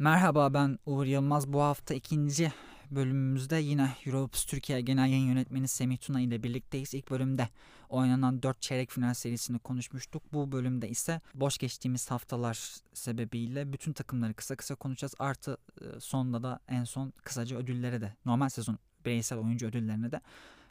Merhaba 0.00 0.54
ben 0.54 0.78
Uğur 0.86 1.06
Yılmaz. 1.06 1.52
Bu 1.52 1.62
hafta 1.62 1.94
ikinci 1.94 2.52
bölümümüzde 2.90 3.56
yine 3.56 3.92
Europe 4.06 4.38
Türkiye 4.46 4.80
Genel 4.80 5.08
Yayın 5.08 5.26
Yönetmeni 5.26 5.68
Semih 5.68 5.96
Tuna 5.96 6.20
ile 6.20 6.42
birlikteyiz. 6.42 6.94
İlk 6.94 7.10
bölümde 7.10 7.48
oynanan 7.88 8.42
4 8.42 8.62
çeyrek 8.62 8.90
final 8.90 9.14
serisini 9.14 9.58
konuşmuştuk. 9.58 10.22
Bu 10.32 10.52
bölümde 10.52 10.88
ise 10.88 11.20
boş 11.34 11.58
geçtiğimiz 11.58 12.10
haftalar 12.10 12.74
sebebiyle 12.94 13.72
bütün 13.72 13.92
takımları 13.92 14.34
kısa 14.34 14.56
kısa 14.56 14.74
konuşacağız. 14.74 15.14
Artı 15.18 15.58
e, 15.80 16.00
sonda 16.00 16.42
da 16.42 16.60
en 16.68 16.84
son 16.84 17.12
kısaca 17.24 17.56
ödüllere 17.56 18.00
de 18.00 18.16
normal 18.26 18.48
sezon 18.48 18.78
bireysel 19.04 19.38
oyuncu 19.38 19.66
ödüllerine 19.66 20.12
de 20.12 20.20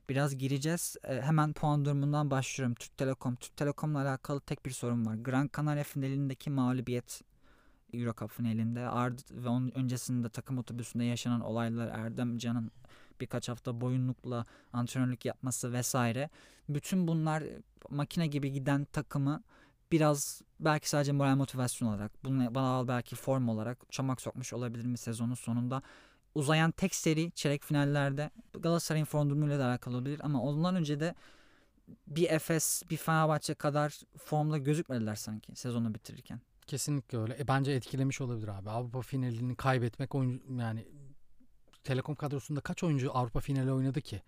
biraz 0.09 0.38
gireceğiz. 0.38 0.96
E, 1.04 1.21
hemen 1.21 1.54
puan 1.54 1.86
durumundan 1.86 2.32
başlıyorum. 2.32 2.75
Türk 2.75 2.98
Telekom. 2.98 3.36
Türk 3.36 3.57
Telekom'la 3.57 4.02
alakalı 4.02 4.41
tek 4.41 4.66
bir 4.66 4.71
sorun 4.71 5.05
var. 5.05 5.16
Gran 5.16 5.50
Canaria 5.57 5.83
finalindeki 5.83 6.50
mağlubiyet 6.50 7.21
Euro 7.93 8.14
Cup 8.19 8.32
finalinde 8.32 8.87
Ard 8.87 9.19
ve 9.32 9.50
onun 9.50 9.71
öncesinde 9.71 10.29
takım 10.29 10.57
otobüsünde 10.57 11.04
yaşanan 11.04 11.41
olaylar 11.41 11.87
Erdem 11.87 12.37
Can'ın 12.37 12.71
birkaç 13.21 13.50
hafta 13.50 13.82
boyunlukla 13.82 14.45
antrenörlük 14.73 15.25
yapması 15.25 15.73
vesaire. 15.73 16.29
Bütün 16.69 17.07
bunlar 17.07 17.43
makine 17.89 18.28
gibi 18.28 18.51
giden 18.51 18.86
takımı 18.86 19.43
biraz 19.92 20.42
belki 20.59 20.89
sadece 20.89 21.11
moral 21.11 21.36
motivasyon 21.36 21.89
olarak 21.89 22.23
bunu 22.23 22.55
bana 22.55 22.87
belki 22.87 23.15
form 23.15 23.50
olarak 23.50 23.92
çamak 23.92 24.21
sokmuş 24.21 24.54
olabilir 24.54 24.86
mi 24.86 24.97
sezonun 24.97 25.36
sonunda. 25.36 25.81
Uzayan 26.36 26.71
tek 26.71 26.95
seri 26.95 27.31
çeyrek 27.31 27.64
finallerde 27.64 28.31
Galatasaray'ın 28.54 29.06
form 29.06 29.29
durumuyla 29.29 29.59
da 29.59 29.65
alakalı 29.65 29.95
olabilir 29.95 30.19
ama 30.23 30.42
ondan 30.42 30.75
önce 30.75 31.00
de 31.00 31.15
bir 32.08 32.30
Efes, 32.30 32.83
bir 32.89 32.97
Fenerbahçe 32.97 33.53
kadar 33.53 34.00
formda 34.17 34.58
gözükmediler 34.58 35.16
sanki 35.16 35.56
sezonu 35.56 35.94
bitirirken. 35.94 36.42
Kesinlikle 36.67 37.17
öyle. 37.17 37.38
E, 37.39 37.48
bence 37.48 37.72
etkilemiş 37.72 38.22
olabilir 38.22 38.48
abi. 38.48 38.70
Avrupa 38.70 39.02
finalini 39.02 39.56
kaybetmek 39.56 40.16
oyuncu 40.16 40.54
yani 40.60 40.88
Telekom 41.84 42.16
kadrosunda 42.16 42.62
kaç 42.62 42.84
oyuncu 42.84 43.12
Avrupa 43.14 43.40
finali 43.40 43.72
oynadı 43.72 44.02
ki? 44.02 44.22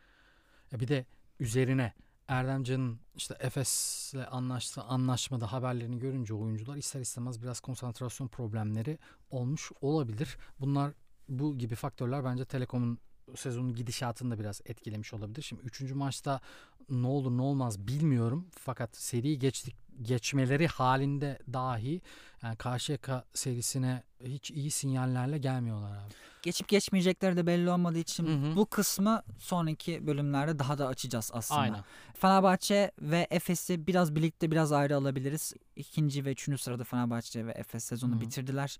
E, 0.73 0.79
bir 0.79 0.87
de 0.87 1.05
üzerine 1.39 1.93
Erdemcan'ın 2.27 2.99
işte 3.15 3.37
Efes'le 3.39 4.15
anlaştığı 4.31 4.81
anlaşmada 4.81 5.51
haberlerini 5.51 5.99
görünce 5.99 6.33
oyuncular 6.33 6.75
ister 6.75 7.01
istemez 7.01 7.41
biraz 7.41 7.59
konsantrasyon 7.59 8.27
problemleri 8.27 8.99
olmuş 9.29 9.71
olabilir. 9.81 10.37
Bunlar 10.59 10.93
bu 11.29 11.57
gibi 11.57 11.75
faktörler 11.75 12.23
bence 12.23 12.45
Telekom'un 12.45 12.99
sezonun 13.35 13.75
gidişatını 13.75 14.31
da 14.31 14.39
biraz 14.39 14.61
etkilemiş 14.65 15.13
olabilir. 15.13 15.41
Şimdi 15.41 15.61
üçüncü 15.61 15.93
maçta 15.93 16.41
ne 16.89 17.07
olur 17.07 17.31
ne 17.31 17.41
olmaz 17.41 17.87
bilmiyorum. 17.87 18.47
Fakat 18.51 18.97
seriyi 18.97 19.39
geçtik 19.39 19.75
geçmeleri 20.01 20.67
halinde 20.67 21.39
dahi 21.53 22.01
yani 22.43 22.55
Karşıyaka 22.55 23.23
serisine 23.33 24.03
hiç 24.23 24.51
iyi 24.51 24.71
sinyallerle 24.71 25.37
gelmiyorlar 25.37 25.91
abi. 25.91 26.13
Geçip 26.41 26.67
geçmeyecekleri 26.67 27.37
de 27.37 27.47
belli 27.47 27.69
olmadığı 27.69 27.97
için 27.97 28.27
hı 28.27 28.51
hı. 28.51 28.55
bu 28.55 28.65
kısmı 28.65 29.23
sonraki 29.39 30.07
bölümlerde 30.07 30.59
daha 30.59 30.77
da 30.77 30.87
açacağız 30.87 31.31
aslında. 31.33 31.61
Aynen. 31.61 31.83
Fenerbahçe 32.13 32.91
ve 33.01 33.27
Efes'i 33.29 33.87
biraz 33.87 34.15
birlikte 34.15 34.51
biraz 34.51 34.71
ayrı 34.71 34.95
alabiliriz. 34.95 35.53
İkinci 35.75 36.25
ve 36.25 36.31
üçüncü 36.31 36.57
sırada 36.57 36.83
Fenerbahçe 36.83 37.45
ve 37.45 37.51
Efes 37.51 37.83
sezonu 37.83 38.11
hı 38.11 38.15
hı. 38.15 38.21
bitirdiler. 38.21 38.77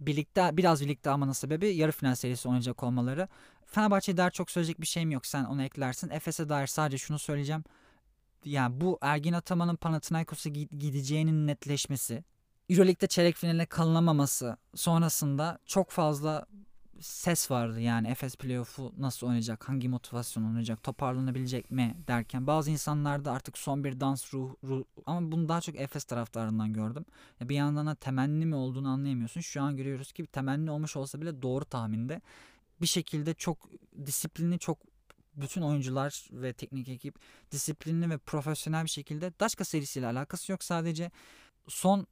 Birlikte 0.00 0.56
biraz 0.56 0.82
birlikte 0.82 1.10
almanın 1.10 1.32
sebebi 1.32 1.74
yarı 1.74 1.92
final 1.92 2.14
serisi 2.14 2.48
oynayacak 2.48 2.82
olmaları. 2.82 3.28
Fenerbahçe'ye 3.66 4.16
dair 4.16 4.30
çok 4.30 4.50
söyleyecek 4.50 4.80
bir 4.80 4.86
şeyim 4.86 5.10
yok. 5.10 5.26
Sen 5.26 5.44
onu 5.44 5.62
eklersin. 5.62 6.10
Efes'e 6.10 6.48
dair 6.48 6.66
sadece 6.66 6.98
şunu 6.98 7.18
söyleyeceğim. 7.18 7.64
Yani 8.44 8.80
bu 8.80 8.98
Ergin 9.02 9.32
Ataman'ın 9.32 9.76
Panathinaikos'a 9.76 10.48
gideceğinin 10.50 11.46
netleşmesi, 11.46 12.24
Euroleague'de 12.68 13.06
çeyrek 13.06 13.36
finaline 13.36 13.66
kalınamaması 13.66 14.56
sonrasında 14.74 15.58
çok 15.66 15.90
fazla 15.90 16.46
ses 17.00 17.50
vardı 17.50 17.80
yani 17.80 18.08
Efes 18.08 18.36
playoff'u 18.36 18.92
nasıl 18.98 19.26
oynayacak, 19.26 19.68
hangi 19.68 19.88
motivasyon 19.88 20.44
oynayacak, 20.44 20.82
toparlanabilecek 20.82 21.70
mi 21.70 21.96
derken 22.08 22.46
bazı 22.46 22.70
insanlarda 22.70 23.32
artık 23.32 23.58
son 23.58 23.84
bir 23.84 24.00
dans 24.00 24.34
ruh, 24.34 24.54
ruh 24.64 24.84
ama 25.06 25.32
bunu 25.32 25.48
daha 25.48 25.60
çok 25.60 25.80
Efes 25.80 26.04
taraftarından 26.04 26.72
gördüm. 26.72 27.04
Ya 27.40 27.48
bir 27.48 27.54
yandan 27.54 27.86
da 27.86 27.94
temenni 27.94 28.46
mi 28.46 28.54
olduğunu 28.54 28.88
anlayamıyorsun. 28.88 29.40
Şu 29.40 29.62
an 29.62 29.76
görüyoruz 29.76 30.12
ki 30.12 30.26
temenni 30.26 30.70
olmuş 30.70 30.96
olsa 30.96 31.20
bile 31.20 31.42
doğru 31.42 31.64
tahminde 31.64 32.20
bir 32.80 32.86
şekilde 32.86 33.34
çok 33.34 33.70
disiplinli 34.06 34.58
çok 34.58 34.78
bütün 35.34 35.62
oyuncular 35.62 36.28
ve 36.32 36.52
teknik 36.52 36.88
ekip 36.88 37.18
disiplinli 37.52 38.10
ve 38.10 38.18
profesyonel 38.18 38.84
bir 38.84 38.90
şekilde 38.90 39.32
Daşka 39.40 39.64
serisiyle 39.64 40.06
alakası 40.06 40.52
yok. 40.52 40.64
Sadece 40.64 41.10
son 41.68 42.06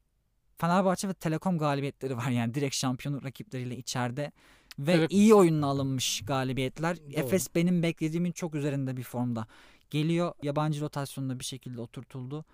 Fenerbahçe 0.59 1.09
ve 1.09 1.15
Telekom 1.15 1.59
galibiyetleri 1.59 2.17
var 2.17 2.29
yani 2.29 2.55
direkt 2.55 2.75
şampiyonluk 2.75 3.25
rakipleriyle 3.25 3.77
içeride 3.77 4.33
ve 4.79 4.93
evet. 4.93 5.13
iyi 5.13 5.35
oyunla 5.35 5.67
alınmış 5.67 6.23
galibiyetler. 6.27 6.97
Doğru. 6.97 7.13
Efes 7.13 7.55
benim 7.55 7.83
beklediğimin 7.83 8.33
çok 8.33 8.55
üzerinde 8.55 8.97
bir 8.97 9.03
formda. 9.03 9.47
Geliyor 9.91 10.33
yabancı 10.43 10.81
rotasyonda 10.81 11.39
bir 11.39 11.45
şekilde 11.45 11.81
oturtuldu. 11.81 12.45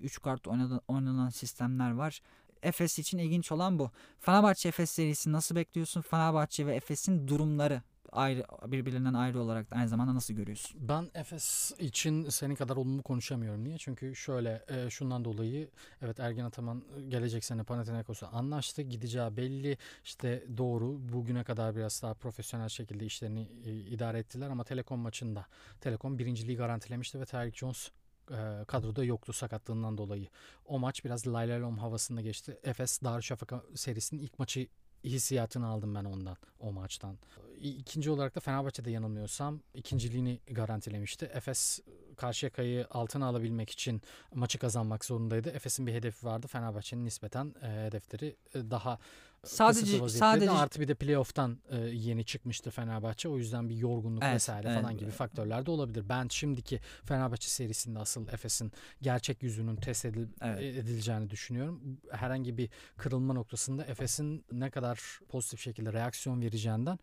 3 0.00 0.22
kart 0.22 0.48
oynanan, 0.48 0.80
oynanan 0.88 1.28
sistemler 1.28 1.90
var. 1.90 2.20
Efes 2.62 2.98
için 2.98 3.18
ilginç 3.18 3.52
olan 3.52 3.78
bu. 3.78 3.90
Fenerbahçe 4.20 4.68
Efes 4.68 4.90
serisi 4.90 5.32
nasıl 5.32 5.56
bekliyorsun? 5.56 6.00
Fenerbahçe 6.00 6.66
ve 6.66 6.74
Efes'in 6.74 7.28
durumları 7.28 7.82
ayrı 8.12 8.44
birbirlerinden 8.66 9.14
ayrı 9.14 9.40
olarak 9.40 9.66
aynı 9.70 9.88
zamanda 9.88 10.14
nasıl 10.14 10.34
görüyorsun? 10.34 10.88
Ben 10.88 11.10
Efes 11.14 11.72
için 11.78 12.28
senin 12.28 12.54
kadar 12.54 12.76
olumlu 12.76 13.02
konuşamıyorum. 13.02 13.64
Niye? 13.64 13.78
Çünkü 13.78 14.16
şöyle 14.16 14.64
e, 14.68 14.90
şundan 14.90 15.24
dolayı 15.24 15.68
evet 16.02 16.20
Ergen 16.20 16.44
Ataman 16.44 16.84
gelecek 17.08 17.44
sene 17.44 17.62
Panathinaikos'a 17.62 18.28
anlaştı. 18.28 18.82
Gideceği 18.82 19.36
belli. 19.36 19.78
İşte 20.04 20.44
doğru. 20.56 21.08
Bugüne 21.12 21.44
kadar 21.44 21.76
biraz 21.76 22.02
daha 22.02 22.14
profesyonel 22.14 22.68
şekilde 22.68 23.06
işlerini 23.06 23.48
e, 23.64 23.72
idare 23.72 24.18
ettiler 24.18 24.50
ama 24.50 24.64
Telekom 24.64 25.00
maçında 25.00 25.46
Telekom 25.80 26.18
birinciliği 26.18 26.56
garantilemişti 26.56 27.20
ve 27.20 27.24
Tyreek 27.24 27.56
Jones 27.56 27.90
e, 28.30 28.64
kadroda 28.66 29.04
yoktu 29.04 29.32
sakatlığından 29.32 29.98
dolayı. 29.98 30.28
O 30.66 30.78
maç 30.78 31.04
biraz 31.04 31.26
laylalom 31.26 31.78
havasında 31.78 32.20
geçti. 32.20 32.58
Efes 32.64 33.02
Darüşşafaka 33.02 33.62
serisinin 33.74 34.22
ilk 34.22 34.38
maçı 34.38 34.66
hissiyatını 35.04 35.66
aldım 35.66 35.94
ben 35.94 36.04
ondan 36.04 36.36
o 36.60 36.72
maçtan. 36.72 37.18
İkinci 37.60 38.10
olarak 38.10 38.34
da 38.36 38.40
Fenerbahçe'de 38.40 38.90
yanılmıyorsam 38.90 39.60
ikinciliğini 39.74 40.40
garantilemişti. 40.50 41.30
Efes 41.34 41.80
Karşıyaka'yı 42.16 42.86
altına 42.90 43.26
alabilmek 43.26 43.70
için 43.70 44.02
maçı 44.34 44.58
kazanmak 44.58 45.04
zorundaydı. 45.04 45.50
Efes'in 45.50 45.86
bir 45.86 45.94
hedefi 45.94 46.26
vardı. 46.26 46.46
Fenerbahçe'nin 46.46 47.04
nispeten 47.04 47.54
e, 47.62 47.86
hedefleri 47.86 48.36
e, 48.54 48.70
daha 48.70 48.98
sadece 49.44 50.08
sadece 50.08 50.50
artı 50.50 50.80
bir 50.80 50.88
de 50.88 50.94
playoff'tan 50.94 51.58
e, 51.68 51.76
yeni 51.76 52.24
çıkmıştı 52.24 52.70
Fenerbahçe. 52.70 53.28
O 53.28 53.38
yüzden 53.38 53.68
bir 53.68 53.76
yorgunluk 53.76 54.22
evet, 54.22 54.34
vesaire 54.34 54.68
evet. 54.68 54.80
falan 54.80 54.98
gibi 54.98 55.10
faktörler 55.10 55.66
de 55.66 55.70
olabilir. 55.70 56.08
Ben 56.08 56.28
şimdiki 56.28 56.80
Fenerbahçe 57.04 57.48
serisinde 57.48 57.98
asıl 57.98 58.28
Efes'in 58.28 58.72
gerçek 59.02 59.42
yüzünün 59.42 59.76
test 59.76 60.04
edil, 60.04 60.26
evet. 60.40 60.60
edileceğini 60.62 61.30
düşünüyorum. 61.30 61.98
Herhangi 62.10 62.58
bir 62.58 62.70
kırılma 62.96 63.34
noktasında 63.34 63.84
Efes'in 63.84 64.44
ne 64.52 64.70
kadar 64.70 65.20
pozitif 65.28 65.60
şekilde 65.60 65.92
reaksiyon 65.92 66.40
vereceğinden 66.40 66.98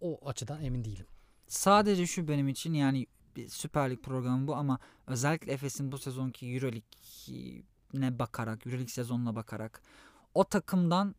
o 0.00 0.28
açıdan 0.28 0.64
emin 0.64 0.84
değilim. 0.84 1.06
Sadece 1.48 2.06
şu 2.06 2.28
benim 2.28 2.48
için 2.48 2.74
yani 2.74 3.06
bir 3.36 3.48
Süper 3.48 3.90
Lig 3.90 4.02
programı 4.02 4.46
bu 4.46 4.54
ama 4.56 4.78
özellikle 5.06 5.52
Efes'in 5.52 5.92
bu 5.92 5.98
sezonki 5.98 6.46
Euroleague'ne 6.46 8.18
bakarak, 8.18 8.66
Euroleague 8.66 8.92
sezonuna 8.92 9.36
bakarak 9.36 9.82
o 10.34 10.44
takımdan 10.44 11.14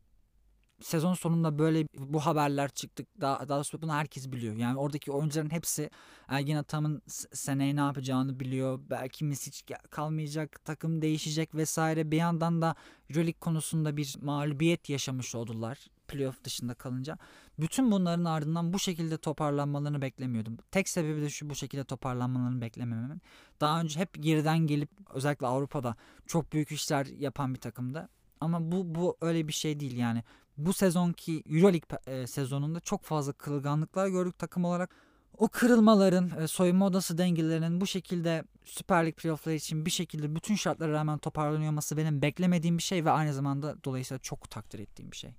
sezon 0.81 1.13
sonunda 1.13 1.59
böyle 1.59 1.87
bu 1.97 2.19
haberler 2.19 2.69
çıktık. 2.69 3.07
Daha, 3.21 3.49
daha 3.49 3.57
doğrusu 3.57 3.81
bunu 3.81 3.93
herkes 3.93 4.31
biliyor. 4.31 4.55
Yani 4.55 4.77
oradaki 4.77 5.11
oyuncuların 5.11 5.49
hepsi 5.49 5.89
Ergin 6.27 6.55
Atam'ın 6.55 7.01
seneye 7.33 7.75
ne 7.75 7.79
yapacağını 7.79 8.39
biliyor. 8.39 8.79
Belki 8.89 9.25
Misic 9.25 9.75
kalmayacak, 9.89 10.65
takım 10.65 11.01
değişecek 11.01 11.55
vesaire. 11.55 12.11
Bir 12.11 12.17
yandan 12.17 12.61
da 12.61 12.75
Euroleague 13.09 13.39
konusunda 13.39 13.97
bir 13.97 14.15
mağlubiyet 14.21 14.89
yaşamış 14.89 15.35
oldular 15.35 15.87
playoff 16.07 16.43
dışında 16.43 16.73
kalınca. 16.73 17.17
Bütün 17.59 17.91
bunların 17.91 18.25
ardından 18.25 18.73
bu 18.73 18.79
şekilde 18.79 19.17
toparlanmalarını 19.17 20.01
beklemiyordum. 20.01 20.57
Tek 20.71 20.89
sebebi 20.89 21.21
de 21.21 21.29
şu 21.29 21.49
bu 21.49 21.55
şekilde 21.55 21.83
toparlanmalarını 21.83 22.61
beklemememin. 22.61 23.21
Daha 23.61 23.81
önce 23.81 23.99
hep 23.99 24.23
geriden 24.23 24.59
gelip 24.59 24.89
özellikle 25.13 25.47
Avrupa'da 25.47 25.95
çok 26.27 26.53
büyük 26.53 26.71
işler 26.71 27.05
yapan 27.05 27.53
bir 27.53 27.59
takımda. 27.59 28.09
Ama 28.41 28.71
bu 28.71 28.95
bu 28.95 29.17
öyle 29.21 29.47
bir 29.47 29.53
şey 29.53 29.79
değil 29.79 29.97
yani. 29.97 30.23
Bu 30.57 30.73
sezonki 30.73 31.43
EuroLeague 31.49 31.97
e, 32.21 32.27
sezonunda 32.27 32.79
çok 32.79 33.03
fazla 33.03 33.33
kırılganlıklar 33.33 34.07
gördük 34.07 34.37
takım 34.39 34.65
olarak. 34.65 34.95
O 35.37 35.47
kırılmaların, 35.47 36.41
e, 36.41 36.47
soyunma 36.47 36.85
odası 36.85 37.17
dengelerinin 37.17 37.81
bu 37.81 37.87
şekilde 37.87 38.43
Süper 38.65 39.05
Lig 39.05 39.15
playoffları 39.15 39.55
için 39.55 39.85
bir 39.85 39.91
şekilde 39.91 40.35
bütün 40.35 40.55
şartlara 40.55 40.91
rağmen 40.91 41.17
toparlanıyor 41.17 41.71
olması 41.71 41.97
benim 41.97 42.21
beklemediğim 42.21 42.77
bir 42.77 42.83
şey 42.83 43.05
ve 43.05 43.11
aynı 43.11 43.33
zamanda 43.33 43.83
dolayısıyla 43.83 44.19
çok 44.19 44.49
takdir 44.49 44.79
ettiğim 44.79 45.11
bir 45.11 45.17
şey. 45.17 45.33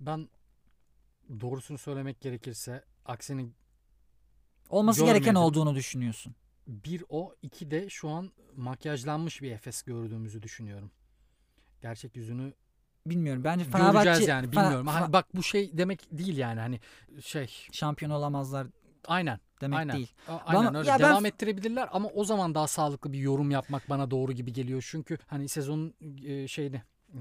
Ben 0.00 0.28
doğrusunu 1.40 1.78
söylemek 1.78 2.20
gerekirse 2.20 2.84
aksini 3.04 3.50
olması 4.68 5.00
görmedim. 5.00 5.14
gereken 5.14 5.34
olduğunu 5.34 5.74
düşünüyorsun. 5.74 6.34
Bir 6.66 7.04
o, 7.08 7.34
iki 7.42 7.70
de 7.70 7.88
şu 7.90 8.08
an 8.08 8.32
makyajlanmış 8.56 9.42
bir 9.42 9.50
Efes 9.50 9.82
gördüğümüzü 9.82 10.42
düşünüyorum. 10.42 10.90
Gerçek 11.82 12.16
yüzünü 12.16 12.52
bilmiyorum. 13.10 13.44
Bence 13.44 13.64
Fenerbahçe 13.64 14.04
göreceğiz 14.04 14.28
yani 14.28 14.52
bilmiyorum. 14.52 14.86
Fener, 14.86 15.00
hani 15.00 15.12
bak 15.12 15.26
bu 15.34 15.42
şey 15.42 15.78
demek 15.78 16.00
değil 16.12 16.36
yani 16.36 16.60
hani 16.60 16.80
şey 17.20 17.50
şampiyon 17.72 18.10
olamazlar. 18.10 18.66
Aynen. 19.06 19.40
Demek 19.60 19.78
aynen. 19.78 19.96
değil. 19.96 20.12
Aynen 20.46 20.66
bana, 20.66 20.78
öyle. 20.78 20.90
Ya 20.90 20.98
Devam 20.98 21.24
ben... 21.24 21.28
ettirebilirler 21.28 21.88
ama 21.92 22.08
o 22.08 22.24
zaman 22.24 22.54
daha 22.54 22.66
sağlıklı 22.66 23.12
bir 23.12 23.18
yorum 23.18 23.50
yapmak 23.50 23.90
bana 23.90 24.10
doğru 24.10 24.32
gibi 24.32 24.52
geliyor. 24.52 24.86
Çünkü 24.90 25.18
hani 25.26 25.48
sezonun 25.48 25.94
e, 26.24 26.48
şeyini 26.48 26.82
ee, 27.14 27.18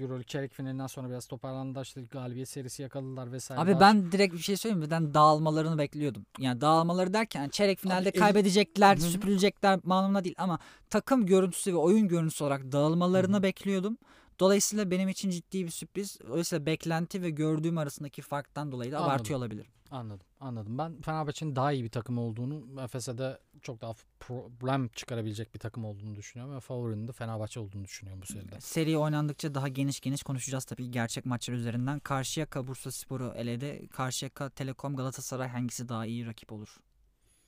Euroleague 0.00 0.24
çeyrek 0.24 0.52
finalinden 0.52 0.86
sonra 0.86 1.08
biraz 1.08 1.26
toparlandı 1.26 1.82
işte 1.82 2.02
galibiyet 2.02 2.48
serisi 2.48 2.82
yakaladılar 2.82 3.32
vesaire. 3.32 3.60
Abi 3.60 3.80
ben 3.80 4.12
direkt 4.12 4.34
bir 4.34 4.38
şey 4.38 4.56
söyleyeyim 4.56 4.84
mi? 4.84 4.90
Ben 4.90 5.14
dağılmalarını 5.14 5.78
bekliyordum. 5.78 6.26
Yani 6.38 6.60
dağılmaları 6.60 7.12
derken 7.12 7.48
çeyrek 7.48 7.78
finalde 7.78 8.08
Abi, 8.08 8.18
kaybedecekler, 8.18 8.96
el... 8.96 9.00
süpürülecekler 9.00 9.80
manumuna 9.84 10.24
değil 10.24 10.34
ama 10.38 10.58
takım 10.90 11.26
görüntüsü 11.26 11.72
ve 11.72 11.76
oyun 11.76 12.08
görüntüsü 12.08 12.44
olarak 12.44 12.72
dağılmalarını 12.72 13.34
Hı-hı. 13.34 13.42
bekliyordum. 13.42 13.98
Dolayısıyla 14.40 14.90
benim 14.90 15.08
için 15.08 15.30
ciddi 15.30 15.64
bir 15.64 15.70
sürpriz. 15.70 16.18
Dolayısıyla 16.28 16.66
beklenti 16.66 17.22
ve 17.22 17.30
gördüğüm 17.30 17.78
arasındaki 17.78 18.22
farktan 18.22 18.72
dolayı 18.72 18.92
da 18.92 18.96
Anladım. 18.98 19.14
abartıyor 19.14 19.38
olabilir. 19.38 19.66
Anladım. 19.90 20.26
Anladım. 20.40 20.78
Ben 20.78 21.00
Fenerbahçe'nin 21.00 21.56
daha 21.56 21.72
iyi 21.72 21.84
bir 21.84 21.90
takım 21.90 22.18
olduğunu, 22.18 22.82
Efes'e 22.82 23.18
de 23.18 23.38
çok 23.62 23.80
daha 23.80 23.92
problem 24.20 24.88
çıkarabilecek 24.88 25.54
bir 25.54 25.58
takım 25.58 25.84
olduğunu 25.84 26.14
düşünüyorum 26.16 26.56
ve 26.56 26.60
favorinin 26.60 27.08
de 27.08 27.12
Fenerbahçe 27.12 27.60
olduğunu 27.60 27.84
düşünüyorum 27.84 28.22
bu 28.22 28.26
seride. 28.26 28.60
Seri 28.60 28.98
oynandıkça 28.98 29.54
daha 29.54 29.68
geniş 29.68 30.00
geniş 30.00 30.22
konuşacağız 30.22 30.64
tabii 30.64 30.90
gerçek 30.90 31.26
maçlar 31.26 31.54
üzerinden. 31.54 31.98
Karşıyaka 31.98 32.66
Bursa 32.66 32.90
Sporu 32.90 33.32
eledi. 33.36 33.88
Karşıyaka 33.88 34.50
Telekom 34.50 34.96
Galatasaray 34.96 35.48
hangisi 35.48 35.88
daha 35.88 36.06
iyi 36.06 36.26
rakip 36.26 36.52
olur? 36.52 36.76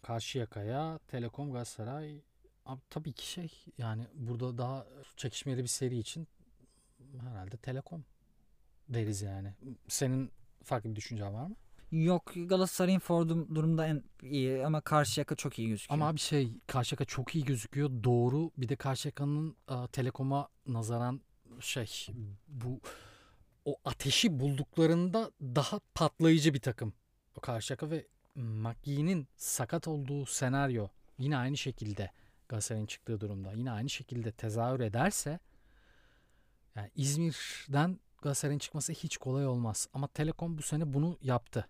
Karşıyaka'ya 0.03 0.99
Telekom 1.09 1.53
Galatasaray 1.53 2.21
Abi 2.67 2.81
tabii 2.91 3.13
ki 3.13 3.31
şey 3.31 3.53
yani 3.79 4.07
burada 4.15 4.59
daha 4.59 4.87
çekişmeli 5.17 5.63
bir 5.63 5.69
seri 5.69 5.99
için 5.99 6.29
herhalde 7.21 7.57
Telekom 7.57 8.05
deriz 8.89 9.23
yani. 9.23 9.55
Senin 9.89 10.31
farklı 10.65 10.91
bir 10.91 10.97
düşüncen 10.97 11.35
var 11.35 11.47
mı? 11.47 11.57
Yok 11.93 12.33
Galatasaray'ın 12.37 12.99
Ford'um 12.99 13.55
durumda 13.55 13.87
en 13.87 14.03
iyi 14.23 14.67
ama 14.67 14.81
Karşıyaka 14.81 15.35
çok 15.35 15.59
iyi 15.59 15.69
gözüküyor. 15.69 16.01
Ama 16.01 16.15
bir 16.15 16.21
şey 16.21 16.53
Karşıyaka 16.67 17.05
çok 17.05 17.35
iyi 17.35 17.45
gözüküyor. 17.45 17.91
Doğru. 18.05 18.51
Bir 18.57 18.69
de 18.69 18.77
Karşıyaka'nın 18.77 19.57
uh, 19.69 19.87
Telekom'a 19.87 20.49
nazaran 20.67 21.21
şey 21.61 22.07
bu 22.49 22.81
o 23.65 23.77
ateşi 23.85 24.41
bulduklarında 24.41 25.31
daha 25.41 25.81
patlayıcı 25.95 26.55
bir 26.55 26.61
takım. 26.61 26.93
O 27.37 27.41
Karşıyaka 27.41 27.91
ve 27.91 28.07
McGee'nin 28.35 29.29
sakat 29.37 29.89
olduğu 29.89 30.27
senaryo 30.27 30.89
yine 31.19 31.37
aynı 31.37 31.57
şekilde 31.57 32.11
Galatasaray'ın 32.49 32.87
çıktığı 32.87 33.21
durumda 33.21 33.53
yine 33.53 33.71
aynı 33.71 33.89
şekilde 33.89 34.33
tezahür 34.33 34.81
ederse 34.81 35.39
yani 36.79 36.91
İzmir'den 36.95 38.01
Galatasaray'ın 38.23 38.59
çıkması 38.59 38.93
hiç 38.93 39.17
kolay 39.17 39.47
olmaz. 39.47 39.89
Ama 39.93 40.07
Telekom 40.07 40.59
bu 40.59 40.63
sene 40.63 40.95
bunu 40.95 41.19
yaptı 41.23 41.69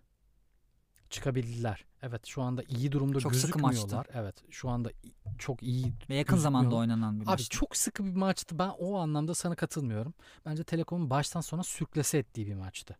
çıkabildiler. 1.09 1.85
Evet 2.01 2.25
şu 2.25 2.41
anda 2.41 2.63
iyi 2.67 2.91
durumda 2.91 3.19
çok 3.19 3.31
gözükmüyorlar. 3.31 3.73
Sıkı 3.73 3.95
maçtı. 3.95 4.11
Evet 4.13 4.35
şu 4.49 4.69
anda 4.69 4.91
çok 5.37 5.63
iyi 5.63 5.93
Ve 6.09 6.15
yakın 6.15 6.37
zamanda 6.37 6.75
oynanan 6.75 7.19
bir 7.19 7.25
maçtı. 7.25 7.43
Abi 7.43 7.49
çok 7.49 7.75
sıkı 7.75 8.05
bir 8.05 8.15
maçtı. 8.15 8.59
Ben 8.59 8.69
o 8.79 8.97
anlamda 8.97 9.35
sana 9.35 9.55
katılmıyorum. 9.55 10.13
Bence 10.45 10.63
Telekom'un 10.63 11.09
baştan 11.09 11.41
sona 11.41 11.63
sürklese 11.63 12.17
ettiği 12.17 12.47
bir 12.47 12.55
maçtı. 12.55 12.97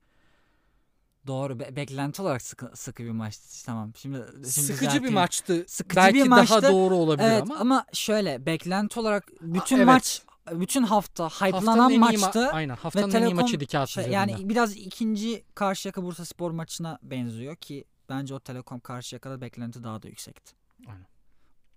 Doğru. 1.28 1.60
Be- 1.60 1.76
beklenti 1.76 2.22
olarak 2.22 2.42
sıkı, 2.42 2.72
sıkı 2.76 3.04
bir 3.04 3.12
maçtı. 3.12 3.66
Tamam. 3.66 3.92
Şimdi, 3.96 4.26
şimdi 4.32 4.48
sıkıcı 4.48 5.04
bir 5.04 5.10
maçtı. 5.10 5.66
Sıkıcı 5.68 5.96
Belki 5.96 6.16
bir 6.16 6.28
maçtı. 6.28 6.62
daha 6.62 6.72
doğru 6.72 6.96
olabilir 6.96 7.28
evet, 7.28 7.42
ama. 7.42 7.56
ama 7.56 7.86
şöyle 7.94 8.46
beklenti 8.46 9.00
olarak 9.00 9.28
bütün 9.42 9.78
evet. 9.78 9.86
maç 9.86 10.22
bütün 10.54 10.84
hafta 10.84 11.30
hype'lanan 11.30 12.00
maçtı. 12.00 12.40
Ma- 12.40 12.50
aynen. 12.50 12.76
Haftanın 12.76 13.10
Telekom, 13.10 13.40
en 13.40 13.46
iyi 13.48 13.58
maçı 13.58 13.68
kağıt 13.68 13.90
şey, 13.90 14.08
Yani 14.10 14.50
biraz 14.50 14.76
ikinci 14.78 15.44
Karşıyaka 15.56 16.04
Bursa 16.04 16.26
Spor 16.26 16.52
maçına 16.52 17.00
benziyor 17.04 17.56
ki 17.56 17.86
bence 18.10 18.34
o 18.34 18.40
Telekom 18.40 18.80
karşıya 18.80 19.20
kadar 19.20 19.42
beklenti 19.42 19.84
daha 19.84 20.02
da 20.02 20.08
yüksekti. 20.08 20.54
Aynen. 20.88 21.06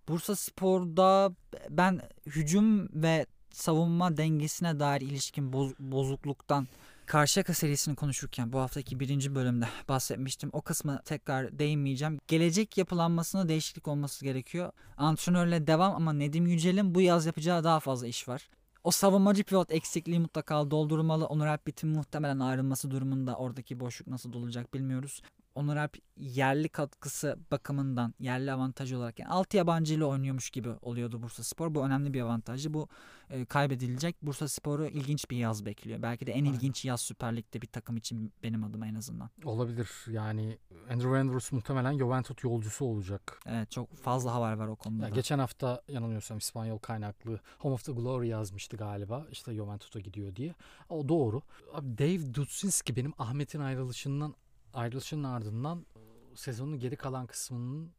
Bursa 0.08 0.36
Spor'da 0.36 1.32
ben 1.70 2.00
hücum 2.26 3.02
ve 3.02 3.26
savunma 3.50 4.16
dengesine 4.16 4.80
dair 4.80 5.00
ilişkin 5.00 5.52
boz, 5.52 5.72
bozukluktan 5.78 6.68
Karşıyaka 7.06 7.54
serisini 7.54 7.94
konuşurken 7.94 8.52
bu 8.52 8.58
haftaki 8.58 9.00
birinci 9.00 9.34
bölümde 9.34 9.68
bahsetmiştim. 9.88 10.50
O 10.52 10.62
kısmı 10.62 11.02
tekrar 11.04 11.58
değinmeyeceğim. 11.58 12.18
Gelecek 12.28 12.78
yapılanmasına 12.78 13.48
değişiklik 13.48 13.88
olması 13.88 14.24
gerekiyor. 14.24 14.72
Antrenörle 14.96 15.66
devam 15.66 15.94
ama 15.94 16.12
Nedim 16.12 16.46
Yücel'in 16.46 16.94
bu 16.94 17.00
yaz 17.00 17.26
yapacağı 17.26 17.64
daha 17.64 17.80
fazla 17.80 18.06
iş 18.06 18.28
var. 18.28 18.48
O 18.84 18.90
savunmacı 18.90 19.44
pivot 19.44 19.72
eksikliği 19.72 20.20
mutlaka 20.20 20.70
doldurmalı. 20.70 21.26
Onur 21.26 21.46
Alp 21.46 21.66
Bitim 21.66 21.88
muhtemelen 21.88 22.38
ayrılması 22.38 22.90
durumunda 22.90 23.36
oradaki 23.36 23.80
boşluk 23.80 24.08
nasıl 24.08 24.32
dolacak 24.32 24.74
bilmiyoruz. 24.74 25.22
Onur 25.54 25.76
Alp 25.76 25.96
yerli 26.16 26.68
katkısı 26.68 27.38
bakımından 27.50 28.14
yerli 28.20 28.52
avantaj 28.52 28.92
olarak 28.92 29.18
yani 29.18 29.30
6 29.30 29.56
yabancı 29.56 29.94
ile 29.94 30.04
oynuyormuş 30.04 30.50
gibi 30.50 30.68
oluyordu 30.82 31.22
Bursa 31.22 31.42
Spor. 31.42 31.74
Bu 31.74 31.86
önemli 31.86 32.14
bir 32.14 32.20
avantajı. 32.20 32.74
Bu 32.74 32.88
e, 33.30 33.44
kaybedilecek. 33.44 34.16
Bursa 34.22 34.48
Spor'u 34.48 34.86
ilginç 34.86 35.30
bir 35.30 35.36
yaz 35.36 35.66
bekliyor. 35.66 36.02
Belki 36.02 36.26
de 36.26 36.32
en 36.32 36.44
Aynen. 36.44 36.52
ilginç 36.52 36.84
yaz 36.84 37.00
Süper 37.00 37.36
Lig'de 37.36 37.62
bir 37.62 37.66
takım 37.66 37.96
için 37.96 38.32
benim 38.42 38.64
adıma 38.64 38.86
en 38.86 38.94
azından. 38.94 39.30
Olabilir. 39.44 39.88
Yani 40.10 40.58
Andrew 40.90 41.18
Andrews 41.18 41.52
muhtemelen 41.52 41.98
Juventus 41.98 42.44
yolcusu 42.44 42.84
olacak. 42.84 43.40
Evet 43.46 43.70
çok 43.70 43.94
fazla 43.96 44.34
haber 44.34 44.52
var 44.52 44.68
o 44.68 44.76
konuda. 44.76 45.04
Ya, 45.04 45.08
geçen 45.08 45.38
hafta 45.38 45.82
yanılmıyorsam 45.88 46.38
İspanyol 46.38 46.78
kaynaklı 46.78 47.40
Home 47.58 47.74
of 47.74 47.84
the 47.84 47.92
Glory 47.92 48.28
yazmıştı 48.28 48.76
galiba. 48.76 49.26
İşte 49.30 49.54
Juventus'a 49.54 50.00
gidiyor 50.00 50.36
diye. 50.36 50.54
O 50.88 51.08
doğru. 51.08 51.42
Abi 51.74 51.98
Dave 51.98 52.34
Dutsinski 52.34 52.96
benim 52.96 53.12
Ahmet'in 53.18 53.60
ayrılışından 53.60 54.34
ayrılışının 54.74 55.24
ardından 55.24 55.86
sezonun 56.34 56.78
geri 56.78 56.96
kalan 56.96 57.26
kısmının 57.26 57.92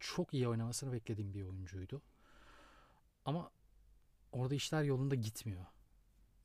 çok 0.00 0.34
iyi 0.34 0.48
oynamasını 0.48 0.92
beklediğim 0.92 1.34
bir 1.34 1.42
oyuncuydu. 1.42 2.02
Ama 3.24 3.50
orada 4.32 4.54
işler 4.54 4.82
yolunda 4.82 5.14
gitmiyor. 5.14 5.64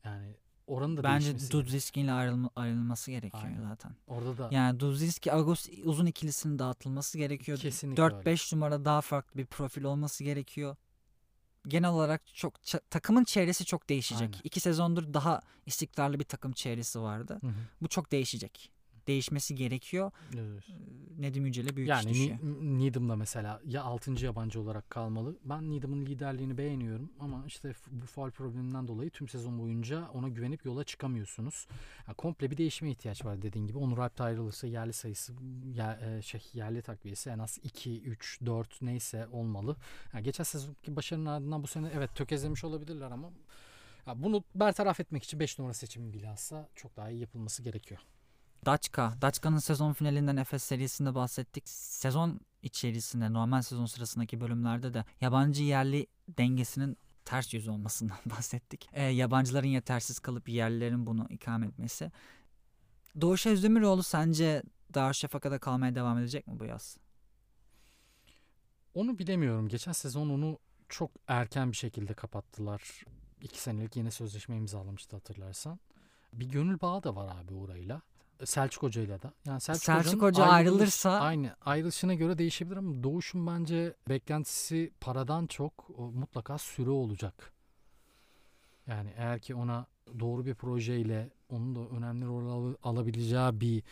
Yani 0.04 0.36
oranın 0.66 0.96
da 0.96 1.02
Bence 1.02 1.50
Dudziski 1.50 2.00
ile 2.00 2.12
ayrılma, 2.12 2.50
ayrılması 2.56 3.10
gerekiyor 3.10 3.44
Aynen. 3.44 3.62
zaten. 3.62 3.96
Orada 4.06 4.38
da. 4.38 4.48
Yani 4.52 4.80
Dudziski 4.80 5.32
Agos 5.32 5.68
uzun 5.84 6.06
ikilisinin 6.06 6.58
dağıtılması 6.58 7.18
gerekiyor. 7.18 7.58
Kesinlikle 7.58 8.02
4-5 8.02 8.56
numara 8.56 8.84
daha 8.84 9.00
farklı 9.00 9.40
bir 9.40 9.46
profil 9.46 9.84
olması 9.84 10.24
gerekiyor. 10.24 10.76
Genel 11.68 11.90
olarak 11.90 12.34
çok 12.34 12.54
takımın 12.90 13.24
çevresi 13.24 13.64
çok 13.64 13.88
değişecek. 13.88 14.28
Aynen. 14.32 14.40
İki 14.44 14.60
sezondur 14.60 15.14
daha 15.14 15.40
istikrarlı 15.66 16.18
bir 16.18 16.24
takım 16.24 16.52
çevresi 16.52 17.00
vardı. 17.00 17.38
Hı 17.40 17.46
hı. 17.46 17.52
Bu 17.82 17.88
çok 17.88 18.12
değişecek 18.12 18.79
değişmesi 19.08 19.54
gerekiyor. 19.54 20.10
Evet. 20.34 20.64
Nedim 21.18 21.46
Yücel'e 21.46 21.76
büyük 21.76 21.88
yani, 21.88 22.10
iş 22.10 22.10
düşüyor. 22.10 22.38
Yani 22.42 22.78
Needham'da 22.78 23.16
mesela 23.16 23.60
ya 23.64 23.82
6. 23.82 24.24
yabancı 24.24 24.60
olarak 24.60 24.90
kalmalı. 24.90 25.36
Ben 25.44 25.70
Needham'ın 25.70 26.06
liderliğini 26.06 26.58
beğeniyorum 26.58 27.12
ama 27.20 27.44
işte 27.46 27.72
bu 27.90 28.06
faal 28.06 28.30
probleminden 28.30 28.88
dolayı 28.88 29.10
tüm 29.10 29.28
sezon 29.28 29.58
boyunca 29.58 30.08
ona 30.08 30.28
güvenip 30.28 30.64
yola 30.64 30.84
çıkamıyorsunuz. 30.84 31.66
Yani 32.06 32.16
komple 32.16 32.50
bir 32.50 32.56
değişime 32.56 32.90
ihtiyaç 32.90 33.24
var 33.24 33.42
dediğin 33.42 33.66
gibi. 33.66 33.78
Onur 33.78 33.98
Alp 33.98 34.20
ayrılırsa 34.20 34.66
yerli 34.66 34.92
sayısı 34.92 35.32
yer, 35.74 36.22
şey 36.22 36.40
yerli 36.54 36.82
takviyesi 36.82 37.30
en 37.30 37.38
az 37.38 37.58
2, 37.62 38.02
3, 38.02 38.38
4 38.46 38.82
neyse 38.82 39.26
olmalı. 39.26 39.76
Yani 40.14 40.22
geçen 40.22 40.44
sezonki 40.44 40.96
başarının 40.96 41.26
ardından 41.26 41.62
bu 41.62 41.66
sene 41.66 41.90
evet 41.94 42.16
tökezlemiş 42.16 42.64
olabilirler 42.64 43.10
ama 43.10 43.30
ya 44.06 44.22
bunu 44.22 44.44
bertaraf 44.54 45.00
etmek 45.00 45.24
için 45.24 45.40
5 45.40 45.58
numara 45.58 45.74
seçimi 45.74 46.12
bilhassa 46.12 46.68
çok 46.74 46.96
daha 46.96 47.10
iyi 47.10 47.20
yapılması 47.20 47.62
gerekiyor. 47.62 48.00
Daçka. 48.66 49.14
Daçka'nın 49.22 49.58
sezon 49.58 49.92
finalinden 49.92 50.36
Efes 50.36 50.62
serisinde 50.62 51.14
bahsettik. 51.14 51.68
Sezon 51.68 52.40
içerisinde 52.62 53.32
normal 53.32 53.62
sezon 53.62 53.86
sırasındaki 53.86 54.40
bölümlerde 54.40 54.94
de 54.94 55.04
yabancı 55.20 55.62
yerli 55.62 56.06
dengesinin 56.28 56.96
ters 57.24 57.54
yüz 57.54 57.68
olmasından 57.68 58.18
bahsettik. 58.26 58.88
E, 58.92 59.02
yabancıların 59.02 59.68
yetersiz 59.68 60.18
kalıp 60.18 60.48
yerlilerin 60.48 61.06
bunu 61.06 61.26
ikame 61.30 61.66
etmesi. 61.66 62.12
Doğuş 63.20 63.46
Özdemiroğlu 63.46 64.02
sence 64.02 64.62
Darüşşafaka'da 64.94 65.58
kalmaya 65.58 65.94
devam 65.94 66.18
edecek 66.18 66.46
mi 66.46 66.60
bu 66.60 66.64
yaz? 66.64 66.96
Onu 68.94 69.18
bilemiyorum. 69.18 69.68
Geçen 69.68 69.92
sezon 69.92 70.30
onu 70.30 70.58
çok 70.88 71.10
erken 71.28 71.72
bir 71.72 71.76
şekilde 71.76 72.14
kapattılar. 72.14 73.04
İki 73.42 73.60
senelik 73.60 73.96
yeni 73.96 74.10
sözleşme 74.10 74.56
imzalamıştı 74.56 75.16
hatırlarsan. 75.16 75.80
Bir 76.32 76.46
gönül 76.48 76.80
bağı 76.80 77.02
da 77.02 77.16
var 77.16 77.36
abi 77.36 77.54
orayla. 77.54 78.02
Selçuk 78.46 78.82
Hoca'yla 78.82 79.22
da. 79.22 79.32
Yani 79.46 79.60
Selçuk, 79.60 79.82
Selçuk 79.82 80.22
Hoca 80.22 80.44
ayrılırsa 80.44 81.10
aynı 81.20 81.56
ayrılışına 81.64 82.14
göre 82.14 82.38
değişebilir 82.38 82.76
ama 82.76 83.02
Doğuş'un 83.02 83.46
bence 83.46 83.94
beklentisi 84.08 84.92
paradan 85.00 85.46
çok 85.46 85.90
o, 85.96 86.02
mutlaka 86.02 86.58
süre 86.58 86.90
olacak. 86.90 87.52
Yani 88.86 89.12
eğer 89.16 89.38
ki 89.40 89.54
ona 89.54 89.86
doğru 90.20 90.46
bir 90.46 90.54
projeyle 90.54 91.30
onun 91.50 91.74
da 91.76 91.96
önemli 91.96 92.26
rol 92.26 92.46
al- 92.48 92.74
alabileceği 92.82 93.60
bir 93.60 93.82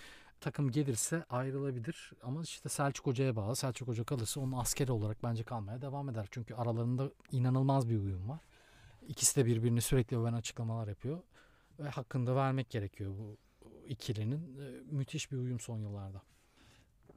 takım 0.41 0.71
gelirse 0.71 1.25
ayrılabilir. 1.31 2.13
Ama 2.23 2.43
işte 2.43 2.69
Selçuk 2.69 3.07
Hoca'ya 3.07 3.37
bağlı. 3.37 3.57
Selçuk 3.57 3.89
Hoca 3.89 4.05
kalırsa 4.05 4.41
onun 4.41 4.53
askeri 4.53 4.93
olarak 4.93 5.23
bence 5.23 5.43
kalmaya 5.45 5.83
devam 5.83 6.09
eder. 6.09 6.27
Çünkü 6.31 6.55
aralarında 6.55 7.11
inanılmaz 7.33 7.89
bir 7.89 7.99
uyum 7.99 8.29
var. 8.29 8.41
İkisi 9.09 9.37
de 9.37 9.47
birbirini 9.47 9.81
sürekli 9.81 10.19
öven 10.19 10.33
açıklamalar 10.33 10.89
yapıyor. 10.89 11.19
ve 11.79 11.89
hakkında 11.89 12.37
vermek 12.37 12.71
gerekiyor 12.71 13.13
bu 13.19 13.37
ikilinin. 13.89 14.59
E, 14.59 14.83
müthiş 14.91 15.33
bir 15.33 15.37
uyum 15.37 15.61
son 15.61 15.79
yıllarda. 15.79 16.23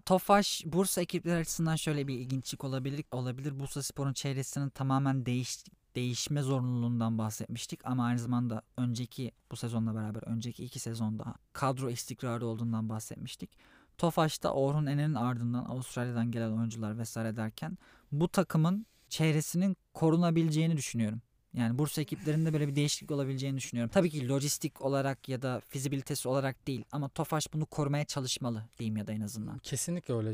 Tofaş 0.06 0.64
Bursa 0.66 1.02
ekipler 1.02 1.40
açısından 1.40 1.76
şöyle 1.76 2.08
bir 2.08 2.20
ilginçlik 2.20 2.64
olabilir. 2.64 3.06
olabilir. 3.12 3.60
Bursa 3.60 3.84
Spor'un 3.84 4.14
çevresinin 4.14 4.70
tamamen 4.70 5.26
değiş, 5.26 5.58
değişme 5.96 6.42
zorunluluğundan 6.42 7.18
bahsetmiştik 7.18 7.86
ama 7.86 8.06
aynı 8.06 8.20
zamanda 8.20 8.62
önceki 8.78 9.32
bu 9.52 9.56
sezonla 9.56 9.96
beraber 9.96 10.24
önceki 10.24 10.64
iki 10.66 10.80
sezonda 10.80 11.36
kadro 11.54 11.90
istikrarı 11.90 12.46
olduğundan 12.46 12.90
bahsetmiştik. 12.90 13.50
Tofaş'ta 13.98 14.54
Orhun 14.54 14.86
Enen'in 14.86 15.14
ardından 15.14 15.66
Avustralya'dan 15.66 16.32
gelen 16.32 16.52
oyuncular 16.52 16.98
vesaire 16.98 17.36
derken 17.36 17.78
bu 18.12 18.28
takımın 18.28 18.86
çevresinin 19.10 19.78
korunabileceğini 19.94 20.78
düşünüyorum. 20.78 21.22
Yani 21.54 21.78
Bursa 21.78 22.02
ekiplerinde 22.02 22.54
böyle 22.54 22.68
bir 22.68 22.76
değişiklik 22.76 23.12
olabileceğini 23.12 23.58
düşünüyorum. 23.58 23.92
Tabii 23.94 24.10
ki 24.10 24.30
lojistik 24.30 24.82
olarak 24.82 25.30
ya 25.30 25.42
da 25.42 25.62
fizibilitesi 25.68 26.28
olarak 26.28 26.68
değil 26.68 26.84
ama 26.92 27.10
Tofaş 27.10 27.54
bunu 27.54 27.66
korumaya 27.66 28.06
çalışmalı 28.06 28.64
diyeyim 28.80 28.98
ya 28.98 29.08
da 29.08 29.12
en 29.12 29.22
azından. 29.22 29.58
Kesinlikle 29.60 30.14
öyle. 30.14 30.34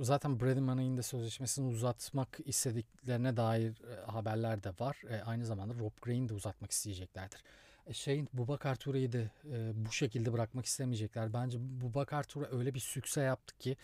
Zaten 0.00 0.40
Brady 0.40 0.60
Manay'in 0.60 0.96
de 0.96 1.02
sözleşmesini 1.02 1.66
uzatmak 1.66 2.38
istediklerine 2.44 3.36
dair 3.36 3.70
e, 3.70 4.10
haberler 4.10 4.64
de 4.64 4.70
var. 4.80 4.96
E, 5.10 5.22
aynı 5.22 5.46
zamanda 5.46 5.74
Rob 5.74 5.92
Green 6.02 6.28
de 6.28 6.34
uzatmak 6.34 6.70
isteyeceklerdir. 6.70 7.42
E, 7.86 7.92
şeyin 7.92 8.28
Bubakar 8.32 8.76
Ture'yi 8.76 9.12
de 9.12 9.30
e, 9.52 9.86
bu 9.86 9.92
şekilde 9.92 10.32
bırakmak 10.32 10.66
istemeyecekler. 10.66 11.32
Bence 11.32 11.58
Bubakar 11.60 12.24
Ture 12.24 12.48
öyle 12.52 12.74
bir 12.74 12.80
sükse 12.80 13.20
yaptı 13.20 13.58
ki 13.58 13.76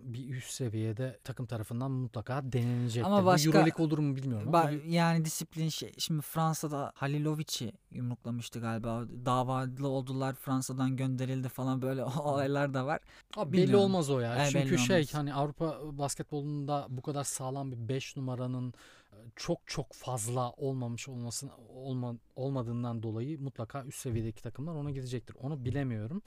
bir 0.00 0.28
üst 0.28 0.50
seviyede 0.50 1.18
takım 1.24 1.46
tarafından 1.46 1.90
mutlaka 1.90 2.52
denenecek. 2.52 3.04
Ama 3.04 3.24
başka, 3.24 3.48
Euroleague 3.50 3.86
olur 3.86 3.98
mu 3.98 4.16
bilmiyorum. 4.16 4.52
Ba- 4.52 4.60
ama. 4.60 4.70
Yani 4.86 5.24
disiplin 5.24 5.68
şey. 5.68 5.92
Şimdi 5.98 6.22
Fransa'da 6.22 6.92
Halilovic'i 6.94 7.72
yumruklamıştı 7.90 8.60
galiba. 8.60 9.04
Davalı 9.24 9.88
oldular 9.88 10.34
Fransa'dan 10.34 10.96
gönderildi 10.96 11.48
falan 11.48 11.82
böyle 11.82 12.04
olaylar 12.24 12.74
da 12.74 12.86
var. 12.86 13.00
Abi 13.36 13.56
belli 13.56 13.76
olmaz 13.76 14.10
o 14.10 14.20
ya. 14.20 14.36
Yani 14.36 14.50
Çünkü 14.50 14.78
şey 14.78 14.96
olmaz. 14.96 15.14
hani 15.14 15.34
Avrupa 15.34 15.98
basketbolunda 15.98 16.86
bu 16.90 17.02
kadar 17.02 17.24
sağlam 17.24 17.72
bir 17.72 17.88
5 17.88 18.16
numaranın 18.16 18.74
e, 19.12 19.16
çok 19.36 19.58
çok 19.66 19.92
fazla 19.92 20.50
olmamış 20.50 21.08
olmasın 21.08 21.50
olma, 21.74 22.16
olmadığından 22.36 23.02
dolayı 23.02 23.40
mutlaka 23.40 23.84
üst 23.84 23.98
seviyedeki 23.98 24.42
takımlar 24.42 24.74
ona 24.74 24.90
gidecektir. 24.90 25.36
Onu 25.40 25.64
bilemiyorum. 25.64 26.22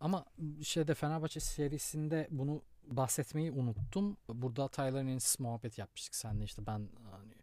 Ama 0.00 0.24
şeyde 0.62 0.94
Fenerbahçe 0.94 1.40
serisinde 1.40 2.28
bunu 2.30 2.62
bahsetmeyi 2.86 3.52
unuttum. 3.52 4.16
Burada 4.28 4.68
Tyler 4.68 5.00
Ennis 5.00 5.38
muhabbet 5.40 5.78
yapmıştık 5.78 6.14
senle 6.14 6.44
işte 6.44 6.66
ben 6.66 6.88
hani 7.10 7.34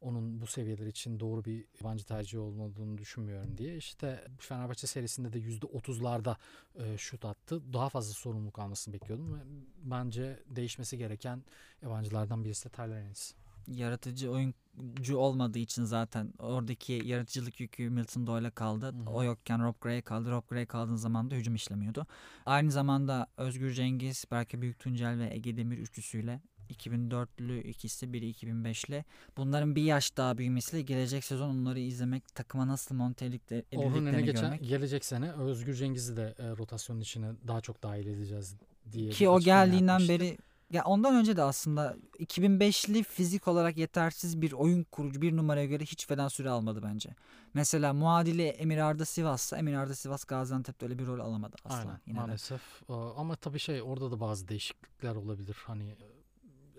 onun 0.00 0.40
bu 0.40 0.46
seviyeler 0.46 0.86
için 0.86 1.20
doğru 1.20 1.44
bir 1.44 1.64
yabancı 1.80 2.04
tercih 2.04 2.38
olmadığını 2.38 2.98
düşünmüyorum 2.98 3.58
diye. 3.58 3.76
İşte 3.76 4.24
Fenerbahçe 4.38 4.86
serisinde 4.86 5.32
de 5.32 5.38
%30'larda 5.38 6.36
e, 6.74 6.98
şut 6.98 7.24
attı. 7.24 7.72
Daha 7.72 7.88
fazla 7.88 8.12
sorumluluk 8.12 8.58
almasını 8.58 8.94
bekliyordum 8.94 9.40
bence 9.82 10.42
değişmesi 10.46 10.98
gereken 10.98 11.44
yabancılardan 11.82 12.44
birisi 12.44 12.64
de 12.64 12.68
Tyler 12.68 12.96
Ennis 12.96 13.34
yaratıcı 13.68 14.30
oyuncu 14.30 15.16
olmadığı 15.16 15.58
için 15.58 15.84
zaten 15.84 16.32
oradaki 16.38 17.02
yaratıcılık 17.04 17.60
yükü 17.60 17.90
Milton 17.90 18.26
Doyle'a 18.26 18.50
kaldı. 18.50 18.86
Hı-hı. 18.86 19.10
O 19.10 19.24
yokken 19.24 19.64
Rob 19.64 19.74
Gray'e 19.80 20.02
kaldı. 20.02 20.30
Rob 20.30 20.48
Gray 20.48 20.66
kaldığın 20.66 20.96
zaman 20.96 21.30
da 21.30 21.34
hücum 21.34 21.54
işlemiyordu. 21.54 22.06
Aynı 22.46 22.70
zamanda 22.70 23.26
Özgür 23.36 23.72
Cengiz, 23.72 24.24
Berke 24.30 24.60
Büyük 24.62 24.78
Tuncel 24.78 25.18
ve 25.18 25.34
Ege 25.34 25.56
Demir 25.56 25.78
üçlüsüyle 25.78 26.40
2004'lü 26.70 27.60
ikisi 27.60 28.12
biri 28.12 28.30
2005'li. 28.30 29.04
Bunların 29.36 29.76
bir 29.76 29.82
yaş 29.82 30.16
daha 30.16 30.38
büyümesiyle 30.38 30.82
gelecek 30.82 31.24
sezon 31.24 31.50
onları 31.50 31.80
izlemek 31.80 32.34
takıma 32.34 32.68
nasıl 32.68 32.94
monte 32.94 33.26
edildiklerini 33.26 34.24
geçen, 34.24 34.42
görmek. 34.42 34.68
Gelecek 34.68 35.04
sene 35.04 35.32
Özgür 35.32 35.74
Cengiz'i 35.74 36.16
de 36.16 36.34
e, 36.38 36.48
rotasyonun 36.50 37.00
içine 37.00 37.32
daha 37.48 37.60
çok 37.60 37.82
dahil 37.82 38.06
edeceğiz 38.06 38.56
diye. 38.92 39.10
Ki 39.10 39.28
o 39.28 39.40
geldiğinden 39.40 40.08
beri 40.08 40.38
ya 40.70 40.84
ondan 40.84 41.14
önce 41.14 41.36
de 41.36 41.42
aslında 41.42 41.96
2005'li 42.18 43.02
fizik 43.02 43.48
olarak 43.48 43.78
yetersiz 43.78 44.42
bir 44.42 44.52
oyun 44.52 44.84
kurucu 44.84 45.22
bir 45.22 45.36
numaraya 45.36 45.66
göre 45.66 45.84
hiç 45.84 46.06
feda 46.06 46.30
süre 46.30 46.50
almadı 46.50 46.80
bence. 46.82 47.10
Mesela 47.54 47.92
muadili 47.92 48.42
Emir 48.42 48.78
Arda 48.78 49.04
Sivas'sa 49.04 49.58
Emir 49.58 49.74
Arda 49.74 49.94
Sivas 49.94 50.24
Gaziantep'te 50.24 50.86
öyle 50.86 50.98
bir 50.98 51.06
rol 51.06 51.20
alamadı 51.20 51.56
asla. 51.64 51.78
Aynen 51.78 52.00
yine 52.06 52.18
maalesef. 52.18 52.60
De. 52.60 52.92
Ama 52.92 53.36
tabii 53.36 53.58
şey 53.58 53.82
orada 53.82 54.10
da 54.10 54.20
bazı 54.20 54.48
değişiklikler 54.48 55.14
olabilir. 55.16 55.56
Hani 55.66 55.96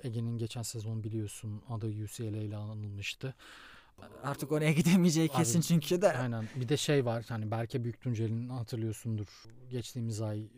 Ege'nin 0.04 0.38
geçen 0.38 0.62
sezon 0.62 1.04
biliyorsun 1.04 1.62
adı 1.70 1.88
UCLA 2.04 2.38
ile 2.38 2.58
anılmıştı. 2.58 3.36
Artık 4.24 4.52
oraya 4.52 4.72
gidemeyeceği 4.72 5.28
kesin 5.28 5.60
Abi, 5.60 5.66
çünkü 5.66 6.02
de. 6.02 6.18
Aynen. 6.18 6.46
Bir 6.56 6.70
de 6.70 6.78
şey 6.78 7.06
var 7.06 7.26
hani 7.30 7.52
Berke 7.52 7.84
Büyüktuncel'in 7.84 8.50
hatırlıyorsundur. 8.50 9.28
Geçtiğimiz 9.70 10.22
ay 10.22 10.50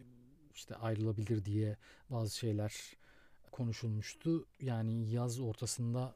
işte 0.56 0.76
ayrılabilir 0.76 1.46
diye 1.46 1.78
bazı 2.10 2.38
şeyler 2.38 2.74
konuşulmuştu. 3.58 4.46
Yani 4.62 5.10
yaz 5.10 5.40
ortasında 5.40 6.16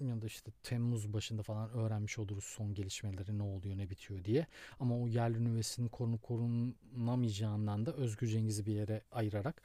ya 0.00 0.22
da 0.22 0.26
işte 0.26 0.50
Temmuz 0.62 1.12
başında 1.12 1.42
falan 1.42 1.70
öğrenmiş 1.70 2.18
oluruz 2.18 2.44
son 2.44 2.74
gelişmeleri 2.74 3.38
ne 3.38 3.42
oluyor 3.42 3.78
ne 3.78 3.90
bitiyor 3.90 4.24
diye. 4.24 4.46
Ama 4.80 4.98
o 4.98 5.08
yerli 5.08 5.44
nüvesinin 5.44 5.88
korunu 5.88 6.18
korunamayacağından 6.18 7.86
da 7.86 7.92
Özgür 7.92 8.26
Cengiz'i 8.26 8.66
bir 8.66 8.72
yere 8.72 9.02
ayırarak 9.12 9.62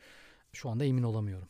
şu 0.54 0.70
anda 0.70 0.86
emin 0.86 1.04
olamıyorum. 1.04 1.48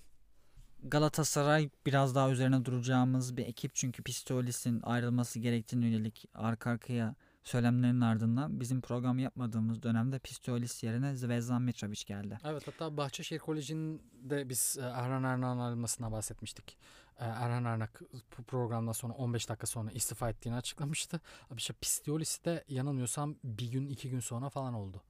Galatasaray 0.84 1.69
biraz 1.86 2.15
daha 2.15 2.31
üzerine 2.31 2.65
duracağımız 2.65 3.38
bir 3.38 3.45
ekip 3.45 3.75
çünkü 3.75 4.03
Pistolis'in 4.03 4.81
ayrılması 4.84 5.39
gerektiğine 5.39 5.86
yönelik 5.86 6.25
arka 6.34 6.69
arkaya 6.69 7.15
söylemlerin 7.46 8.02
ardından 8.02 8.60
bizim 8.60 8.82
program 8.82 9.20
yapmadığımız 9.20 9.84
dönemde 9.84 10.20
Pistolis 10.20 10.84
yerine 10.84 11.16
Zvezdan 11.16 11.62
Mitrovic 11.62 12.04
geldi. 12.06 12.38
Evet 12.44 12.68
hatta 12.68 12.98
Bahçeşehir 12.98 13.40
Koleji'nde 13.40 14.50
biz 14.50 14.78
e, 14.80 14.82
Erhan 14.82 15.24
Ernak'ın 15.24 15.60
ayrılmasına 15.60 16.12
bahsetmiştik. 16.12 16.78
E, 17.20 17.25
Erhan 17.25 17.66
Ernak 17.66 18.02
programdan 18.48 18.92
sonra 18.92 19.14
15 19.14 19.50
dakika 19.50 19.68
sonra 19.68 19.92
istifa 19.92 20.30
ettiğini 20.30 20.56
açıklamıştı. 20.56 21.22
Abi 21.52 21.58
işte 21.58 21.74
Pistolis 21.74 22.46
de 22.46 22.64
yanılmıyorsam 22.68 23.36
bir 23.44 23.72
gün 23.72 23.88
iki 23.88 24.10
gün 24.10 24.20
sonra 24.20 24.50
falan 24.50 24.74
oldu. 24.74 25.02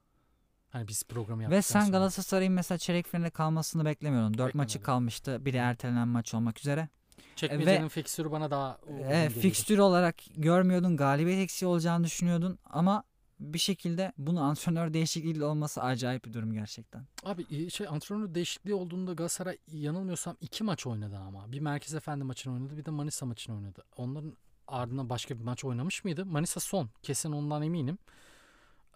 Hani 0.70 0.88
biz 0.88 1.04
programı 1.04 1.44
yaptık. 1.44 1.58
Ve 1.58 1.62
sen 1.62 1.92
Galatasaray'ın 1.92 2.54
mesela 2.54 2.78
çeyrek 2.78 3.08
finalde 3.08 3.30
kalmasını 3.30 3.86
beklemiyordun. 3.86 4.38
Dört 4.38 4.56
maçı 4.56 4.82
kalmıştı. 4.82 5.46
Biri 5.46 5.58
ertelenen 5.58 6.08
maç 6.08 6.34
olmak 6.34 6.60
üzere. 6.60 6.90
Çekmecenin 7.36 7.88
fikstürü 7.88 8.32
bana 8.32 8.52
daha 8.52 8.80
e, 9.10 9.30
fikstür 9.30 9.78
olarak 9.78 10.16
görmüyordun. 10.36 10.98
Galibiyet 10.98 11.40
eksiği 11.40 11.70
olacağını 11.70 12.04
düşünüyordun 12.04 12.60
ama 12.66 13.04
bir 13.40 13.60
şekilde 13.60 14.12
bunu 14.18 14.42
antrenör 14.42 14.94
değişikliğiyle 14.94 15.46
olması 15.46 15.84
acayip 15.84 16.26
bir 16.26 16.34
durum 16.34 16.54
gerçekten. 16.54 17.06
Abi 17.24 17.70
şey 17.70 17.88
antrenör 17.88 18.36
değişikliği 18.36 18.74
olduğunda 18.74 19.14
Galatasaray 19.14 19.58
yanılmıyorsam 19.68 20.38
iki 20.42 20.64
maç 20.64 20.88
oynadı 20.88 21.18
ama. 21.18 21.52
Bir 21.52 21.60
Merkez 21.60 21.94
Efendi 21.94 22.24
maçını 22.24 22.54
oynadı 22.54 22.78
bir 22.78 22.86
de 22.86 22.92
Manisa 22.92 23.26
maçını 23.26 23.56
oynadı. 23.56 23.84
Onların 23.98 24.38
ardından 24.68 25.10
başka 25.10 25.40
bir 25.40 25.44
maç 25.44 25.66
oynamış 25.66 26.04
mıydı? 26.04 26.26
Manisa 26.26 26.60
son. 26.60 26.90
Kesin 27.04 27.32
ondan 27.32 27.62
eminim. 27.64 27.98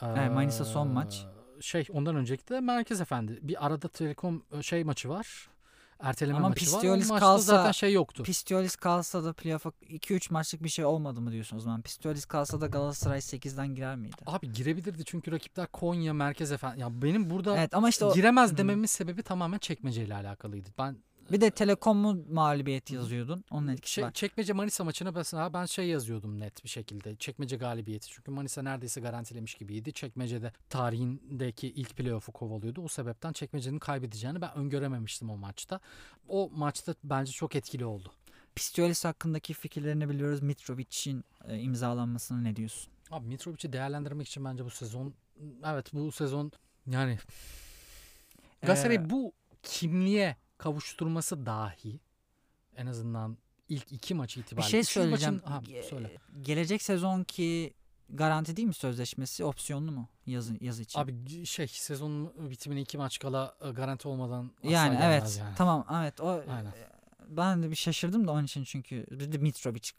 Ee, 0.02 0.06
evet, 0.06 0.32
Manisa 0.32 0.66
son 0.66 0.88
maç. 0.88 1.26
Şey 1.62 1.86
ondan 1.94 2.16
önceki 2.16 2.48
de 2.48 2.60
Merkez 2.60 3.02
Efendi. 3.02 3.40
Bir 3.42 3.66
arada 3.66 3.88
Telekom 3.88 4.44
şey 4.62 4.84
maçı 4.84 5.10
var 5.10 5.50
erteleme 6.00 6.38
Ama 6.38 6.50
maçı 6.50 6.60
Pistiolis 6.60 7.12
var. 7.12 7.20
kalsa, 7.20 7.44
zaten 7.44 7.72
şey 7.72 7.94
yoktu. 7.94 8.24
Pistiolis 8.24 8.76
kalsa 8.76 9.24
da 9.24 9.34
playoff'a 9.34 9.70
2-3 9.70 10.34
maçlık 10.34 10.64
bir 10.64 10.70
şey 10.70 10.86
olmadı 10.86 11.22
mı 11.22 11.32
diyorsun 11.32 11.58
o 11.58 11.60
zaman? 11.60 11.82
Pistiolis 11.82 12.26
kalsa 12.26 12.62
da 12.62 12.68
Galatasaray 12.68 13.20
8'den 13.20 13.76
girer 13.76 13.96
miydi? 13.96 14.16
Abi 14.26 14.52
girebilirdi 14.52 15.06
çünkü 15.06 15.32
rakipler 15.32 15.68
Konya, 15.68 16.14
Merkez 16.14 16.52
Efendi. 16.52 16.80
Ya 16.80 17.02
benim 17.02 17.30
burada 17.30 17.58
evet, 17.58 17.74
ama 17.74 17.90
işte 17.90 18.06
o, 18.06 18.14
giremez 18.14 18.58
dememin 18.58 18.86
sebebi 18.86 19.24
tamamen 19.24 19.58
çekmeceyle 19.58 20.16
alakalıydı. 20.16 20.70
Ben 20.78 20.98
bir 21.32 21.42
de 21.42 21.52
Telekom'u 21.52 22.26
mağlubiyet 22.30 22.92
yazıyordun. 22.92 23.46
Onun 23.52 23.68
etkisi 23.68 23.94
şey, 23.94 24.04
var. 24.04 24.12
Çekmece 24.12 24.54
Manisa 24.54 24.84
maçına 24.84 25.12
mesela 25.12 25.54
ben 25.54 25.66
şey 25.66 25.88
yazıyordum 25.88 26.40
net 26.40 26.64
bir 26.64 26.70
şekilde. 26.70 27.16
Çekmece 27.16 27.58
galibiyeti. 27.58 28.08
Çünkü 28.08 28.32
Manisa 28.32 28.62
neredeyse 28.62 29.02
garantilemiş 29.02 29.56
gibiydi. 29.56 29.94
Çekmece'de 29.94 30.54
tarihindeki 30.70 31.68
ilk 31.68 31.98
playoff'u 31.98 32.32
kovalıyordu. 32.32 32.82
O 32.82 32.88
sebepten 32.88 33.34
Çekmece'nin 33.34 33.80
kaybedeceğini 33.80 34.42
ben 34.42 34.56
öngörememiştim 34.56 35.30
o 35.30 35.38
maçta. 35.38 35.80
O 36.28 36.50
maçta 36.54 36.96
bence 37.04 37.32
çok 37.32 37.56
etkili 37.56 37.86
oldu. 37.86 38.12
Pistiolis 38.56 39.06
hakkındaki 39.06 39.54
fikirlerini 39.54 40.10
biliyoruz. 40.10 40.42
Mitrovic'in 40.42 41.24
e, 41.48 41.58
imzalanmasına 41.58 42.42
ne 42.42 42.56
diyorsun? 42.56 42.94
Abi 43.12 43.28
Mitrovic'i 43.28 43.74
değerlendirmek 43.74 44.28
için 44.28 44.46
bence 44.46 44.66
bu 44.66 44.70
sezon 44.70 45.14
evet 45.66 45.94
bu 45.94 46.12
sezon 46.12 46.52
yani 46.88 47.18
Galatasaray 48.62 48.96
ee, 48.96 49.10
bu 49.10 49.34
kimliğe 49.64 50.36
kavuşturması 50.60 51.46
dahi 51.46 52.00
en 52.76 52.86
azından 52.86 53.38
ilk 53.70 53.92
iki 53.92 54.16
maç 54.16 54.38
itibariyle. 54.38 54.68
Bir 54.68 54.72
şey 54.72 54.84
söyleyeceğim. 54.84 55.42
Maçın, 55.46 55.76
ha, 55.76 55.84
söyle. 55.90 56.18
Gelecek 56.42 56.82
sezonki 56.82 57.74
garanti 58.10 58.56
değil 58.56 58.68
mi 58.68 58.74
sözleşmesi? 58.74 59.46
Opsiyonlu 59.46 59.92
mu 59.92 60.10
yazı, 60.26 60.64
yazı 60.64 60.82
için? 60.82 61.00
Abi 61.00 61.46
şey 61.46 61.68
sezon 61.68 62.34
bitimine 62.50 62.82
iki 62.82 62.98
maç 62.98 63.20
kala 63.20 63.56
e, 63.62 63.70
garanti 63.70 64.08
olmadan 64.08 64.52
yani 64.64 65.00
evet 65.04 65.38
yani. 65.40 65.56
tamam 65.56 65.86
evet 66.02 66.22
o 66.22 66.44
Aynen. 66.50 66.74
ben 67.28 67.64
de 67.64 67.70
bir 67.70 67.76
şaşırdım 67.76 68.28
da 68.28 68.32
onun 68.32 68.44
için 68.44 68.64
çünkü 68.64 69.06
bir 69.12 69.32
de 69.32 69.38
Mitrovic 69.38 69.92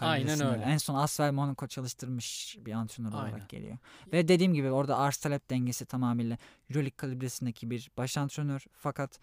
Aynen 0.00 0.46
öyle. 0.46 0.62
En 0.62 0.76
son 0.76 0.94
Asfer 0.94 1.30
Monaco 1.30 1.66
çalıştırmış 1.66 2.56
bir 2.60 2.72
antrenör 2.72 3.12
Aynen. 3.12 3.30
olarak 3.30 3.48
geliyor. 3.48 3.78
Ve 4.12 4.28
dediğim 4.28 4.54
gibi 4.54 4.70
orada 4.70 4.98
arz 4.98 5.16
talep 5.16 5.50
dengesi 5.50 5.86
tamamıyla 5.86 6.38
Euroleague 6.70 6.96
kalibresindeki 6.96 7.70
bir 7.70 7.90
baş 7.96 8.18
antrenör. 8.18 8.64
Fakat 8.72 9.18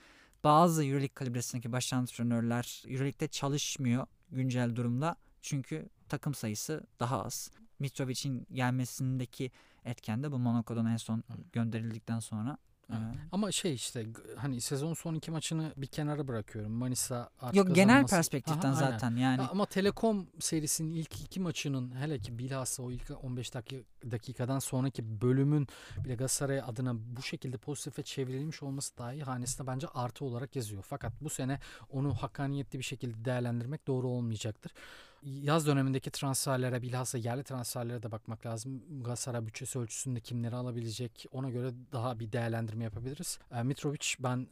bazı 0.45 0.85
Euroleague 0.85 1.13
kalibresindeki 1.13 1.71
baş 1.71 1.93
antrenörler 1.93 2.83
Euroleague'de 2.87 3.27
çalışmıyor 3.27 4.07
güncel 4.31 4.75
durumda. 4.75 5.15
Çünkü 5.41 5.89
takım 6.09 6.33
sayısı 6.33 6.83
daha 6.99 7.23
az. 7.23 7.51
Mitrovic'in 7.79 8.47
gelmesindeki 8.53 9.51
etken 9.85 10.23
de 10.23 10.31
bu 10.31 10.39
Monaco'dan 10.39 10.85
en 10.85 10.97
son 10.97 11.23
gönderildikten 11.53 12.19
sonra 12.19 12.57
Evet. 12.89 13.15
Ama 13.31 13.51
şey 13.51 13.73
işte 13.73 14.05
hani 14.37 14.61
sezon 14.61 14.93
son 14.93 15.15
iki 15.15 15.31
maçını 15.31 15.73
bir 15.77 15.87
kenara 15.87 16.27
bırakıyorum. 16.27 16.71
Manisa 16.71 17.29
artık 17.39 17.55
Yok 17.55 17.75
genel 17.75 17.87
kazanması... 17.87 18.15
perspektiften 18.15 18.69
Aha, 18.69 18.75
zaten 18.75 19.07
aynen. 19.07 19.21
yani. 19.21 19.41
Ama 19.41 19.65
Telekom 19.65 20.27
serisinin 20.39 20.91
ilk 20.91 21.21
iki 21.21 21.39
maçının 21.39 21.95
hele 21.95 22.19
ki 22.19 22.39
bilhassa 22.39 22.83
o 22.83 22.91
ilk 22.91 23.11
15 23.23 23.53
dakika, 23.53 24.11
dakikadan 24.11 24.59
sonraki 24.59 25.21
bölümün 25.21 25.67
bile 26.03 26.15
Galatasaray 26.15 26.61
adına 26.61 26.95
bu 26.95 27.23
şekilde 27.23 27.57
pozitife 27.57 28.03
çevrilmiş 28.03 28.63
olması 28.63 28.97
dahi 28.97 29.23
hanesinde 29.23 29.67
bence 29.67 29.87
artı 29.87 30.25
olarak 30.25 30.55
yazıyor. 30.55 30.83
Fakat 30.87 31.13
bu 31.21 31.29
sene 31.29 31.59
onu 31.89 32.13
hakkaniyetli 32.13 32.79
bir 32.79 32.83
şekilde 32.83 33.25
değerlendirmek 33.25 33.87
doğru 33.87 34.07
olmayacaktır 34.07 34.71
yaz 35.25 35.67
dönemindeki 35.67 36.11
transferlere 36.11 36.81
bilhassa 36.81 37.17
yerli 37.17 37.43
transferlere 37.43 38.03
de 38.03 38.11
bakmak 38.11 38.45
lazım. 38.45 38.83
Galatasaray 39.03 39.45
bütçesi 39.45 39.79
ölçüsünde 39.79 40.19
kimleri 40.19 40.55
alabilecek 40.55 41.25
ona 41.31 41.49
göre 41.49 41.71
daha 41.91 42.19
bir 42.19 42.31
değerlendirme 42.31 42.83
yapabiliriz. 42.83 43.39
E, 43.51 43.63
Mitrovic 43.63 44.05
ben 44.19 44.47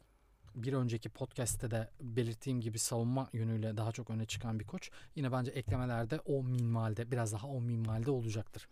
bir 0.54 0.72
önceki 0.72 1.08
podcast'te 1.08 1.70
de 1.70 1.90
belirttiğim 2.00 2.60
gibi 2.60 2.78
savunma 2.78 3.28
yönüyle 3.32 3.76
daha 3.76 3.92
çok 3.92 4.10
öne 4.10 4.26
çıkan 4.26 4.60
bir 4.60 4.64
koç. 4.64 4.90
Yine 5.16 5.32
bence 5.32 5.50
eklemelerde 5.50 6.20
o 6.20 6.42
minvalde 6.42 7.10
biraz 7.10 7.32
daha 7.32 7.46
o 7.46 7.60
minvalde 7.60 8.10
olacaktır. 8.10 8.68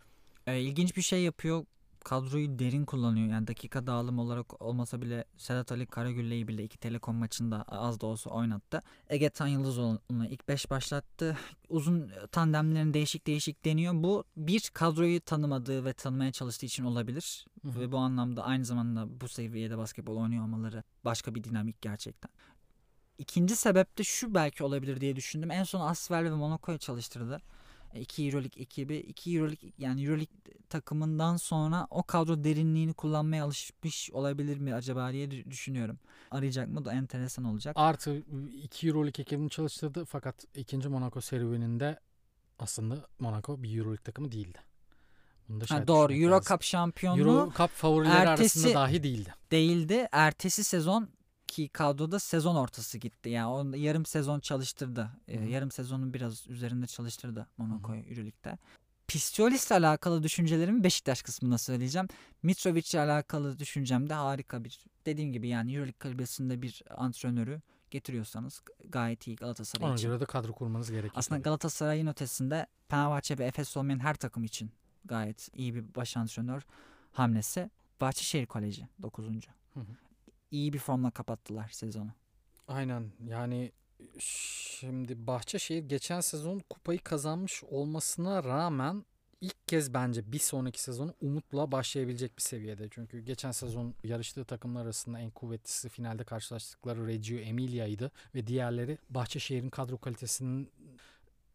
E, 0.46 0.60
ilginç 0.60 0.96
bir 0.96 1.02
şey 1.02 1.22
yapıyor 1.22 1.64
kadroyu 2.04 2.58
derin 2.58 2.84
kullanıyor. 2.84 3.28
Yani 3.28 3.46
dakika 3.46 3.86
dağılım 3.86 4.18
olarak 4.18 4.62
olmasa 4.62 5.02
bile 5.02 5.24
Sedat 5.36 5.72
Ali 5.72 5.86
Karagülle'yi 5.86 6.48
bile 6.48 6.64
iki 6.64 6.78
telekom 6.78 7.16
maçında 7.16 7.62
az 7.62 8.00
da 8.00 8.06
olsa 8.06 8.30
oynattı. 8.30 8.80
Ege 9.08 9.30
Tan 9.30 9.46
Yıldızoğlu'nu 9.46 10.26
ilk 10.26 10.48
beş 10.48 10.70
başlattı. 10.70 11.38
Uzun 11.68 12.10
tandemlerin 12.32 12.94
değişik 12.94 13.26
değişik 13.26 13.64
deniyor. 13.64 13.92
Bu 13.96 14.24
bir 14.36 14.70
kadroyu 14.74 15.20
tanımadığı 15.20 15.84
ve 15.84 15.92
tanımaya 15.92 16.32
çalıştığı 16.32 16.66
için 16.66 16.84
olabilir. 16.84 17.46
Hı 17.62 17.68
hı. 17.68 17.80
Ve 17.80 17.92
bu 17.92 17.98
anlamda 17.98 18.44
aynı 18.44 18.64
zamanda 18.64 19.20
bu 19.20 19.28
seviyede 19.28 19.78
basketbol 19.78 20.16
oynuyor 20.16 20.44
olmaları 20.44 20.82
başka 21.04 21.34
bir 21.34 21.44
dinamik 21.44 21.82
gerçekten. 21.82 22.30
İkinci 23.18 23.56
sebep 23.56 23.98
de 23.98 24.04
şu 24.04 24.34
belki 24.34 24.64
olabilir 24.64 25.00
diye 25.00 25.16
düşündüm. 25.16 25.50
En 25.50 25.64
son 25.64 25.80
Asvel 25.80 26.24
ve 26.24 26.30
Monaco'yu 26.30 26.78
çalıştırdı. 26.78 27.40
2 27.94 28.26
Euroleague 28.26 28.62
ekibi 28.62 28.96
2 28.96 29.36
Euroleague 29.36 29.72
yani 29.78 30.04
Euroleague 30.04 30.36
takımından 30.68 31.36
sonra 31.36 31.86
o 31.90 32.02
kadro 32.02 32.44
derinliğini 32.44 32.94
kullanmaya 32.94 33.44
alışmış 33.44 34.10
olabilir 34.10 34.58
mi 34.58 34.74
acaba 34.74 35.12
diye 35.12 35.30
düşünüyorum. 35.30 35.98
Arayacak 36.30 36.68
mı 36.68 36.84
da 36.84 36.92
enteresan 36.92 37.44
olacak. 37.44 37.76
Artı 37.78 38.22
2 38.62 38.88
Euroleague 38.88 39.22
ekibini 39.22 39.50
çalıştırdı 39.50 40.04
fakat 40.04 40.44
ikinci 40.54 40.88
Monaco 40.88 41.20
serüveninde 41.20 42.00
aslında 42.58 43.06
Monaco 43.18 43.62
bir 43.62 43.78
Euroleague 43.78 44.02
takımı 44.04 44.32
değildi. 44.32 44.58
ha, 45.68 45.86
doğru 45.86 46.12
Euro 46.12 46.40
Cup 46.40 46.62
şampiyonluğu 46.62 47.20
Euro 47.20 47.52
Cup 47.56 47.70
favorileri 47.70 48.28
arasında 48.28 48.74
dahi 48.74 49.02
değildi. 49.02 49.34
Değildi. 49.50 50.08
Ertesi 50.12 50.64
sezon 50.64 51.08
ki 51.52 51.68
kadroda 51.68 52.18
sezon 52.18 52.54
ortası 52.54 52.98
gitti. 52.98 53.28
Yani 53.28 53.46
on, 53.46 53.72
yarım 53.72 54.06
sezon 54.06 54.40
çalıştırdı. 54.40 55.10
Ee, 55.28 55.44
yarım 55.44 55.70
sezonun 55.70 56.14
biraz 56.14 56.48
üzerinde 56.48 56.86
çalıştırdı 56.86 57.46
Monaco 57.56 57.94
Euroleague'de. 57.94 58.58
Pistiolis'le 59.08 59.72
alakalı 59.72 60.22
düşüncelerimi 60.22 60.84
Beşiktaş 60.84 61.22
kısmında 61.22 61.58
söyleyeceğim. 61.58 62.08
Mitrovic'le 62.42 62.94
alakalı 62.94 63.58
düşüncem 63.58 64.08
de 64.08 64.14
harika 64.14 64.64
bir 64.64 64.84
dediğim 65.06 65.32
gibi 65.32 65.48
yani 65.48 65.72
Euroleague 65.72 65.98
kalibresinde 65.98 66.62
bir 66.62 66.82
antrenörü 66.90 67.60
getiriyorsanız 67.90 68.62
gayet 68.88 69.26
iyi 69.26 69.36
Galatasaray 69.36 69.88
Ona 69.88 69.94
için. 69.94 70.08
Ona 70.08 70.14
göre 70.14 70.20
de 70.20 70.26
kadro 70.26 70.52
kurmanız 70.52 70.90
gerekiyor. 70.90 71.14
Aslında 71.16 71.40
Galatasaray'ın 71.40 72.06
ötesinde 72.06 72.66
Fenerbahçe 72.88 73.38
ve 73.38 73.44
Efes 73.44 73.76
olmayan 73.76 73.98
her 73.98 74.14
takım 74.14 74.44
için 74.44 74.70
gayet 75.04 75.48
iyi 75.54 75.74
bir 75.74 75.94
baş 75.94 76.16
antrenör 76.16 76.62
hamlesi. 77.12 77.70
Bahçeşehir 78.00 78.46
Koleji 78.46 78.88
9. 79.02 79.26
Hı 79.26 79.30
hı 79.80 80.11
iyi 80.52 80.72
bir 80.72 80.78
formla 80.78 81.10
kapattılar 81.10 81.68
sezonu. 81.68 82.10
Aynen 82.68 83.10
yani 83.26 83.72
şimdi 84.18 85.26
Bahçeşehir 85.26 85.82
geçen 85.82 86.20
sezon 86.20 86.60
kupayı 86.70 86.98
kazanmış 86.98 87.64
olmasına 87.64 88.44
rağmen 88.44 89.04
ilk 89.40 89.68
kez 89.68 89.94
bence 89.94 90.32
bir 90.32 90.38
sonraki 90.38 90.82
sezonu 90.82 91.14
umutla 91.20 91.72
başlayabilecek 91.72 92.36
bir 92.36 92.42
seviyede. 92.42 92.88
Çünkü 92.90 93.20
geçen 93.20 93.50
sezon 93.50 93.94
yarıştığı 94.04 94.44
takımlar 94.44 94.82
arasında 94.82 95.18
en 95.20 95.30
kuvvetlisi 95.30 95.88
finalde 95.88 96.24
karşılaştıkları 96.24 97.06
Reggio 97.06 97.36
Emilia'ydı 97.36 98.10
ve 98.34 98.46
diğerleri 98.46 98.98
Bahçeşehir'in 99.10 99.70
kadro 99.70 99.98
kalitesinin 99.98 100.70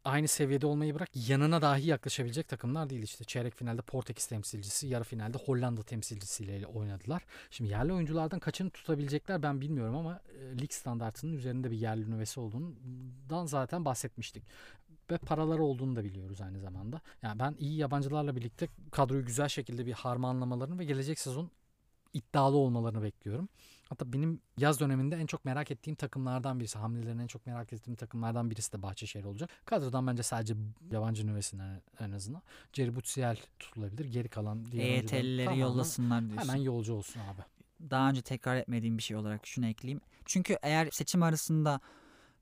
aynı 0.08 0.28
seviyede 0.28 0.66
olmayı 0.66 0.96
bırak 0.96 1.10
yanına 1.30 1.62
dahi 1.62 1.88
yaklaşabilecek 1.88 2.48
takımlar 2.48 2.90
değil 2.90 3.04
işte. 3.04 3.24
Çeyrek 3.24 3.56
finalde 3.56 3.82
Portekiz 3.82 4.28
temsilcisi, 4.28 4.88
yarı 4.88 5.04
finalde 5.04 5.38
Hollanda 5.38 5.84
temsilcisiyle 5.84 6.68
oynadılar. 6.68 7.24
Şimdi 7.52 7.72
yerli 7.72 7.94
oyunculardan 7.94 8.40
kaçını 8.40 8.70
tutabilecekler 8.70 9.44
ben 9.44 9.62
bilmiyorum 9.62 9.96
ama 9.96 10.22
e, 10.40 10.62
lig 10.62 10.72
standartının 10.72 11.34
üzerinde 11.34 11.72
bir 11.72 11.78
yerli 11.78 12.12
nüvesi 12.12 12.40
olduğundan 12.40 13.46
zaten 13.46 13.86
bahsetmiştik. 13.86 14.44
Ve 15.12 15.18
paraları 15.18 15.64
olduğunu 15.64 15.96
da 15.96 16.04
biliyoruz 16.04 16.42
aynı 16.42 16.60
zamanda. 16.60 17.02
Yani 17.22 17.40
ben 17.40 17.56
iyi 17.60 17.78
yabancılarla 17.78 18.36
birlikte 18.36 18.68
kadroyu 18.92 19.26
güzel 19.26 19.48
şekilde 19.48 19.86
bir 19.86 19.94
harmanlamalarını 19.94 20.80
ve 20.80 20.86
gelecek 20.86 21.20
sezon 21.20 21.52
iddialı 22.14 22.58
olmalarını 22.58 23.04
bekliyorum. 23.04 23.50
Hatta 23.90 24.14
benim 24.14 24.42
yaz 24.58 24.80
döneminde 24.80 25.16
en 25.16 25.26
çok 25.26 25.46
merak 25.46 25.72
ettiğim 25.72 25.96
takımlardan 25.96 26.60
birisi, 26.60 26.78
hamlelerini 26.78 27.22
en 27.22 27.28
çok 27.28 27.46
merak 27.46 27.74
ettiğim 27.74 27.96
takımlardan 27.96 28.52
birisi 28.52 28.74
de 28.74 28.82
Bahçeşehir 28.82 29.24
olacak. 29.24 29.50
Kadrodan 29.66 30.08
bence 30.08 30.24
sadece 30.24 30.56
yabancı 30.92 31.28
nüvesinden 31.28 31.82
en 32.00 32.12
azından. 32.12 32.42
Jerry 32.74 32.96
Butsiel 32.96 33.38
tutulabilir. 33.60 34.06
Geri 34.06 34.30
kalan 34.30 34.72
diğer 34.72 34.86
EYT'lileri 34.86 35.60
yollasınlar 35.60 36.30
diyorsun. 36.30 36.50
Hemen 36.50 36.62
yolcu 36.62 36.94
olsun 36.94 37.20
abi. 37.20 37.42
Daha 37.90 38.10
önce 38.10 38.22
tekrar 38.22 38.56
etmediğim 38.56 38.98
bir 38.98 39.04
şey 39.04 39.18
olarak 39.18 39.48
şunu 39.48 39.68
ekleyeyim. 39.68 40.02
Çünkü 40.26 40.58
eğer 40.62 40.90
seçim 40.92 41.24
arasında 41.24 41.82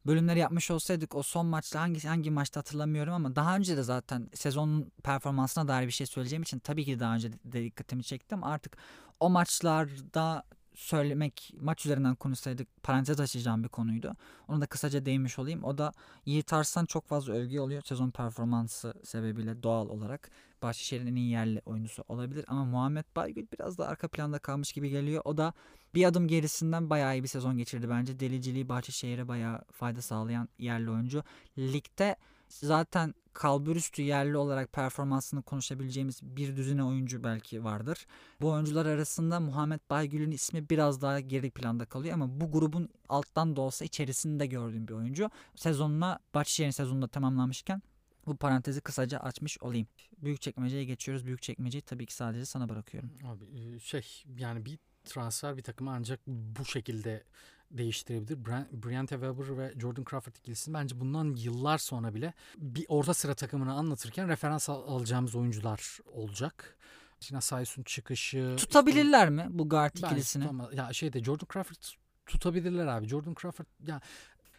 bölümleri 0.06 0.40
yapmış 0.40 0.72
olsaydık 0.72 1.16
o 1.16 1.24
son 1.24 1.46
maçta 1.46 1.82
hangi 1.82 2.08
hangi 2.08 2.32
maçta 2.32 2.60
hatırlamıyorum 2.60 3.14
ama 3.14 3.36
daha 3.36 3.56
önce 3.56 3.78
de 3.78 3.84
zaten 3.84 4.30
sezonun 4.34 4.92
performansına 5.04 5.68
dair 5.68 5.88
bir 5.88 5.92
şey 5.92 6.08
söyleyeceğim 6.08 6.44
için 6.44 6.60
tabii 6.60 6.86
ki 6.86 7.00
daha 7.00 7.16
önce 7.16 7.32
de 7.34 7.64
dikkatimi 7.64 8.04
çektim. 8.04 8.44
Artık 8.44 8.78
o 9.20 9.30
maçlarda 9.30 10.44
söylemek 10.76 11.54
maç 11.62 11.86
üzerinden 11.86 12.16
konuşsaydık 12.16 12.84
parantez 12.84 13.20
açacağım 13.20 13.64
bir 13.64 13.70
konuydu. 13.70 14.16
Onu 14.48 14.62
da 14.62 14.66
kısaca 14.66 15.06
değinmiş 15.06 15.40
olayım. 15.40 15.64
O 15.64 15.78
da 15.78 15.92
Yiğit 16.26 16.54
Arslan 16.54 16.86
çok 16.86 17.08
fazla 17.08 17.34
övgü 17.34 17.60
oluyor 17.60 17.82
sezon 17.82 18.12
performansı 18.12 18.94
sebebiyle 19.04 19.64
doğal 19.64 19.90
olarak. 19.90 20.32
Bahçeşehir'in 20.62 21.08
en 21.08 21.16
iyi 21.16 21.32
yerli 21.32 21.62
oyuncusu 21.66 22.04
olabilir 22.08 22.46
ama 22.48 22.66
Muhammed 22.66 23.06
Baygül 23.16 23.48
biraz 23.54 23.78
da 23.78 23.88
arka 23.88 24.08
planda 24.08 24.40
kalmış 24.40 24.74
gibi 24.74 24.90
geliyor. 24.90 25.22
O 25.26 25.38
da 25.38 25.54
bir 25.96 26.06
adım 26.06 26.28
gerisinden 26.28 26.90
bayağı 26.90 27.18
iyi 27.18 27.24
bir 27.24 27.28
sezon 27.28 27.58
geçirdi 27.58 27.90
bence. 27.90 28.20
Deliciliği 28.20 28.70
Bahçeşehir'e 28.70 29.28
bayağı 29.28 29.62
fayda 29.72 30.02
sağlayan 30.02 30.50
yerli 30.60 30.90
oyuncu. 30.90 31.24
Ligde 31.58 32.16
zaten 32.60 33.14
kalburüstü 33.34 34.02
yerli 34.02 34.38
olarak 34.38 34.74
performansını 34.74 35.42
konuşabileceğimiz 35.42 36.20
bir 36.24 36.56
düzine 36.56 36.84
oyuncu 36.84 37.24
belki 37.24 37.64
vardır. 37.64 38.08
Bu 38.42 38.50
oyuncular 38.50 38.86
arasında 38.86 39.40
Muhammed 39.40 39.80
Baygül'ün 39.90 40.32
ismi 40.32 40.70
biraz 40.70 41.02
daha 41.02 41.20
geri 41.20 41.52
planda 41.52 41.86
kalıyor 41.86 42.14
ama 42.14 42.42
bu 42.42 42.52
grubun 42.52 42.90
alttan 43.10 43.56
da 43.56 43.62
olsa 43.62 43.86
içerisinde 43.86 44.46
gördüğüm 44.46 44.88
bir 44.88 44.94
oyuncu. 44.94 45.30
Sezonuna 45.56 46.20
Bahçeşehir'in 46.34 46.72
sezonunda 46.72 47.08
tamamlamışken 47.08 47.82
bu 48.28 48.36
parantezi 48.36 48.82
kısaca 48.82 49.20
açmış 49.20 49.58
olayım. 49.62 49.88
Büyük 50.18 50.42
çekmeceye 50.42 50.86
geçiyoruz. 50.86 51.26
Büyük 51.26 51.42
çekmeceyi 51.42 51.82
tabii 51.82 52.06
ki 52.06 52.14
sadece 52.14 52.46
sana 52.46 52.70
bırakıyorum. 52.70 53.10
Abi 53.26 53.46
e, 53.46 53.80
şey 53.80 54.24
yani 54.38 54.66
bir 54.66 54.80
transfer 55.06 55.58
bir 55.58 55.64
takımı 55.64 55.92
ancak 55.92 56.28
bu 56.28 56.66
şekilde 56.66 57.24
değiştirebilir. 57.72 58.46
Briante 58.72 59.16
Weber 59.16 59.58
ve 59.58 59.74
Jordan 59.80 60.06
Crawford 60.10 60.36
ikilisi 60.36 60.74
bence 60.74 61.00
bundan 61.00 61.36
yıllar 61.36 61.78
sonra 61.78 62.14
bile 62.14 62.34
bir 62.58 62.86
orta 62.88 63.14
sıra 63.14 63.34
takımını 63.34 63.74
anlatırken 63.74 64.28
referans 64.28 64.70
al- 64.70 64.88
alacağımız 64.88 65.36
oyuncular 65.36 66.00
olacak. 66.06 66.78
Tina 67.20 67.42
Saysun 67.42 67.84
çıkışı. 67.84 68.56
Tutabilirler 68.58 69.32
işte, 69.32 69.48
mi 69.48 69.48
bu 69.50 69.70
guard 69.70 69.96
ikilisini? 69.96 70.44
Tutama, 70.44 70.70
ya 70.74 70.94
şeyde 70.94 71.24
Jordan 71.24 71.48
Crawford 71.54 71.84
tutabilirler 72.26 72.88
abi. 72.88 73.08
Jordan 73.08 73.36
Crawford 73.42 73.66
ya 73.88 74.02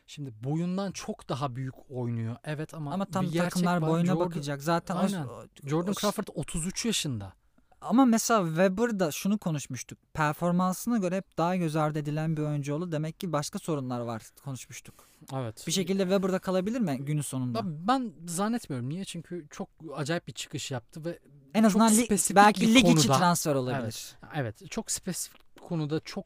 Şimdi 0.07 0.33
boyundan 0.45 0.93
çok 0.93 1.29
daha 1.29 1.57
büyük 1.57 1.75
oynuyor. 1.91 2.37
Evet 2.45 2.75
ama 2.75 2.95
ama 2.95 3.05
tam 3.05 3.31
takımlar 3.31 3.83
boyuna 3.83 4.07
Jordan, 4.07 4.27
bakacak. 4.27 4.63
Zaten 4.63 4.97
aynen. 4.97 5.27
O, 5.27 5.45
Jordan 5.65 5.93
Crawford 5.93 6.27
33 6.35 6.85
yaşında. 6.85 7.33
Ama 7.81 8.05
mesela 8.05 8.47
Weber'da 8.47 9.11
şunu 9.11 9.39
konuşmuştuk. 9.39 9.99
Performansına 10.15 10.99
göre 10.99 11.17
hep 11.17 11.39
daha 11.39 11.57
göz 11.57 11.77
ardı 11.77 11.99
edilen 11.99 12.37
bir 12.37 12.43
oyuncu 12.43 12.75
oldu. 12.75 12.93
Demek 12.93 13.21
ki 13.21 13.33
başka 13.33 13.59
sorunlar 13.59 14.01
var 14.01 14.23
konuşmuştuk. 14.45 14.95
Evet. 15.35 15.65
Bir 15.67 15.73
şekilde 15.73 16.03
Weber'da 16.03 16.39
kalabilir 16.39 16.81
mi 16.81 16.99
günün 17.01 17.21
sonunda? 17.21 17.61
Ben 17.65 18.13
zannetmiyorum. 18.27 18.89
Niye? 18.89 19.05
Çünkü 19.05 19.47
çok 19.51 19.69
acayip 19.97 20.27
bir 20.27 20.33
çıkış 20.33 20.71
yaptı 20.71 21.05
ve 21.05 21.19
en 21.55 21.65
azından 21.65 21.93
li, 21.93 22.09
belki 22.35 22.75
lig 22.75 22.83
konuda, 22.83 22.99
içi 22.99 23.09
transfer 23.09 23.55
olabilir. 23.55 23.83
Evet, 23.83 24.17
evet. 24.35 24.71
Çok 24.71 24.91
spesifik 24.91 25.43
konuda 25.63 26.01
çok 26.01 26.25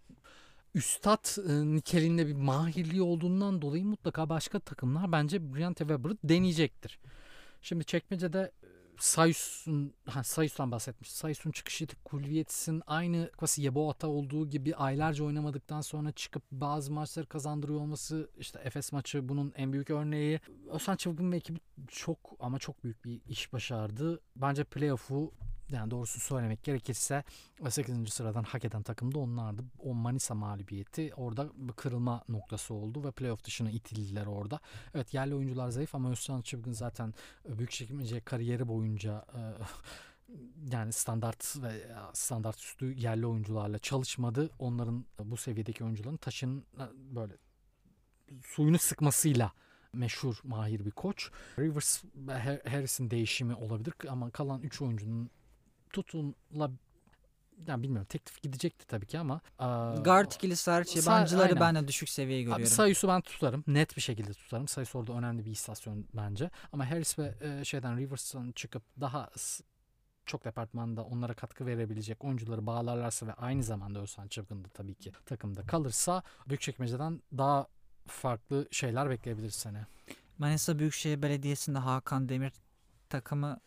üstad 0.75 1.49
e, 1.49 1.75
niteliğinde 1.77 2.27
bir 2.27 2.35
mahirliği 2.35 3.03
olduğundan 3.03 3.63
dolayı 3.63 3.85
mutlaka 3.85 4.29
başka 4.29 4.59
takımlar 4.59 5.13
bence 5.13 5.55
Brian 5.55 5.75
Weber'ı 5.75 6.17
deneyecektir. 6.25 6.99
Şimdi 7.63 7.85
çekmecede 7.85 8.53
Sayus'un 9.01 9.95
ha, 10.07 10.25
Sayus'tan 10.25 10.71
bahsetmiş. 10.71 11.13
Sayus'un 11.13 11.51
çıkışı 11.51 11.87
Kulviyets'in 12.05 12.83
aynı 12.87 13.31
Kwasi 13.37 13.63
Yeboata 13.63 14.09
olduğu 14.09 14.51
gibi 14.51 14.77
aylarca 14.77 15.25
oynamadıktan 15.25 15.81
sonra 15.81 16.13
çıkıp 16.13 16.43
bazı 16.53 16.93
maçları 16.93 17.27
kazandırıyor 17.27 17.81
olması 17.81 18.31
işte 18.39 18.61
Efes 18.65 18.93
maçı 18.93 19.29
bunun 19.29 19.53
en 19.57 19.73
büyük 19.73 19.91
örneği. 19.91 20.41
Özcan 20.71 20.97
Çılgın 20.97 21.33
ve 21.33 21.37
ekibi 21.37 21.59
çok 21.89 22.19
ama 22.41 22.59
çok 22.59 22.85
büyük 22.85 23.05
bir 23.05 23.21
iş 23.29 23.53
başardı. 23.53 24.21
Bence 24.37 24.65
playoff'u 24.65 25.33
yani 25.73 25.91
doğrusu 25.91 26.21
söylemek 26.21 26.63
gerekirse 26.65 27.25
8. 27.69 28.13
sıradan 28.13 28.43
hak 28.43 28.65
eden 28.65 28.83
takım 28.83 29.15
da 29.15 29.19
onlardı. 29.19 29.65
O 29.79 29.95
Manisa 29.95 30.35
mağlubiyeti 30.35 31.13
orada 31.17 31.51
bir 31.55 31.73
kırılma 31.73 32.25
noktası 32.29 32.75
oldu 32.75 33.05
ve 33.05 33.11
playoff 33.11 33.45
dışına 33.45 33.71
itildiler 33.71 34.27
orada. 34.27 34.61
Evet 34.95 35.15
yerli 35.15 35.35
oyuncular 35.35 35.69
zayıf 35.69 35.95
ama 35.95 36.11
Özcan 36.11 36.43
Çılgın 36.43 36.73
zaten 36.73 37.15
büyük 37.49 37.73
şekilde 37.73 38.21
kariyeri 38.21 38.69
boyunca 38.69 39.25
e, 39.35 39.41
yani 40.73 40.93
standart 40.93 41.57
ve 41.63 41.97
standart 42.13 42.59
üstü 42.59 42.93
yerli 42.93 43.27
oyuncularla 43.27 43.79
çalışmadı. 43.79 44.51
Onların 44.59 45.05
bu 45.25 45.37
seviyedeki 45.37 45.85
oyuncuların 45.85 46.17
taşın 46.17 46.59
e, 46.59 46.85
böyle 47.17 47.35
suyunu 48.45 48.79
sıkmasıyla 48.79 49.53
meşhur 49.93 50.41
mahir 50.45 50.85
bir 50.85 50.91
koç. 50.91 51.31
Rivers 51.59 52.03
Harris'in 52.69 53.11
değişimi 53.11 53.55
olabilir 53.55 53.95
ama 54.09 54.31
kalan 54.31 54.63
3 54.63 54.83
oyuncunun 54.83 55.31
tutunla 55.93 56.71
yani 57.67 57.83
bilmiyorum 57.83 58.07
teklif 58.11 58.43
gidecekti 58.43 58.87
tabii 58.87 59.07
ki 59.07 59.19
ama 59.19 59.41
Guard 60.03 60.33
ikilisi 60.33 60.71
hariç 60.71 60.97
yabancıları 60.97 61.61
ben 61.61 61.75
de 61.75 61.89
düşük 61.89 62.09
seviyeye 62.09 62.43
görüyorum. 62.43 62.63
Abi 62.63 62.71
Sayus'u 62.71 63.09
ben 63.09 63.21
tutarım. 63.21 63.65
Net 63.67 63.97
bir 63.97 64.03
şekilde 64.03 64.33
tutarım. 64.33 64.69
Sayus 64.69 64.95
orada 64.95 65.13
önemli 65.13 65.47
bir 65.47 65.51
istasyon 65.51 66.07
bence. 66.15 66.51
Ama 66.73 66.91
Harris 66.91 67.19
ve 67.19 67.35
e, 67.41 67.65
şeyden 67.65 67.97
Rivers'tan 67.97 68.53
çıkıp 68.53 68.83
daha 69.01 69.31
çok 70.27 70.45
departmanda 70.45 71.05
onlara 71.05 71.35
katkı 71.35 71.67
verebilecek 71.67 72.25
oyuncuları 72.25 72.67
bağlarlarsa 72.67 73.27
ve 73.27 73.35
aynı 73.35 73.63
zamanda 73.63 74.01
Özhan 74.01 74.29
Çılgın 74.29 74.65
da 74.65 74.69
tabii 74.69 74.95
ki 74.95 75.13
takımda 75.27 75.67
kalırsa 75.67 76.23
Büyükçekmece'den 76.49 77.23
daha 77.39 77.67
farklı 78.07 78.69
şeyler 78.71 79.11
bekleyebiliriz 79.11 79.55
sene. 79.55 79.87
Manisa 80.39 80.79
Büyükşehir 80.79 81.23
Belediyesi'nde 81.23 81.79
Hakan 81.79 82.29
Demir 82.29 82.53
takımı 83.09 83.61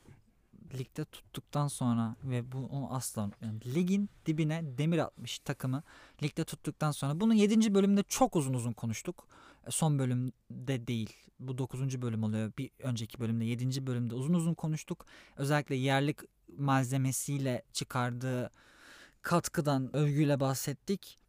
ligde 0.74 1.06
tuttuktan 1.06 1.68
sonra 1.68 2.16
ve 2.24 2.52
bu 2.52 2.58
onu 2.58 2.96
asla 2.96 3.32
yani 3.42 3.76
ligin 3.76 4.10
dibine 4.26 4.78
demir 4.78 4.98
atmış 4.98 5.40
takımı 5.40 5.84
ligde 6.24 6.44
tuttuktan 6.44 6.92
sonra 6.92 7.20
bunu 7.20 7.34
7. 7.34 7.76
bölümde 7.76 8.04
çok 8.04 8.36
uzun 8.36 8.54
uzun 8.54 8.74
konuştuk. 8.74 9.28
E, 9.68 9.72
son 9.72 10.00
bölümde 10.00 10.88
değil. 10.88 11.14
Bu 11.40 11.58
9. 11.58 12.02
bölüm 12.02 12.24
oluyor. 12.24 12.52
Bir 12.58 12.72
önceki 12.80 13.20
bölümde 13.20 13.46
7. 13.46 13.88
bölümde 13.88 14.16
uzun 14.16 14.34
uzun 14.34 14.54
konuştuk. 14.54 15.06
Özellikle 15.36 15.76
yerlik 15.76 16.18
malzemesiyle 16.58 17.64
çıkardığı 17.74 18.52
katkıdan 19.22 19.96
övgüyle 19.96 20.40
bahsettik. 20.40 21.20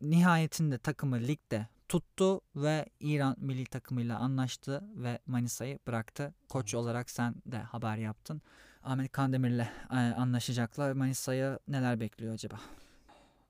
Nihayetinde 0.00 0.78
takımı 0.78 1.16
ligde 1.16 1.68
tuttu 1.88 2.40
ve 2.56 2.86
İran 3.00 3.36
milli 3.38 3.64
takımıyla 3.66 4.18
anlaştı 4.18 4.84
ve 4.96 5.18
Manisa'yı 5.26 5.78
bıraktı. 5.86 6.34
Koç 6.48 6.74
olarak 6.74 7.10
sen 7.10 7.34
de 7.46 7.58
haber 7.58 7.96
yaptın. 7.96 8.42
Ahmet 8.84 9.12
Kandemir'le 9.12 9.66
e, 9.90 9.94
anlaşacaklar. 9.94 10.92
Manisa'ya 10.92 11.58
neler 11.68 12.00
bekliyor 12.00 12.34
acaba? 12.34 12.60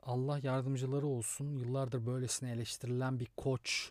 Allah 0.02 0.38
yardımcıları 0.42 1.06
olsun. 1.06 1.56
Yıllardır 1.56 2.06
böylesine 2.06 2.50
eleştirilen 2.50 3.20
bir 3.20 3.28
koç 3.36 3.90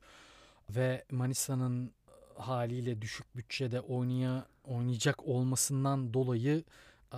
ve 0.69 1.05
Manisa'nın 1.11 1.91
haliyle 2.37 3.01
düşük 3.01 3.37
bütçede 3.37 3.81
oynaya, 3.81 4.45
oynayacak 4.63 5.25
olmasından 5.25 6.13
dolayı 6.13 6.63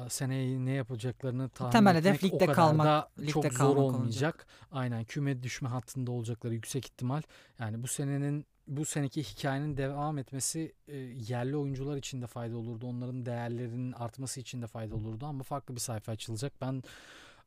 seneye 0.09 0.65
ne 0.65 0.71
yapacaklarını 0.71 1.49
tahmin 1.49 1.71
Temel 1.71 1.95
etmek 1.95 2.23
ligde 2.23 2.35
o 2.35 2.39
kadar 2.39 2.55
kalmak, 2.55 2.85
da 2.85 3.09
çok 3.27 3.53
zor 3.53 3.75
olmayacak. 3.77 4.35
Olacak. 4.35 4.47
Aynen 4.71 5.03
küme 5.03 5.43
düşme 5.43 5.69
hattında 5.69 6.11
olacakları 6.11 6.53
yüksek 6.53 6.85
ihtimal. 6.85 7.21
Yani 7.59 7.83
bu 7.83 7.87
senenin 7.87 8.45
bu 8.71 8.85
seneki 8.85 9.23
hikayenin 9.23 9.77
devam 9.77 10.17
etmesi 10.17 10.73
e, 10.87 10.97
yerli 10.97 11.57
oyuncular 11.57 11.97
için 11.97 12.21
de 12.21 12.27
fayda 12.27 12.57
olurdu. 12.57 12.87
Onların 12.87 13.25
değerlerinin 13.25 13.91
artması 13.91 14.39
için 14.39 14.61
de 14.61 14.67
fayda 14.67 14.95
olurdu 14.95 15.25
ama 15.25 15.43
farklı 15.43 15.75
bir 15.75 15.79
sayfa 15.79 16.11
açılacak. 16.11 16.53
Ben 16.61 16.83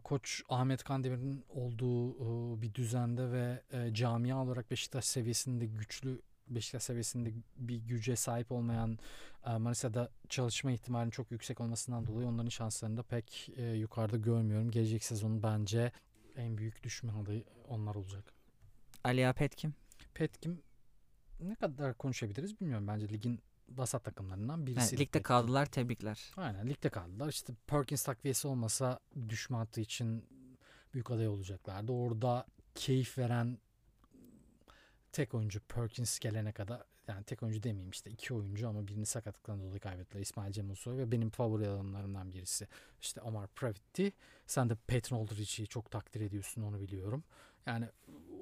Koç 0.04 0.42
Ahmet 0.48 0.84
Kandemir'in 0.84 1.44
olduğu 1.48 2.10
e, 2.10 2.62
bir 2.62 2.74
düzende 2.74 3.32
ve 3.32 3.62
e, 3.72 3.94
camia 3.94 4.42
olarak 4.42 4.70
Beşiktaş 4.70 5.04
seviyesinde 5.04 5.66
güçlü 5.66 6.22
Beşiktaş 6.48 6.82
seviyesinde 6.82 7.32
bir 7.56 7.76
güce 7.76 8.16
sahip 8.16 8.52
olmayan 8.52 8.98
e, 9.46 9.56
Manisa'da 9.56 10.10
çalışma 10.28 10.72
ihtimalinin 10.72 11.10
çok 11.10 11.30
yüksek 11.30 11.60
olmasından 11.60 12.06
dolayı 12.06 12.28
onların 12.28 12.48
şanslarını 12.48 12.96
da 12.96 13.02
pek 13.02 13.50
e, 13.56 13.62
yukarıda 13.62 14.16
görmüyorum. 14.16 14.70
Gelecek 14.70 15.04
sezon 15.04 15.42
bence 15.42 15.92
en 16.36 16.58
büyük 16.58 16.82
düşme 16.82 17.12
adayı 17.22 17.44
onlar 17.68 17.94
olacak. 17.94 18.24
Aliya 19.04 19.32
Petkim? 19.32 19.74
Petkim 20.14 20.62
ne 21.40 21.54
kadar 21.54 21.94
konuşabiliriz 21.94 22.60
bilmiyorum. 22.60 22.88
Bence 22.88 23.08
ligin 23.08 23.40
vasat 23.68 24.04
takımlarından 24.04 24.66
birisi. 24.66 24.94
Evet, 24.94 25.00
ligde 25.00 25.22
kaldılar 25.22 25.66
tebrikler. 25.66 26.32
Aynen 26.36 26.68
ligde 26.68 26.88
kaldılar. 26.88 27.28
İşte 27.28 27.52
Perkins 27.66 28.02
takviyesi 28.02 28.48
olmasa 28.48 29.00
düşme 29.28 29.56
hattı 29.56 29.80
için 29.80 30.24
büyük 30.94 31.10
aday 31.10 31.28
olacaklardı. 31.28 31.92
Orada 31.92 32.46
keyif 32.74 33.18
veren 33.18 33.58
tek 35.12 35.34
oyuncu 35.34 35.60
Perkins 35.60 36.18
gelene 36.18 36.52
kadar 36.52 36.82
yani 37.08 37.24
tek 37.24 37.42
oyuncu 37.42 37.62
demeyeyim 37.62 37.90
işte 37.90 38.10
iki 38.10 38.34
oyuncu 38.34 38.68
ama 38.68 38.88
birini 38.88 39.06
sakatlıktan 39.06 39.60
dolayı 39.60 39.80
kaybettiler. 39.80 40.22
İsmail 40.22 40.52
Cemusoy 40.52 40.98
ve 40.98 41.12
benim 41.12 41.30
favori 41.30 41.68
adamlarımdan 41.68 42.32
birisi 42.32 42.68
işte 43.00 43.20
Omar 43.20 43.48
Pravitti. 43.48 44.12
Sen 44.46 44.70
de 44.70 44.74
Petron 44.86 45.18
Aldridge'i 45.18 45.66
çok 45.66 45.90
takdir 45.90 46.20
ediyorsun 46.20 46.62
onu 46.62 46.80
biliyorum. 46.80 47.24
Yani 47.66 47.88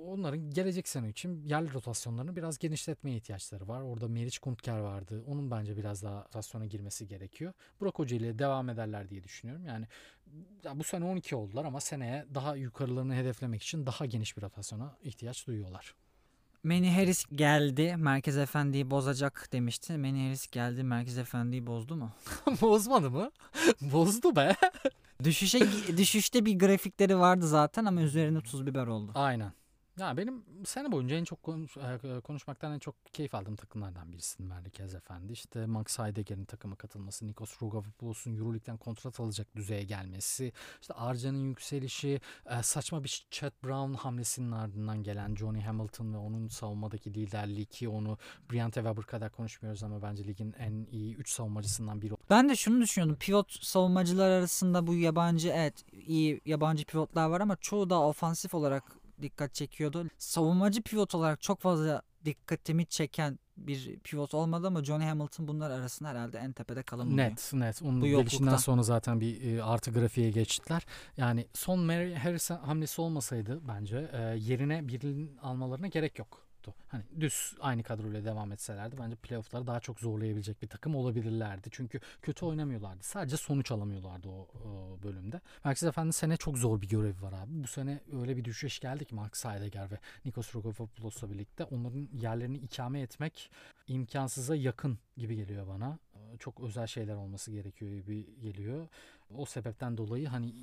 onların 0.02 0.50
gelecek 0.50 0.88
sene 0.88 1.08
için 1.08 1.44
yerli 1.44 1.74
rotasyonlarını 1.74 2.36
biraz 2.36 2.58
genişletmeye 2.58 3.16
ihtiyaçları 3.16 3.68
var. 3.68 3.80
Orada 3.80 4.08
Meriç 4.08 4.38
Kuntker 4.38 4.78
vardı. 4.78 5.24
Onun 5.26 5.50
bence 5.50 5.76
biraz 5.76 6.02
daha 6.02 6.24
rotasyona 6.24 6.66
girmesi 6.66 7.08
gerekiyor. 7.08 7.52
Burak 7.80 7.98
Hoca 7.98 8.16
ile 8.16 8.38
devam 8.38 8.68
ederler 8.68 9.08
diye 9.08 9.24
düşünüyorum. 9.24 9.66
Yani 9.66 9.86
ya 10.64 10.78
bu 10.78 10.84
sene 10.84 11.04
12 11.04 11.36
oldular 11.36 11.64
ama 11.64 11.80
seneye 11.80 12.26
daha 12.34 12.56
yukarılarını 12.56 13.14
hedeflemek 13.14 13.62
için 13.62 13.86
daha 13.86 14.06
geniş 14.06 14.36
bir 14.36 14.42
rotasyona 14.42 14.96
ihtiyaç 15.02 15.46
duyuyorlar. 15.46 15.94
Manny 16.64 16.90
Harris 16.90 17.26
geldi. 17.34 17.96
Merkez 17.96 18.38
Efendi'yi 18.38 18.90
bozacak 18.90 19.48
demişti. 19.52 19.98
Manny 19.98 20.26
Harris 20.26 20.46
geldi. 20.46 20.84
Merkez 20.84 21.18
Efendi'yi 21.18 21.66
bozdu 21.66 21.96
mu? 21.96 22.12
Bozmadı 22.60 23.10
mı? 23.10 23.30
Bozdu 23.80 24.36
be. 24.36 24.54
Düşüşe 25.24 25.60
düşüşte 25.96 26.44
bir 26.44 26.58
grafikleri 26.58 27.18
vardı 27.18 27.48
zaten 27.48 27.84
ama 27.84 28.00
üzerine 28.02 28.40
tuz 28.40 28.66
biber 28.66 28.86
oldu. 28.86 29.12
Aynen. 29.14 29.52
Ya 29.98 30.16
benim 30.16 30.44
sene 30.64 30.92
boyunca 30.92 31.16
en 31.16 31.24
çok 31.24 31.42
konuş, 31.42 31.76
e, 31.76 32.20
konuşmaktan 32.20 32.72
en 32.72 32.78
çok 32.78 32.94
keyif 33.12 33.34
aldığım 33.34 33.56
takımlardan 33.56 34.12
birisi 34.12 34.42
Merkez 34.42 34.94
Efendi. 34.94 35.32
İşte 35.32 35.66
Max 35.66 35.98
Heidegger'in 35.98 36.44
takıma 36.44 36.76
katılması, 36.76 37.26
Nikos 37.26 37.62
Rogopoulos'un 37.62 38.36
Euroleague'den 38.36 38.76
kontrat 38.76 39.20
alacak 39.20 39.56
düzeye 39.56 39.84
gelmesi, 39.84 40.52
işte 40.80 40.94
Arca'nın 40.94 41.48
yükselişi, 41.48 42.20
e, 42.46 42.62
saçma 42.62 43.04
bir 43.04 43.26
Chad 43.30 43.52
Brown 43.64 43.94
hamlesinin 43.94 44.52
ardından 44.52 45.02
gelen 45.02 45.34
Johnny 45.34 45.60
Hamilton 45.60 46.12
ve 46.12 46.16
onun 46.16 46.48
savunmadaki 46.48 47.14
liderliği 47.14 47.66
ki 47.66 47.88
onu 47.88 48.18
Brian 48.50 48.70
Weber 48.70 49.04
kadar 49.04 49.30
konuşmuyoruz 49.30 49.82
ama 49.82 50.02
bence 50.02 50.24
ligin 50.24 50.54
en 50.58 50.86
iyi 50.90 51.16
3 51.16 51.30
savunmacısından 51.30 52.02
biri. 52.02 52.14
Ben 52.30 52.48
de 52.48 52.56
şunu 52.56 52.80
düşünüyordum. 52.80 53.16
Pivot 53.20 53.64
savunmacılar 53.64 54.30
arasında 54.30 54.86
bu 54.86 54.94
yabancı 54.94 55.48
evet 55.48 55.84
iyi 55.92 56.40
yabancı 56.44 56.84
pivotlar 56.84 57.26
var 57.26 57.40
ama 57.40 57.56
çoğu 57.56 57.90
da 57.90 58.00
ofansif 58.00 58.54
olarak 58.54 59.01
dikkat 59.22 59.54
çekiyordu. 59.54 60.06
Savunmacı 60.18 60.82
pivot 60.82 61.14
olarak 61.14 61.40
çok 61.40 61.60
fazla 61.60 62.02
dikkatimi 62.24 62.86
çeken 62.86 63.38
bir 63.56 63.98
pivot 63.98 64.34
olmadı 64.34 64.66
ama 64.66 64.84
Johnny 64.84 65.04
Hamilton 65.04 65.48
bunlar 65.48 65.70
arasında 65.70 66.08
herhalde 66.08 66.38
en 66.38 66.52
tepede 66.52 66.82
kalın 66.82 67.16
Net 67.16 67.52
net. 67.52 67.82
Onun 67.82 68.00
Bu 68.00 68.06
gelişinden 68.06 68.56
sonra 68.56 68.82
zaten 68.82 69.20
bir 69.20 69.56
e, 69.56 69.62
artı 69.62 69.90
grafiğe 69.90 70.30
geçtiler. 70.30 70.86
Yani 71.16 71.46
son 71.54 71.80
Mary 71.80 72.14
Harris 72.14 72.50
hamlesi 72.50 73.00
olmasaydı 73.00 73.60
bence 73.68 74.10
e, 74.12 74.20
yerine 74.20 74.88
birinin 74.88 75.36
almalarına 75.36 75.86
gerek 75.86 76.18
yok. 76.18 76.51
Yoktu. 76.66 76.74
Hani 76.88 77.02
düz 77.20 77.54
aynı 77.60 77.82
kadroyla 77.82 78.24
devam 78.24 78.52
etselerdi 78.52 78.96
bence 78.98 79.16
playoff'ları 79.16 79.66
daha 79.66 79.80
çok 79.80 80.00
zorlayabilecek 80.00 80.62
bir 80.62 80.68
takım 80.68 80.94
olabilirlerdi. 80.96 81.68
Çünkü 81.70 82.00
kötü 82.22 82.46
oynamıyorlardı. 82.46 83.02
Sadece 83.02 83.36
sonuç 83.36 83.70
alamıyorlardı 83.70 84.28
o, 84.28 84.48
o 84.64 84.98
bölümde. 85.02 85.40
Merkez 85.64 85.82
Efendi 85.82 86.12
sene 86.12 86.36
çok 86.36 86.58
zor 86.58 86.80
bir 86.80 86.88
görevi 86.88 87.22
var 87.22 87.32
abi. 87.32 87.62
Bu 87.62 87.66
sene 87.66 88.00
öyle 88.20 88.36
bir 88.36 88.44
düşüş 88.44 88.80
geldi 88.80 89.04
ki 89.04 89.14
Mark 89.14 89.44
Heidegger 89.44 89.90
ve 89.90 89.98
Nikos 90.24 90.54
Rogopoulos'la 90.54 91.30
birlikte 91.30 91.64
onların 91.64 92.08
yerlerini 92.12 92.58
ikame 92.58 93.00
etmek 93.00 93.50
imkansıza 93.88 94.56
yakın 94.56 94.98
gibi 95.16 95.36
geliyor 95.36 95.68
bana. 95.68 95.98
Çok 96.38 96.60
özel 96.60 96.86
şeyler 96.86 97.14
olması 97.14 97.50
gerekiyor 97.50 97.90
gibi 97.90 98.40
geliyor. 98.40 98.88
O 99.36 99.44
sebepten 99.44 99.96
dolayı 99.96 100.28
hani 100.28 100.54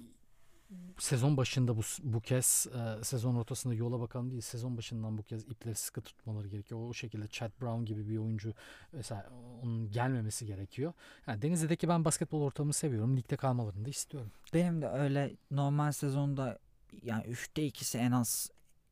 sezon 0.98 1.38
başında 1.38 1.78
bu, 1.78 1.82
bu 2.04 2.22
kez 2.22 2.68
e, 2.76 3.04
sezon 3.04 3.36
ortasında 3.36 3.74
yola 3.74 4.00
bakalım 4.00 4.32
değil 4.32 4.42
sezon 4.42 4.78
başından 4.78 5.18
bu 5.18 5.24
kez 5.24 5.44
ipleri 5.44 5.76
sıkı 5.76 6.02
tutmaları 6.02 6.48
gerekiyor. 6.48 6.90
O 6.90 6.94
şekilde 6.94 7.28
Chad 7.28 7.52
Brown 7.62 7.86
gibi 7.86 8.08
bir 8.08 8.18
oyuncu 8.18 8.54
mesela 8.94 9.30
onun 9.64 9.92
gelmemesi 9.92 10.46
gerekiyor. 10.46 10.94
Yani 11.28 11.42
Denizli'deki 11.42 11.88
ben 11.90 12.06
basketbol 12.06 12.42
ortamını 12.42 12.74
seviyorum. 12.74 13.18
Ligde 13.18 13.36
kalmalarını 13.36 13.86
da 13.86 13.90
istiyorum. 13.90 14.32
Benim 14.54 14.82
de 14.82 14.88
öyle 14.88 15.36
normal 15.52 15.92
sezonda 15.92 16.60
yani 17.04 17.24
3'te 17.24 17.66
ikisi 17.66 17.98
en 17.98 18.12
az 18.12 18.52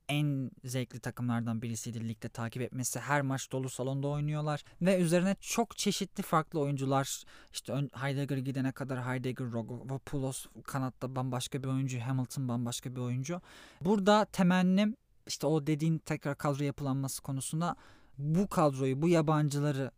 en 0.09 0.51
zevkli 0.63 0.99
takımlardan 0.99 1.61
birisiydi 1.61 2.07
ligde 2.07 2.29
takip 2.29 2.61
etmesi. 2.61 2.99
Her 2.99 3.21
maç 3.21 3.51
dolu 3.51 3.69
salonda 3.69 4.07
oynuyorlar 4.07 4.63
ve 4.81 4.99
üzerine 5.01 5.35
çok 5.41 5.77
çeşitli 5.77 6.23
farklı 6.23 6.59
oyuncular 6.59 7.23
işte 7.53 7.73
Heidegger 7.93 8.37
gidene 8.37 8.71
kadar 8.71 9.05
Heidegger, 9.05 9.51
Rogopoulos 9.51 10.45
kanatta 10.63 11.15
bambaşka 11.15 11.63
bir 11.63 11.67
oyuncu, 11.67 11.99
Hamilton 11.99 12.47
bambaşka 12.47 12.95
bir 12.95 13.01
oyuncu. 13.01 13.41
Burada 13.81 14.25
temennim 14.25 14.95
işte 15.27 15.47
o 15.47 15.67
dediğin 15.67 15.97
tekrar 15.97 16.37
kadro 16.37 16.63
yapılanması 16.63 17.21
konusunda 17.21 17.75
bu 18.17 18.47
kadroyu, 18.47 19.01
bu 19.01 19.09
yabancıları 19.09 19.91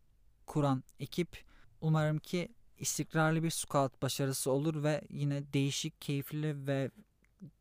kuran 0.46 0.84
ekip 1.00 1.44
umarım 1.82 2.18
ki 2.18 2.50
istikrarlı 2.78 3.44
bir 3.44 3.50
scout 3.50 4.02
başarısı 4.02 4.52
olur 4.52 4.84
ve 4.84 5.02
yine 5.10 5.54
değişik, 5.54 6.02
keyifli 6.02 6.68
ve 6.68 6.92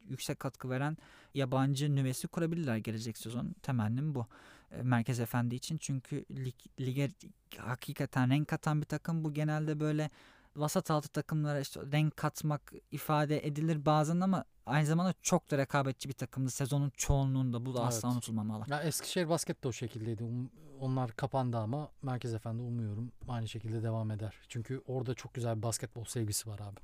yüksek 0.08 0.40
katkı 0.40 0.70
veren 0.70 0.96
yabancı 1.38 1.96
nüvesi 1.96 2.28
kurabilirler 2.28 2.76
gelecek 2.76 3.18
sezon. 3.18 3.54
Temennim 3.62 4.14
bu. 4.14 4.26
E, 4.70 4.82
Merkez 4.82 5.20
Efendi 5.20 5.54
için 5.54 5.78
çünkü 5.78 6.24
lig, 6.30 6.54
lige 6.80 7.10
hakikaten 7.56 8.30
renk 8.30 8.48
katan 8.48 8.80
bir 8.80 8.86
takım. 8.86 9.24
Bu 9.24 9.34
genelde 9.34 9.80
böyle 9.80 10.10
vasat 10.56 10.90
altı 10.90 11.08
takımlara 11.08 11.60
işte 11.60 11.80
renk 11.92 12.16
katmak 12.16 12.72
ifade 12.90 13.46
edilir 13.46 13.86
bazen 13.86 14.20
ama 14.20 14.44
aynı 14.66 14.86
zamanda 14.86 15.14
çok 15.22 15.50
da 15.50 15.58
rekabetçi 15.58 16.08
bir 16.08 16.14
takımdı 16.14 16.50
sezonun 16.50 16.92
çoğunluğunda. 16.96 17.66
Bu 17.66 17.74
da 17.74 17.78
evet. 17.78 17.88
asla 17.88 18.08
unutulmamalı. 18.08 18.64
Ya 18.70 18.82
Eskişehir 18.82 19.28
basket 19.28 19.64
de 19.64 19.68
o 19.68 19.72
şekildeydi. 19.72 20.24
Um, 20.24 20.50
onlar 20.80 21.12
kapandı 21.12 21.58
ama 21.58 21.88
Merkez 22.02 22.34
Efendi 22.34 22.62
umuyorum 22.62 23.12
aynı 23.28 23.48
şekilde 23.48 23.82
devam 23.82 24.10
eder. 24.10 24.34
Çünkü 24.48 24.82
orada 24.86 25.14
çok 25.14 25.34
güzel 25.34 25.56
bir 25.56 25.62
basketbol 25.62 26.04
sevgisi 26.04 26.48
var 26.48 26.58
abi. 26.58 26.80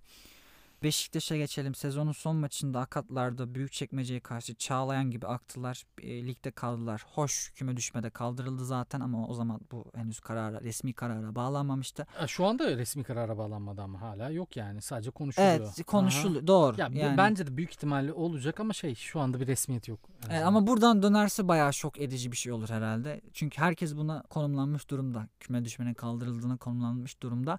Beşiktaş'a 0.84 1.36
geçelim. 1.36 1.74
Sezonun 1.74 2.12
son 2.12 2.36
maçında 2.36 2.80
Akatlar'da 2.80 3.54
Büyükçekmece'ye 3.54 4.20
karşı 4.20 4.54
Çağlayan 4.54 5.10
gibi 5.10 5.26
aktılar. 5.26 5.82
E, 6.02 6.26
ligde 6.26 6.50
kaldılar. 6.50 7.02
Hoş 7.14 7.52
küme 7.54 7.76
düşmede 7.76 8.10
kaldırıldı 8.10 8.64
zaten 8.64 9.00
ama 9.00 9.26
o 9.26 9.34
zaman 9.34 9.60
bu 9.72 9.84
henüz 9.94 10.20
karara, 10.20 10.60
resmi 10.60 10.92
karara 10.92 11.34
bağlanmamıştı. 11.34 12.06
E, 12.22 12.26
şu 12.26 12.46
anda 12.46 12.76
resmi 12.76 13.04
karara 13.04 13.38
bağlanmadı 13.38 13.82
ama 13.82 14.00
hala 14.00 14.30
yok 14.30 14.56
yani. 14.56 14.82
Sadece 14.82 15.10
konuşuluyor. 15.10 15.52
Evet 15.52 15.84
konuşuluyor. 15.86 16.40
Aha. 16.40 16.46
Doğru. 16.46 16.80
Ya, 16.80 16.88
yani, 16.92 17.18
bence 17.18 17.46
de 17.46 17.56
büyük 17.56 17.70
ihtimalle 17.70 18.12
olacak 18.12 18.60
ama 18.60 18.72
şey 18.72 18.94
şu 18.94 19.20
anda 19.20 19.40
bir 19.40 19.46
resmiyet 19.46 19.88
yok. 19.88 20.00
E, 20.30 20.38
ama 20.38 20.66
buradan 20.66 21.02
dönerse 21.02 21.48
bayağı 21.48 21.72
şok 21.74 22.00
edici 22.00 22.32
bir 22.32 22.36
şey 22.36 22.52
olur 22.52 22.68
herhalde. 22.70 23.20
Çünkü 23.32 23.60
herkes 23.60 23.96
buna 23.96 24.22
konumlanmış 24.22 24.90
durumda. 24.90 25.28
Küme 25.40 25.64
düşmenin 25.64 25.94
kaldırıldığına 25.94 26.56
konumlanmış 26.56 27.22
durumda. 27.22 27.58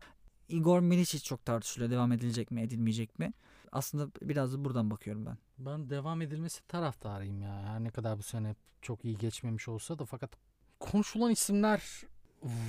Igor 0.50 0.80
Milicic 0.80 1.24
çok 1.24 1.46
tartışılıyor. 1.46 1.92
Devam 1.92 2.12
edilecek 2.12 2.52
mi, 2.52 2.62
edilmeyecek 2.62 3.20
mi? 3.20 3.34
Aslında 3.72 4.12
biraz 4.22 4.54
da 4.54 4.66
buradan 4.66 4.92
bakıyorum 4.92 5.26
ben. 5.26 5.38
Ben 5.58 5.90
devam 5.90 6.22
edilmesi 6.22 6.68
taraftarıyım 6.68 7.42
ya. 7.42 7.64
Her 7.64 7.84
ne 7.84 7.90
kadar 7.90 8.18
bu 8.18 8.24
sene 8.24 8.56
çok 8.82 9.06
iyi 9.06 9.18
geçmemiş 9.18 9.68
olsa 9.68 10.00
da 10.00 10.06
fakat 10.06 10.32
konuşulan 10.80 11.32
isimler 11.32 12.04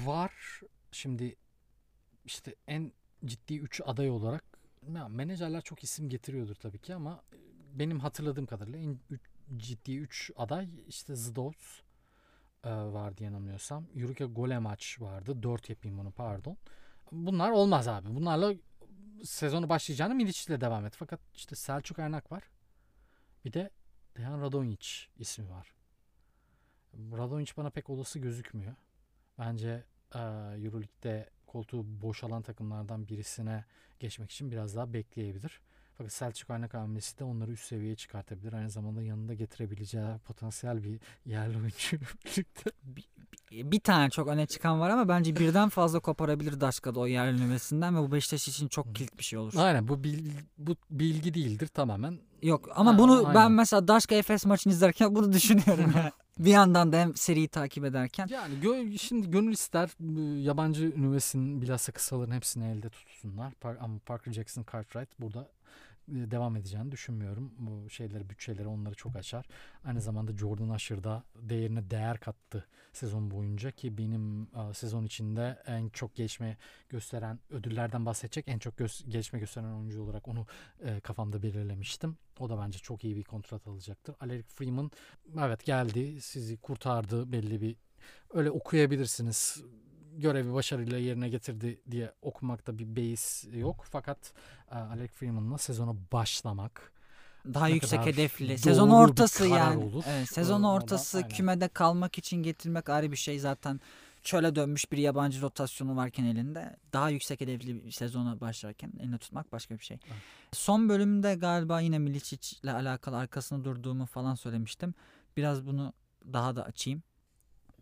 var. 0.04 0.60
Şimdi 0.92 1.36
işte 2.24 2.54
en 2.66 2.92
ciddi 3.24 3.58
3 3.58 3.80
aday 3.84 4.10
olarak 4.10 4.44
ya 4.94 5.08
menajerler 5.08 5.62
çok 5.62 5.84
isim 5.84 6.08
getiriyordur 6.08 6.54
tabii 6.54 6.78
ki 6.78 6.94
ama 6.94 7.22
benim 7.74 8.00
hatırladığım 8.00 8.46
kadarıyla 8.46 8.78
en 8.78 8.98
üç, 9.10 9.20
ciddi 9.56 9.96
3 9.96 10.30
aday 10.36 10.68
işte 10.88 11.16
Zdots 11.16 11.80
e, 12.64 12.70
vardı 12.70 13.24
yanılmıyorsam. 13.24 13.86
Yurika 13.94 14.24
Golemaç 14.24 15.00
vardı. 15.00 15.42
4 15.42 15.70
yapayım 15.70 15.98
bunu 15.98 16.10
pardon 16.10 16.56
bunlar 17.12 17.50
olmaz 17.50 17.88
abi. 17.88 18.14
Bunlarla 18.14 18.54
sezonu 19.24 19.68
başlayacağını 19.68 20.14
Milic 20.14 20.44
ile 20.48 20.60
devam 20.60 20.86
et. 20.86 20.94
Fakat 20.96 21.20
işte 21.34 21.56
Selçuk 21.56 21.98
Ernak 21.98 22.32
var. 22.32 22.42
Bir 23.44 23.52
de 23.52 23.70
Dejan 24.16 24.40
Radonjic 24.40 24.88
ismi 25.18 25.50
var. 25.50 25.74
Radonjic 26.94 27.52
bana 27.56 27.70
pek 27.70 27.90
olası 27.90 28.18
gözükmüyor. 28.18 28.74
Bence 29.38 29.84
e, 30.14 30.18
Euroleague'de 30.18 31.30
koltuğu 31.46 32.02
boşalan 32.02 32.42
takımlardan 32.42 33.08
birisine 33.08 33.64
geçmek 34.00 34.30
için 34.30 34.50
biraz 34.50 34.76
daha 34.76 34.92
bekleyebilir. 34.92 35.60
Fakat 35.98 36.12
Selçuk 36.12 36.50
Aynak 36.50 36.74
hamlesi 36.74 37.18
de 37.18 37.24
onları 37.24 37.50
üst 37.50 37.64
seviyeye 37.64 37.96
çıkartabilir. 37.96 38.52
Aynı 38.52 38.70
zamanda 38.70 39.02
yanında 39.02 39.35
getirebileceği 39.35 40.04
potansiyel 40.24 40.85
bir 40.85 41.00
yerli 41.26 41.56
oyuncu 41.56 41.96
bir, 42.82 43.04
bir 43.50 43.80
tane 43.80 44.11
çok 44.11 44.28
öne 44.28 44.46
çıkan 44.46 44.80
var 44.80 44.90
ama 44.90 45.09
bence 45.09 45.37
birden 45.37 45.68
fazla 45.68 46.00
koparabilir 46.00 46.61
Daşka'da 46.61 47.00
o 47.00 47.06
yerli 47.06 47.40
nüvesinden 47.40 47.96
ve 47.96 48.00
bu 48.00 48.12
Beşiktaş 48.12 48.48
için 48.48 48.68
çok 48.68 48.94
kilit 48.94 49.18
bir 49.18 49.24
şey 49.24 49.38
olur. 49.38 49.52
Aynen 49.56 49.88
bu 49.88 50.04
bil, 50.04 50.30
bu 50.59 50.76
bilgi 50.90 51.35
değildir 51.35 51.66
tamamen. 51.66 52.18
Yok 52.42 52.68
ama 52.74 52.94
ha, 52.94 52.98
bunu 52.98 53.18
aynen. 53.18 53.35
ben 53.35 53.52
mesela 53.52 53.88
Daşka 53.88 54.14
Efes 54.14 54.46
maçını 54.46 54.72
izlerken 54.72 55.14
bunu 55.14 55.32
düşünüyorum. 55.32 55.92
bir 56.38 56.50
yandan 56.50 56.92
da 56.92 56.96
hem 56.96 57.14
seriyi 57.14 57.48
takip 57.48 57.85
ederken. 57.85 58.28
Yani 58.30 58.61
gö 58.61 58.98
şimdi 58.98 59.30
gönül 59.30 59.52
ister 59.52 59.90
yabancı 60.42 61.02
nüvesinin 61.02 61.62
bilhassa 61.62 61.92
kısaların 61.92 62.35
hepsini 62.35 62.66
elde 62.68 62.88
tutsunlar. 62.88 63.52
Ama 63.80 63.98
Parker 64.06 64.32
Jackson 64.32 64.64
Cartwright 64.72 65.20
burada 65.20 65.48
devam 66.08 66.56
edeceğini 66.56 66.92
düşünmüyorum. 66.92 67.52
Bu 67.58 67.90
şeyleri, 67.90 68.30
bütçeleri 68.30 68.68
onları 68.68 68.94
çok 68.94 69.16
açar. 69.16 69.46
Aynı 69.84 70.00
zamanda 70.00 70.32
Jordan 70.36 70.68
Usher 70.68 71.04
da 71.04 71.24
değerine 71.36 71.90
değer 71.90 72.20
kattı 72.20 72.66
sezon 72.92 73.30
boyunca 73.30 73.70
ki 73.70 73.98
benim 73.98 74.42
e, 74.42 74.74
sezon 74.74 75.04
içinde 75.04 75.62
en 75.66 75.88
çok 75.88 76.14
gelişme 76.14 76.56
gösteren 76.88 77.38
ödüllerden 77.50 78.06
bahsedecek 78.06 78.44
en 78.48 78.58
çok 78.58 78.74
gö- 78.74 79.08
gelişme 79.08 79.38
gösteren 79.38 79.72
oyuncu 79.72 80.02
olarak 80.02 80.28
onu 80.28 80.46
e, 80.80 81.00
kafamda 81.00 81.42
belirlemiştim. 81.42 82.16
O 82.38 82.48
da 82.48 82.58
bence 82.58 82.78
çok 82.78 83.04
iyi 83.04 83.16
bir 83.16 83.24
kontrat 83.24 83.66
alacaktır. 83.66 84.14
Alec 84.20 84.46
Freeman 84.48 84.90
evet 85.38 85.64
geldi 85.64 86.20
sizi 86.20 86.56
kurtardı 86.56 87.32
belli 87.32 87.60
bir 87.60 87.76
öyle 88.30 88.50
okuyabilirsiniz 88.50 89.64
görevi 90.20 90.55
başarıyla 90.55 90.98
yerine 90.98 91.29
getirdi 91.29 91.81
diye 91.90 92.12
okumakta 92.22 92.79
bir 92.79 92.96
base 92.96 93.59
yok. 93.59 93.85
Fakat 93.90 94.33
Alec 94.70 95.12
Freeman'la 95.12 95.59
sezona 95.59 95.94
başlamak 96.12 96.92
daha 97.55 97.68
yüksek 97.68 98.07
hedefli. 98.07 98.59
Sezon 98.59 98.90
ortası 98.90 99.46
yani. 99.46 99.85
Olur. 99.85 100.05
Evet, 100.09 100.29
sezon 100.29 100.62
ortası 100.62 101.18
Ondan, 101.18 101.29
kümede 101.29 101.68
kalmak 101.68 102.18
için 102.18 102.37
getirmek 102.37 102.88
ayrı 102.88 103.12
bir 103.12 103.16
şey 103.16 103.38
zaten. 103.38 103.81
Çöle 104.22 104.57
dönmüş 104.57 104.92
bir 104.92 104.98
yabancı 104.98 105.42
rotasyonu 105.42 105.96
varken 105.96 106.24
elinde 106.24 106.76
daha 106.92 107.11
yüksek 107.11 107.40
hedefli 107.40 107.85
bir 107.85 107.90
sezona 107.90 108.40
başlarken 108.40 108.92
elinde 109.00 109.18
tutmak 109.18 109.52
başka 109.52 109.79
bir 109.79 109.85
şey. 109.85 109.98
Evet. 110.07 110.22
Son 110.52 110.88
bölümde 110.88 111.35
galiba 111.35 111.81
yine 111.81 111.98
Milicic 111.98 112.57
ile 112.62 112.72
alakalı 112.72 113.16
arkasında 113.16 113.64
durduğumu 113.64 114.07
falan 114.07 114.35
söylemiştim. 114.35 114.94
Biraz 115.37 115.66
bunu 115.66 115.92
daha 116.33 116.57
da 116.57 116.64
açayım 116.64 117.02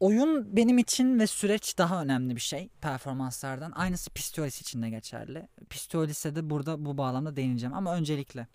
oyun 0.01 0.57
benim 0.57 0.79
için 0.79 1.19
ve 1.19 1.27
süreç 1.27 1.79
daha 1.79 2.03
önemli 2.03 2.37
bir 2.37 2.41
şey 2.41 2.69
performanslardan. 2.81 3.73
Aynısı 3.73 4.11
Pistolis 4.11 4.61
için 4.61 4.83
de 4.83 4.91
geçerli. 4.91 5.49
Pistolis'e 5.71 6.37
de 6.37 6.51
burada 6.51 6.85
bu 6.85 6.99
bağlamda 6.99 7.37
değineceğim 7.37 7.75
ama 7.75 7.97
öncelikle 7.97 8.47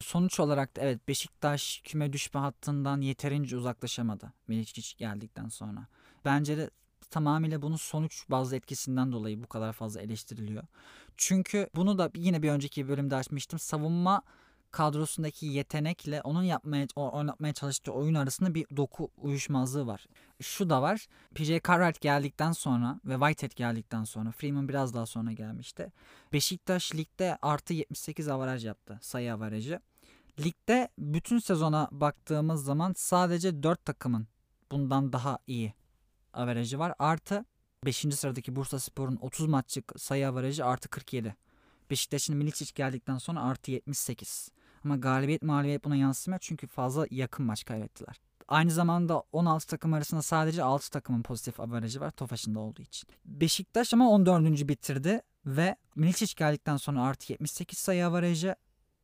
sonuç 0.00 0.40
olarak 0.40 0.76
da 0.76 0.80
evet 0.80 1.08
Beşiktaş 1.08 1.80
küme 1.84 2.12
düşme 2.12 2.40
hattından 2.40 3.00
yeterince 3.00 3.56
uzaklaşamadı 3.56 4.32
Milic 4.48 4.94
geldikten 4.98 5.48
sonra. 5.48 5.86
Bence 6.24 6.56
de 6.56 6.70
tamamıyla 7.10 7.62
bunun 7.62 7.76
sonuç 7.76 8.24
bazı 8.30 8.56
etkisinden 8.56 9.12
dolayı 9.12 9.42
bu 9.42 9.46
kadar 9.46 9.72
fazla 9.72 10.00
eleştiriliyor. 10.00 10.62
Çünkü 11.16 11.68
bunu 11.74 11.98
da 11.98 12.10
yine 12.14 12.42
bir 12.42 12.50
önceki 12.50 12.88
bölümde 12.88 13.16
açmıştım. 13.16 13.58
Savunma 13.58 14.22
kadrosundaki 14.74 15.46
yetenekle 15.46 16.20
onun 16.20 16.42
yapmaya 16.42 16.86
oynatmaya 16.96 17.52
çalıştığı 17.52 17.92
oyun 17.92 18.14
arasında 18.14 18.54
bir 18.54 18.66
doku 18.76 19.10
uyuşmazlığı 19.16 19.86
var. 19.86 20.06
Şu 20.42 20.70
da 20.70 20.82
var. 20.82 21.06
PJ 21.34 21.48
Cartwright 21.48 22.00
geldikten 22.00 22.52
sonra 22.52 23.00
ve 23.04 23.14
Whitehead 23.14 23.56
geldikten 23.56 24.04
sonra 24.04 24.30
Freeman 24.30 24.68
biraz 24.68 24.94
daha 24.94 25.06
sonra 25.06 25.32
gelmişti. 25.32 25.92
Beşiktaş 26.32 26.94
ligde 26.94 27.38
artı 27.42 27.74
78 27.74 28.28
avaraj 28.28 28.66
yaptı. 28.66 28.98
Sayı 29.02 29.34
avarajı. 29.34 29.80
Ligde 30.40 30.88
bütün 30.98 31.38
sezona 31.38 31.88
baktığımız 31.92 32.64
zaman 32.64 32.94
sadece 32.96 33.62
4 33.62 33.84
takımın 33.84 34.26
bundan 34.72 35.12
daha 35.12 35.38
iyi 35.46 35.74
averajı 36.32 36.78
var. 36.78 36.94
Artı 36.98 37.44
5. 37.84 37.96
sıradaki 37.96 38.56
Bursa 38.56 38.78
Spor'un 38.80 39.16
30 39.16 39.46
maçlık 39.46 40.00
sayı 40.00 40.28
averajı 40.28 40.64
artı 40.64 40.88
47. 40.88 41.36
Beşiktaş'ın 41.90 42.36
Milicic 42.36 42.72
geldikten 42.74 43.18
sonra 43.18 43.42
artı 43.42 43.70
78. 43.70 44.50
Ama 44.84 44.96
galibiyet 44.96 45.42
mağlubiyet 45.42 45.84
buna 45.84 45.96
yansımıyor 45.96 46.40
çünkü 46.40 46.66
fazla 46.66 47.06
yakın 47.10 47.46
maç 47.46 47.64
kaybettiler. 47.64 48.20
Aynı 48.48 48.70
zamanda 48.70 49.22
16 49.32 49.66
takım 49.66 49.92
arasında 49.92 50.22
sadece 50.22 50.62
6 50.62 50.90
takımın 50.90 51.22
pozitif 51.22 51.60
averajı 51.60 52.00
var 52.00 52.10
Tofaş'ın 52.10 52.54
da 52.54 52.60
olduğu 52.60 52.82
için. 52.82 53.08
Beşiktaş 53.24 53.94
ama 53.94 54.10
14. 54.10 54.68
bitirdi 54.68 55.22
ve 55.46 55.76
Milicic 55.96 56.34
geldikten 56.36 56.76
sonra 56.76 57.02
artı 57.02 57.32
78 57.32 57.78
sayı 57.78 58.06
averajı 58.06 58.56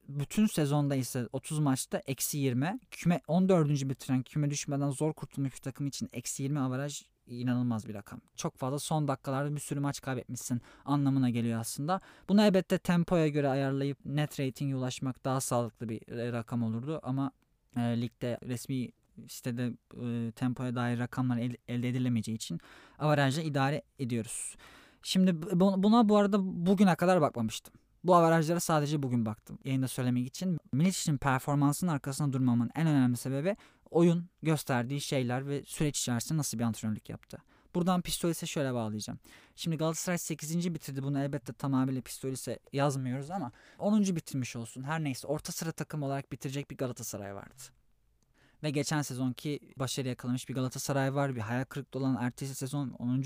bütün 0.08 0.46
sezonda 0.46 0.94
ise 0.94 1.28
30 1.32 1.58
maçta 1.58 2.02
eksi 2.06 2.38
20. 2.38 2.78
Küme 2.90 3.20
14. 3.28 3.68
bitiren 3.68 4.22
küme 4.22 4.50
düşmeden 4.50 4.90
zor 4.90 5.12
kurtulmuş 5.12 5.52
bir 5.52 5.60
takım 5.60 5.86
için 5.86 6.08
eksi 6.12 6.42
20 6.42 6.60
averaj 6.60 7.02
inanılmaz 7.34 7.88
bir 7.88 7.94
rakam. 7.94 8.20
Çok 8.36 8.56
fazla 8.56 8.78
son 8.78 9.08
dakikalarda 9.08 9.54
bir 9.54 9.60
sürü 9.60 9.80
maç 9.80 10.00
kaybetmişsin 10.00 10.60
anlamına 10.84 11.30
geliyor 11.30 11.60
aslında. 11.60 12.00
Bunu 12.28 12.42
elbette 12.42 12.78
tempoya 12.78 13.28
göre 13.28 13.48
ayarlayıp 13.48 13.98
net 14.04 14.40
ratinge 14.40 14.74
ulaşmak 14.74 15.24
daha 15.24 15.40
sağlıklı 15.40 15.88
bir 15.88 16.00
rakam 16.32 16.62
olurdu 16.62 17.00
ama 17.02 17.32
e, 17.76 17.80
ligde 17.80 18.38
resmi 18.42 18.90
sitede 19.28 19.72
e, 20.02 20.32
tempoya 20.32 20.74
dair 20.74 20.98
rakamlar 20.98 21.38
el, 21.38 21.56
elde 21.68 21.88
edilemeyeceği 21.88 22.36
için 22.36 22.60
avarajla 22.98 23.42
idare 23.42 23.82
ediyoruz. 23.98 24.56
Şimdi 25.02 25.42
buna 25.60 26.08
bu 26.08 26.16
arada 26.16 26.38
bugüne 26.66 26.94
kadar 26.94 27.20
bakmamıştım. 27.20 27.74
Bu 28.04 28.14
avarajlara 28.14 28.60
sadece 28.60 29.02
bugün 29.02 29.26
baktım. 29.26 29.58
Yayında 29.64 29.88
söylemek 29.88 30.26
için. 30.26 30.58
Milicic'in 30.72 31.16
performansının 31.16 31.90
arkasında 31.90 32.32
durmamın 32.32 32.70
en 32.74 32.86
önemli 32.86 33.16
sebebi 33.16 33.56
oyun 33.90 34.28
gösterdiği 34.42 35.00
şeyler 35.00 35.46
ve 35.46 35.62
süreç 35.64 35.98
içerisinde 35.98 36.38
nasıl 36.38 36.58
bir 36.58 36.64
antrenörlük 36.64 37.08
yaptı. 37.08 37.38
Buradan 37.74 38.02
Pistolis'e 38.02 38.46
şöyle 38.46 38.74
bağlayacağım. 38.74 39.18
Şimdi 39.56 39.76
Galatasaray 39.76 40.18
8. 40.18 40.74
bitirdi. 40.74 41.02
Bunu 41.02 41.20
elbette 41.20 41.52
tamamıyla 41.52 42.02
Pistolis'e 42.02 42.58
yazmıyoruz 42.72 43.30
ama 43.30 43.52
10. 43.78 44.02
bitirmiş 44.02 44.56
olsun. 44.56 44.82
Her 44.82 45.04
neyse 45.04 45.26
orta 45.26 45.52
sıra 45.52 45.72
takım 45.72 46.02
olarak 46.02 46.32
bitirecek 46.32 46.70
bir 46.70 46.76
Galatasaray 46.76 47.34
vardı. 47.34 47.62
Ve 48.62 48.70
geçen 48.70 49.02
sezonki 49.02 49.60
başarı 49.76 50.08
yakalamış 50.08 50.48
bir 50.48 50.54
Galatasaray 50.54 51.14
var. 51.14 51.36
Bir 51.36 51.40
hayal 51.40 51.64
kırıklığı 51.64 52.00
olan 52.00 52.16
ertesi 52.20 52.54
sezon 52.54 52.90
10 52.90 53.22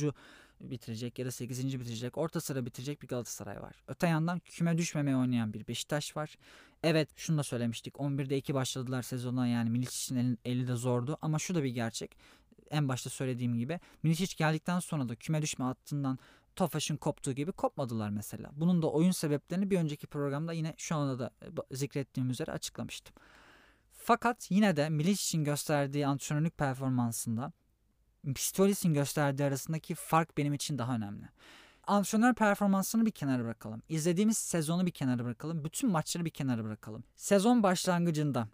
bitirecek 0.71 1.19
ya 1.19 1.27
da 1.27 1.31
8. 1.31 1.81
bitirecek, 1.81 2.19
orta 2.19 2.41
sıra 2.41 2.67
bitirecek 2.67 3.03
bir 3.03 3.09
Galatasaray 3.09 3.63
var. 3.63 3.83
Öte 3.89 4.07
yandan 4.07 4.39
küme 4.39 4.79
düşmemeye 4.79 5.17
oynayan 5.17 5.53
bir 5.53 5.67
Beşiktaş 5.67 6.17
var. 6.17 6.37
Evet 6.83 7.09
şunu 7.17 7.39
da 7.39 7.43
söylemiştik. 7.43 7.95
11'de 7.95 8.37
2 8.37 8.55
başladılar 8.55 9.03
sezona 9.03 9.47
yani 9.47 9.71
Milic 9.71 9.89
için 9.89 10.39
eli 10.45 10.69
de 10.69 10.75
zordu 10.75 11.19
ama 11.23 11.39
şu 11.39 11.55
da 11.55 11.65
bir 11.65 11.71
gerçek. 11.71 12.17
En 12.71 12.89
başta 12.89 13.11
söylediğim 13.11 13.59
gibi 13.59 13.81
Milic 14.03 14.35
geldikten 14.37 14.79
sonra 14.81 15.09
da 15.09 15.15
küme 15.15 15.43
düşme 15.43 15.65
hattından 15.65 16.19
Tofaş'ın 16.57 16.97
koptuğu 16.97 17.33
gibi 17.33 17.53
kopmadılar 17.53 18.11
mesela. 18.11 18.51
Bunun 18.57 18.83
da 18.83 18.91
oyun 18.91 19.11
sebeplerini 19.11 19.71
bir 19.71 19.79
önceki 19.79 20.07
programda 20.07 20.53
yine 20.53 20.75
şu 20.77 20.97
anda 20.97 21.19
da 21.19 21.31
zikrettiğim 21.71 22.31
üzere 22.31 22.53
açıklamıştım. 22.53 23.15
Fakat 23.93 24.51
yine 24.51 24.77
de 24.77 24.89
Milic 24.89 25.13
için 25.13 25.45
gösterdiği 25.45 26.07
antrenörlük 26.07 26.59
performansında 26.59 27.53
Pistolis'in 28.33 28.95
gösterdiği 28.95 29.45
arasındaki 29.45 29.95
fark 29.95 30.37
benim 30.37 30.55
için 30.55 30.79
daha 30.79 30.95
önemli. 30.95 31.29
Antrenör 31.87 32.35
performansını 32.35 33.07
bir 33.07 33.11
kenara 33.11 33.45
bırakalım. 33.45 33.83
İzlediğimiz 33.89 34.39
sezonu 34.39 34.87
bir 34.87 34.91
kenara 34.91 35.25
bırakalım. 35.25 35.65
Bütün 35.65 35.91
maçları 35.91 36.25
bir 36.25 36.31
kenara 36.31 36.65
bırakalım. 36.65 37.05
Sezon 37.17 37.63
başlangıcında 37.63 38.49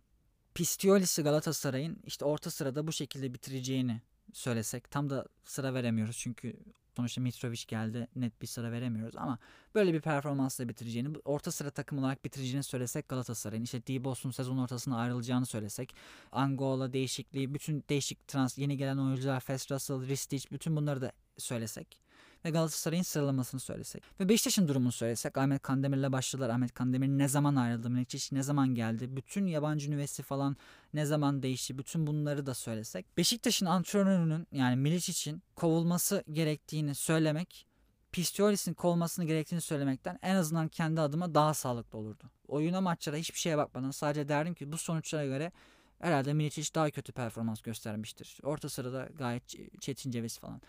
Pistiolis'i 0.54 1.22
Galatasaray'ın 1.22 1.98
işte 2.06 2.24
orta 2.24 2.50
sırada 2.50 2.87
bu 2.87 2.92
şekilde 2.92 3.35
bitireceğini 3.35 4.02
söylesek 4.33 4.90
tam 4.90 5.11
da 5.11 5.26
sıra 5.44 5.74
veremiyoruz 5.74 6.16
çünkü 6.18 6.56
sonuçta 7.01 7.21
Mitrovic 7.21 7.65
geldi 7.69 8.09
net 8.17 8.43
bir 8.43 8.47
sıra 8.47 8.73
veremiyoruz 8.73 9.17
ama 9.17 9.39
böyle 9.75 9.93
bir 9.93 10.01
performansla 10.01 10.69
bitireceğini 10.69 11.19
orta 11.25 11.53
sıra 11.53 11.71
takım 11.71 11.99
olarak 11.99 12.25
bitireceğini 12.25 12.63
söylesek 12.63 13.09
Galatasaray'ın 13.09 13.65
işte 13.65 13.87
Dibos'un 13.87 14.31
sezon 14.31 14.59
ortasına 14.59 14.97
ayrılacağını 14.97 15.47
söylesek 15.47 15.95
Angola 16.33 16.93
değişikliği 16.93 17.55
bütün 17.55 17.85
değişik 17.89 18.29
trans 18.29 18.59
yeni 18.59 18.77
gelen 18.77 18.99
oyuncular 18.99 19.41
Fast 19.41 19.73
Russell, 19.73 20.07
Ristic 20.07 20.49
bütün 20.53 20.77
bunları 20.77 21.01
da 21.01 21.13
söylesek 21.39 22.01
ve 22.44 22.50
Galatasaray'ın 22.50 23.03
sıralamasını 23.03 23.61
söylesek 23.61 24.03
ve 24.20 24.29
Beşiktaş'ın 24.29 24.68
durumunu 24.68 24.92
söylesek 24.92 25.38
Ahmet 25.38 25.62
Kandemir'le 25.62 26.12
başladılar. 26.12 26.48
Ahmet 26.48 26.74
Kandemir 26.74 27.09
ne 27.09 27.29
zaman 27.29 27.57
ayrıldı? 27.57 27.90
Menekşiş 27.90 28.33
ne 28.33 28.42
zaman 28.42 28.74
geldi? 28.74 29.16
Bütün 29.16 29.46
yabancı 29.46 29.90
nüvesi 29.90 30.22
falan 30.22 30.57
ne 30.94 31.07
zaman 31.07 31.42
değişti? 31.42 31.79
Bütün 31.79 32.07
bunları 32.07 32.46
da 32.46 32.55
söylesek. 32.55 33.16
Beşiktaş'ın 33.16 33.66
antrenörünün 33.66 34.46
yani 34.53 34.76
Milic 34.76 35.12
için 35.12 35.42
kovulması 35.57 36.24
gerektiğini 36.33 36.94
söylemek 36.94 37.66
Pistiolis'in 38.12 38.74
kovulmasını 38.74 39.24
gerektiğini 39.24 39.61
söylemekten 39.61 40.18
en 40.22 40.35
azından 40.35 40.68
kendi 40.68 41.00
adıma 41.00 41.35
daha 41.35 41.55
sağlıklı 41.55 41.98
olurdu. 41.98 42.31
Oyuna 42.48 42.81
maçlara 42.81 43.16
hiçbir 43.16 43.38
şeye 43.38 43.59
bakmadan 43.59 43.90
sadece 43.90 44.29
derdim 44.29 44.55
ki 44.55 44.72
bu 44.72 44.79
sonuçlara 44.79 45.24
göre 45.24 45.53
herhalde 45.98 46.33
Milicic 46.33 46.74
daha 46.74 46.90
kötü 46.90 47.12
performans 47.12 47.62
göstermiştir. 47.62 48.38
Orta 48.42 48.68
sırada 48.68 49.09
gayet 49.18 49.42
Çetin 49.81 50.11
Ceviz 50.11 50.38
falan. 50.38 50.61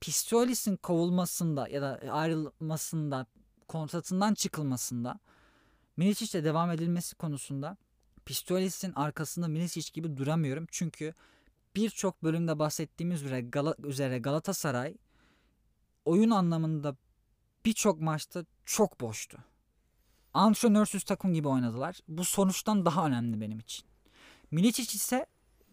Pistolis'in 0.00 0.76
kovulmasında 0.76 1.68
ya 1.68 1.82
da 1.82 2.00
ayrılmasında, 2.10 3.26
kontratından 3.68 4.34
çıkılmasında 4.34 5.18
Milicic'le 5.96 6.44
devam 6.44 6.70
edilmesi 6.70 7.16
konusunda 7.16 7.76
Pistolis'in 8.24 8.92
arkasında 8.92 9.48
Milicic 9.48 9.90
gibi 9.92 10.16
duramıyorum. 10.16 10.66
Çünkü 10.70 11.14
birçok 11.76 12.22
bölümde 12.22 12.58
bahsettiğimiz 12.58 13.22
üzere, 13.22 13.40
Gal 13.40 13.72
üzere 13.84 14.18
Galatasaray 14.18 14.96
oyun 16.04 16.30
anlamında 16.30 16.96
birçok 17.64 18.00
maçta 18.00 18.44
çok 18.64 19.00
boştu. 19.00 19.38
Antrenörsüz 20.34 21.04
takım 21.04 21.34
gibi 21.34 21.48
oynadılar. 21.48 21.98
Bu 22.08 22.24
sonuçtan 22.24 22.86
daha 22.86 23.06
önemli 23.06 23.40
benim 23.40 23.58
için. 23.58 23.86
Milicic 24.50 24.96
ise 24.96 25.26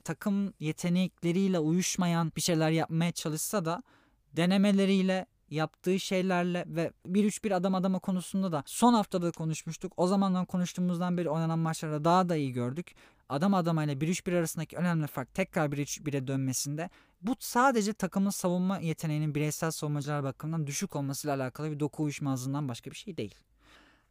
takım 0.04 0.54
yetenekleriyle 0.60 1.60
uyuşmayan 1.60 2.32
bir 2.36 2.42
şeyler 2.42 2.72
yapmaya 2.72 3.12
çalışsa 3.12 3.66
da 3.66 3.84
denemeleriyle 4.34 5.26
yaptığı 5.50 6.00
şeylerle 6.00 6.66
ve 6.68 6.92
1-3-1 7.08 7.56
adam 7.56 7.76
adama 7.76 8.00
konusunda 8.00 8.52
da 8.52 8.64
son 8.66 8.94
haftada 8.94 9.32
konuşmuştuk. 9.32 9.94
O 9.98 10.08
zamandan 10.08 10.46
konuştuğumuzdan 10.46 11.18
beri 11.18 11.30
oynanan 11.30 11.60
maçlarda 11.60 12.06
daha 12.06 12.30
da 12.30 12.36
iyi 12.36 12.52
gördük. 12.52 12.96
Adam 13.30 13.54
adamayla 13.54 13.94
1-3-1 13.94 14.38
arasındaki 14.38 14.78
önemli 14.78 15.08
fark 15.08 15.34
tekrar 15.34 15.70
1-3-1'e 15.70 16.28
dönmesinde 16.28 16.90
bu 17.22 17.36
sadece 17.40 17.94
takımın 17.94 18.30
savunma 18.30 18.78
yeteneğinin 18.78 19.36
bireysel 19.36 19.72
savunmacılar 19.72 20.24
bakımından 20.24 20.68
düşük 20.68 20.96
olmasıyla 20.96 21.36
alakalı 21.36 21.72
bir 21.72 21.80
doku 21.80 22.04
uyuşmazlığından 22.04 22.68
başka 22.68 22.92
bir 22.92 22.96
şey 22.96 23.18
değil. 23.18 23.36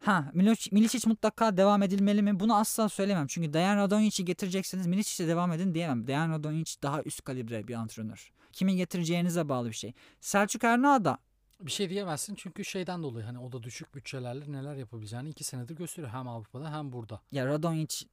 Ha 0.02 0.30
Milicic 0.72 1.08
mutlaka 1.08 1.56
devam 1.56 1.82
edilmeli 1.82 2.22
mi? 2.22 2.40
Bunu 2.40 2.56
asla 2.56 2.88
söylemem. 2.88 3.26
Çünkü 3.26 3.52
Dejan 3.52 3.76
Radonjic'i 3.76 4.24
getirecekseniz 4.24 4.86
Milicic'e 4.86 5.28
devam 5.28 5.52
edin 5.52 5.74
diyemem. 5.74 6.06
Dejan 6.06 6.30
Radonjic 6.30 6.82
daha 6.82 7.02
üst 7.02 7.24
kalibre 7.24 7.68
bir 7.68 7.74
antrenör. 7.74 8.32
Kimi 8.52 8.76
getireceğinize 8.76 9.48
bağlı 9.48 9.68
bir 9.68 9.74
şey. 9.74 9.92
Selçuk 10.20 10.64
Erna 10.64 11.04
da 11.04 11.18
bir 11.60 11.70
şey 11.70 11.90
diyemezsin 11.90 12.34
çünkü 12.34 12.64
şeyden 12.64 13.02
dolayı 13.02 13.26
hani 13.26 13.38
o 13.38 13.52
da 13.52 13.62
düşük 13.62 13.94
bütçelerle 13.94 14.52
neler 14.52 14.76
yapabileceğini 14.76 15.28
iki 15.28 15.44
senedir 15.44 15.76
gösteriyor 15.76 16.12
hem 16.12 16.28
Avrupa'da 16.28 16.72
hem 16.72 16.92
burada. 16.92 17.20
Ya 17.32 17.46
Radonjic 17.46 18.06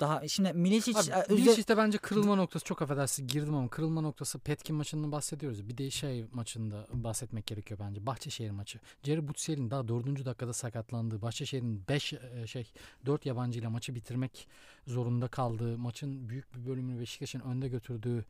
daha 0.00 0.28
şimdi 0.28 0.52
Milicic 0.52 0.98
Abi, 0.98 1.34
Milicic 1.34 1.68
de 1.68 1.76
bence 1.76 1.98
kırılma 1.98 2.34
noktası 2.34 2.64
çok 2.64 2.82
affedersin 2.82 3.26
girdim 3.26 3.54
ama 3.54 3.68
kırılma 3.68 4.00
noktası 4.00 4.38
Petkin 4.38 4.76
maçından 4.76 5.12
bahsediyoruz. 5.12 5.68
Bir 5.68 5.78
de 5.78 5.90
şey 5.90 6.26
maçında 6.32 6.86
bahsetmek 6.92 7.46
gerekiyor 7.46 7.80
bence. 7.84 8.06
Bahçeşehir 8.06 8.50
maçı. 8.50 8.80
Jerry 9.02 9.28
Butsiel'in 9.28 9.70
daha 9.70 9.88
dördüncü 9.88 10.24
dakikada 10.24 10.52
sakatlandığı 10.52 11.22
Bahçeşehir'in 11.22 11.82
5 11.88 12.12
e, 12.12 12.46
şey 12.46 12.72
4 13.06 13.26
yabancıyla 13.26 13.70
maçı 13.70 13.94
bitirmek 13.94 14.48
zorunda 14.86 15.28
kaldığı 15.28 15.78
maçın 15.78 16.28
büyük 16.28 16.54
bir 16.54 16.66
bölümünü 16.66 17.00
Beşiktaş'ın 17.00 17.40
önde 17.40 17.68
götürdüğü 17.68 18.24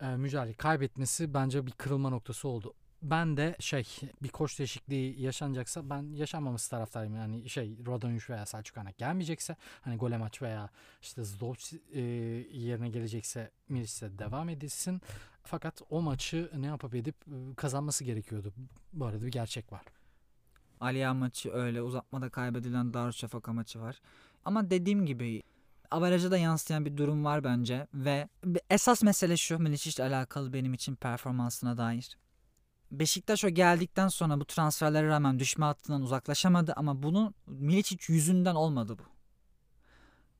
e, 0.00 0.06
mücadele 0.06 0.54
kaybetmesi 0.54 1.34
bence 1.34 1.66
bir 1.66 1.72
kırılma 1.72 2.10
noktası 2.10 2.48
oldu. 2.48 2.74
Ben 3.02 3.36
de 3.36 3.56
şey 3.60 3.84
bir 4.22 4.28
koç 4.28 4.58
değişikliği 4.58 5.20
yaşanacaksa 5.20 5.90
ben 5.90 6.12
yaşanmaması 6.12 6.70
taraftarıyım. 6.70 7.16
Yani 7.16 7.48
şey 7.48 7.78
Radonjic 7.86 8.32
veya 8.32 8.46
Selçuk 8.46 8.78
Anak 8.78 8.98
gelmeyecekse 8.98 9.56
hani 9.80 9.96
gole 9.96 10.18
maç 10.18 10.42
veya 10.42 10.70
işte 11.02 11.24
Zdovc 11.24 11.76
e, 11.92 12.00
yerine 12.50 12.88
gelecekse 12.88 13.50
Milis'e 13.68 14.18
devam 14.18 14.48
edilsin. 14.48 15.00
Fakat 15.44 15.82
o 15.90 16.02
maçı 16.02 16.50
ne 16.56 16.66
yapıp 16.66 16.94
edip 16.94 17.16
kazanması 17.56 18.04
gerekiyordu. 18.04 18.52
Bu 18.92 19.06
arada 19.06 19.22
bir 19.26 19.32
gerçek 19.32 19.72
var. 19.72 19.82
Aliya 20.80 21.14
maçı 21.14 21.52
öyle 21.52 21.82
uzatmada 21.82 22.28
kaybedilen 22.28 22.94
Darüşşafaka 22.94 23.52
maçı 23.52 23.80
var. 23.80 24.00
Ama 24.44 24.70
dediğim 24.70 25.06
gibi 25.06 25.42
averaja 25.90 26.30
da 26.30 26.38
yansıyan 26.38 26.84
bir 26.84 26.96
durum 26.96 27.24
var 27.24 27.44
bence 27.44 27.86
ve 27.94 28.28
esas 28.70 29.02
mesele 29.02 29.36
şu 29.36 29.58
Milicic 29.58 30.02
alakalı 30.02 30.52
benim 30.52 30.74
için 30.74 30.94
performansına 30.94 31.76
dair. 31.76 32.18
Beşiktaş 32.90 33.44
o 33.44 33.48
geldikten 33.48 34.08
sonra 34.08 34.40
bu 34.40 34.44
transferlere 34.44 35.08
rağmen 35.08 35.38
düşme 35.38 35.64
hattından 35.64 36.02
uzaklaşamadı 36.02 36.72
ama 36.76 37.02
bunun 37.02 37.34
Milicic 37.46 38.12
yüzünden 38.12 38.54
olmadı 38.54 38.98
bu. 38.98 39.02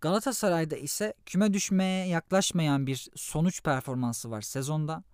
Galatasaray'da 0.00 0.76
ise 0.76 1.14
küme 1.26 1.52
düşmeye 1.52 2.06
yaklaşmayan 2.06 2.86
bir 2.86 3.08
sonuç 3.16 3.62
performansı 3.62 4.30
var 4.30 4.42
sezonda. 4.42 5.04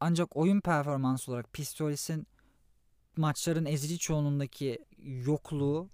Ancak 0.00 0.36
oyun 0.36 0.60
performansı 0.60 1.30
olarak 1.32 1.52
Pistolis'in 1.52 2.26
maçların 3.16 3.66
ezici 3.66 3.98
çoğunluğundaki 3.98 4.84
yokluğu 5.02 5.88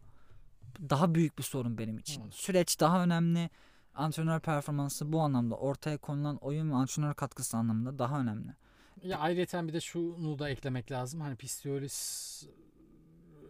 daha 0.91 1.15
büyük 1.15 1.39
bir 1.39 1.43
sorun 1.43 1.79
benim 1.79 1.99
için. 1.99 2.31
Süreç 2.31 2.81
daha 2.81 3.03
önemli. 3.03 3.51
Antrenör 3.95 4.41
performansı 4.41 5.13
bu 5.13 5.21
anlamda 5.21 5.55
ortaya 5.55 5.99
konulan 5.99 6.37
oyun 6.37 6.71
ve 6.71 6.75
antrenör 6.75 7.15
katkısı 7.15 7.57
anlamında 7.57 7.99
daha 7.99 8.21
önemli. 8.21 8.55
Ya 9.03 9.19
ayrıca 9.19 9.69
bir 9.69 9.73
de 9.73 9.81
şunu 9.81 10.39
da 10.39 10.51
eklemek 10.51 10.91
lazım. 10.91 11.21
Hani 11.21 11.37
Pistolis 11.37 12.47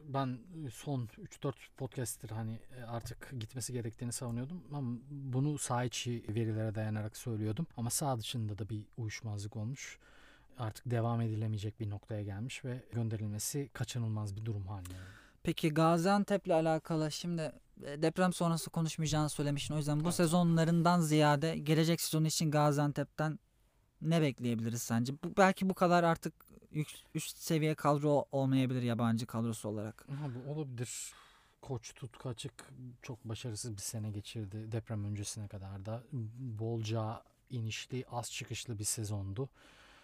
ben 0.09 0.39
son 0.73 1.09
3-4 1.43 1.53
podcast'tir 1.77 2.31
hani 2.31 2.59
e, 2.79 2.83
artık 2.83 3.41
gitmesi 3.41 3.73
gerektiğini 3.73 4.13
savunuyordum 4.13 4.63
ama 4.73 4.99
bunu 5.11 5.59
sağ 5.59 5.85
içi 5.85 6.25
verilere 6.29 6.75
dayanarak 6.75 7.17
söylüyordum 7.17 7.67
ama 7.77 7.91
sağ 7.91 8.19
dışında 8.19 8.59
da 8.59 8.69
bir 8.69 8.83
uyuşmazlık 8.97 9.57
olmuş. 9.57 9.99
Artık 10.59 10.91
devam 10.91 11.21
edilemeyecek 11.21 11.81
bir 11.81 11.91
noktaya 11.91 12.23
gelmiş 12.23 12.65
ve 12.65 12.85
gönderilmesi 12.93 13.71
kaçınılmaz 13.73 14.37
bir 14.37 14.45
durum 14.45 14.67
haline. 14.67 14.95
Peki 15.43 15.75
Gaziantep'le 15.75 16.51
alakalı 16.51 17.13
şimdi 17.13 17.53
e, 17.85 18.03
deprem 18.03 18.33
sonrası 18.33 18.71
konuşmayacağını 18.71 19.29
söylemiştin. 19.29 19.75
O 19.75 19.77
yüzden 19.77 20.01
bu 20.01 20.05
evet. 20.05 20.15
sezonlarından 20.15 21.01
ziyade 21.01 21.59
gelecek 21.59 22.01
sezon 22.01 22.25
için 22.25 22.51
Gaziantep'ten 22.51 23.39
ne 24.03 24.23
bekleyebiliriz 24.23 24.83
sence? 24.83 25.13
Bu, 25.13 25.37
belki 25.37 25.69
bu 25.69 25.75
kadar 25.75 26.05
artık 26.05 26.35
üst 27.15 27.37
seviye 27.39 27.75
kadro 27.75 28.25
olmayabilir 28.33 28.83
yabancı 28.83 29.27
kadrosu 29.27 29.69
olarak. 29.69 30.07
Abi 30.25 30.51
olabilir. 30.51 31.13
Koç 31.63 31.95
Tutku 31.95 32.29
açık 32.29 32.53
çok 33.03 33.25
başarısız 33.25 33.77
bir 33.77 33.83
sene 33.83 34.11
geçirdi 34.11 34.73
deprem 34.73 35.05
öncesine 35.05 35.49
kadar 35.49 35.87
da. 35.87 36.03
Bolca 36.39 37.23
inişli, 37.51 38.05
az 38.11 38.33
çıkışlı 38.33 38.79
bir 38.79 38.85
sezondu. 38.85 39.49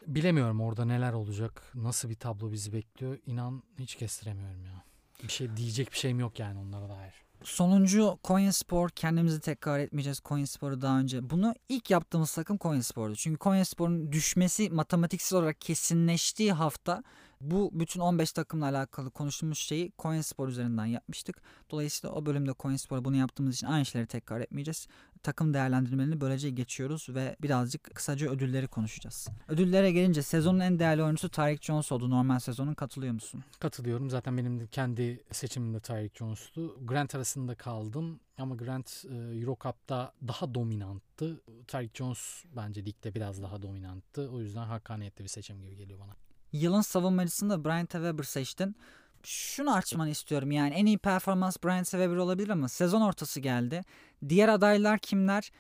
Bilemiyorum 0.07 0.61
orada 0.61 0.85
neler 0.85 1.13
olacak, 1.13 1.73
nasıl 1.75 2.09
bir 2.11 2.15
tablo 2.15 2.53
bizi 2.53 2.73
bekliyor. 2.73 3.19
İnan 3.27 3.63
hiç 3.79 3.95
kestiremiyorum 3.95 4.65
ya. 4.65 4.85
Bir 5.23 5.33
şey 5.33 5.57
diyecek 5.57 5.93
bir 5.93 5.97
şeyim 5.97 6.21
yok 6.21 6.39
yani 6.39 6.59
onlara 6.59 6.89
dair. 6.89 7.15
Sonuncu 7.45 8.18
Coin 8.24 8.51
Spor 8.51 8.91
kendimizi 8.91 9.41
tekrar 9.41 9.78
etmeyeceğiz 9.78 10.20
Coin 10.24 10.45
Spor'u 10.45 10.82
daha 10.82 10.99
önce. 10.99 11.30
Bunu 11.30 11.55
ilk 11.68 11.91
yaptığımız 11.91 12.34
takım 12.34 12.59
Coin 12.59 12.80
Spor'du. 12.80 13.16
Çünkü 13.16 13.39
Coin 13.39 13.62
Spor'un 13.62 14.12
düşmesi 14.12 14.70
matematiksel 14.70 15.39
olarak 15.39 15.61
kesinleştiği 15.61 16.53
hafta 16.53 17.03
bu 17.41 17.70
bütün 17.72 18.01
15 18.01 18.32
takımla 18.32 18.64
alakalı 18.66 19.11
konuştuğumuz 19.11 19.59
şeyi 19.59 19.93
Coin 19.99 20.20
Spor 20.20 20.49
üzerinden 20.49 20.86
yapmıştık. 20.86 21.43
Dolayısıyla 21.70 22.14
o 22.16 22.26
bölümde 22.26 22.51
Coin 22.59 22.76
Spor 22.76 23.05
bunu 23.05 23.16
yaptığımız 23.16 23.55
için 23.55 23.66
aynı 23.66 23.86
şeyleri 23.86 24.09
tekrar 24.09 24.41
etmeyeceğiz. 24.41 24.86
Takım 25.22 25.55
değerlendirmelerini 25.55 26.20
böylece 26.20 26.51
geçiyoruz 26.51 27.09
ve 27.09 27.36
birazcık 27.43 27.95
kısaca 27.95 28.30
ödülleri 28.30 28.66
konuşacağız. 28.66 29.28
Ödüllere 29.49 29.93
gelince 29.93 30.22
sezonun 30.22 30.61
en 30.61 30.78
değerli 30.78 31.03
oyuncusu 31.03 31.28
Tyreek 31.28 31.62
Jones 31.62 31.93
oldu 31.93 32.11
normal 32.11 32.39
sezonun. 32.39 32.74
Katılıyor 32.74 33.12
musun? 33.12 33.45
Katılıyorum. 33.61 34.11
Zaten 34.11 34.36
benim 34.36 34.66
kendi 34.66 35.24
seçimim 35.32 35.74
de 35.74 35.80
Tyreek 35.80 36.16
Jones'tu. 36.16 36.86
Grant 36.86 37.14
arasında 37.14 37.55
kaldım 37.55 38.20
ama 38.39 38.55
Grant 38.55 39.05
e, 39.11 39.14
Eurocup'ta 39.14 40.12
daha 40.28 40.55
dominanttı. 40.55 41.41
Tyreek 41.66 41.97
Jones 41.97 42.45
bence 42.57 42.84
ligde 42.84 43.14
biraz 43.14 43.43
daha 43.43 43.62
dominanttı. 43.62 44.30
O 44.30 44.41
yüzden 44.41 44.66
hakkaniyetli 44.66 45.24
bir 45.24 45.28
seçim 45.28 45.61
gibi 45.61 45.76
geliyor 45.76 46.01
bana. 46.01 46.28
Yılın 46.53 46.81
savunmacısını 46.81 47.51
da 47.51 47.65
Brian 47.65 47.87
Weber 47.87 48.23
seçtin. 48.23 48.77
Şunu 49.23 49.75
açmanı 49.75 50.11
istiyorum 50.11 50.51
yani 50.51 50.75
en 50.75 50.87
iyi 50.87 50.99
performans 50.99 51.57
Brian 51.65 51.83
Weber 51.83 52.17
olabilir 52.17 52.49
ama 52.49 52.69
sezon 52.69 53.01
ortası 53.01 53.41
geldi. 53.41 53.83
Diğer 54.29 54.49
adaylar 54.49 54.99
kimler? 54.99 55.51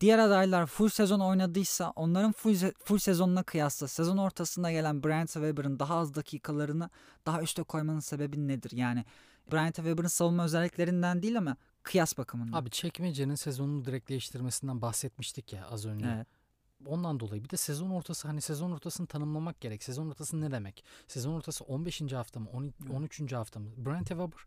Diğer 0.00 0.18
adaylar 0.18 0.66
full 0.66 0.88
sezon 0.88 1.20
oynadıysa 1.20 1.92
onların 1.96 2.32
full, 2.32 2.56
full 2.84 2.98
sezonuna 2.98 3.42
kıyasla 3.42 3.88
sezon 3.88 4.16
ortasında 4.16 4.70
gelen 4.70 5.02
Bryant 5.02 5.32
Weber'ın 5.32 5.78
daha 5.78 5.96
az 5.96 6.14
dakikalarını 6.14 6.90
daha 7.26 7.42
üste 7.42 7.62
koymanın 7.62 8.00
sebebi 8.00 8.48
nedir? 8.48 8.70
Yani 8.72 9.04
Bryant 9.52 9.76
Weber'ın 9.76 10.08
savunma 10.08 10.44
özelliklerinden 10.44 11.22
değil 11.22 11.38
ama 11.38 11.56
kıyas 11.82 12.18
bakımından. 12.18 12.58
Abi 12.58 12.70
çekmecenin 12.70 13.34
sezonunu 13.34 13.84
direkt 13.84 14.08
değiştirmesinden 14.08 14.82
bahsetmiştik 14.82 15.52
ya 15.52 15.66
az 15.66 15.86
önce. 15.86 16.06
Evet 16.06 16.35
ondan 16.86 17.20
dolayı 17.20 17.44
bir 17.44 17.50
de 17.50 17.56
sezon 17.56 17.90
ortası 17.90 18.28
hani 18.28 18.40
sezon 18.40 18.72
ortasını 18.72 19.06
tanımlamak 19.06 19.60
gerek. 19.60 19.82
Sezon 19.82 20.10
ortası 20.10 20.40
ne 20.40 20.50
demek? 20.50 20.84
Sezon 21.08 21.32
ortası 21.32 21.64
15. 21.64 22.12
hafta 22.12 22.40
mı? 22.40 22.48
13. 22.92 23.32
hafta 23.32 23.60
mı? 23.60 23.70
Brent 23.76 24.08
Weber 24.08 24.38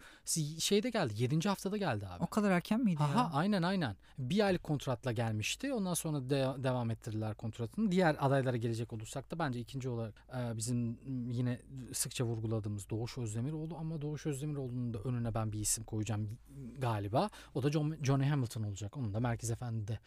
şeyde 0.60 0.90
geldi. 0.90 1.14
7. 1.18 1.50
haftada 1.50 1.78
geldi 1.78 2.08
abi. 2.08 2.24
O 2.24 2.28
kadar 2.28 2.52
erken 2.52 2.84
miydi 2.84 3.04
Aha, 3.04 3.20
ya? 3.20 3.30
Aynen 3.34 3.64
aynen. 3.64 3.96
Bir 4.18 4.46
aylık 4.46 4.64
kontratla 4.64 5.12
gelmişti. 5.12 5.74
Ondan 5.74 5.94
sonra 5.94 6.30
de, 6.30 6.64
devam 6.64 6.92
ettirdiler 6.92 7.36
kontratını. 7.36 7.92
Diğer 7.92 8.16
adaylara 8.20 8.58
gelecek 8.58 8.94
olursak 8.94 9.32
da 9.32 9.40
bence 9.40 9.60
ikinci 9.60 9.90
olarak 9.90 10.14
e, 10.36 10.58
bizim 10.58 11.00
yine 11.32 11.62
sıkça 11.94 12.26
vurguladığımız 12.26 12.90
Doğuş 12.90 13.18
Özdemiroğlu 13.18 13.78
ama 13.78 14.02
Doğuş 14.02 14.26
Özdemiroğlu'nun 14.26 14.94
da 14.94 15.00
önüne 15.00 15.34
ben 15.34 15.52
bir 15.52 15.60
isim 15.60 15.84
koyacağım 15.84 16.38
galiba. 16.78 17.30
O 17.56 17.64
da 17.64 17.72
John, 17.72 17.98
Johnny 18.04 18.26
Hamilton 18.26 18.64
olacak. 18.64 18.98
Onun 18.98 19.14
da 19.14 19.20
Merkez 19.20 19.52
Efendi'de 19.52 20.00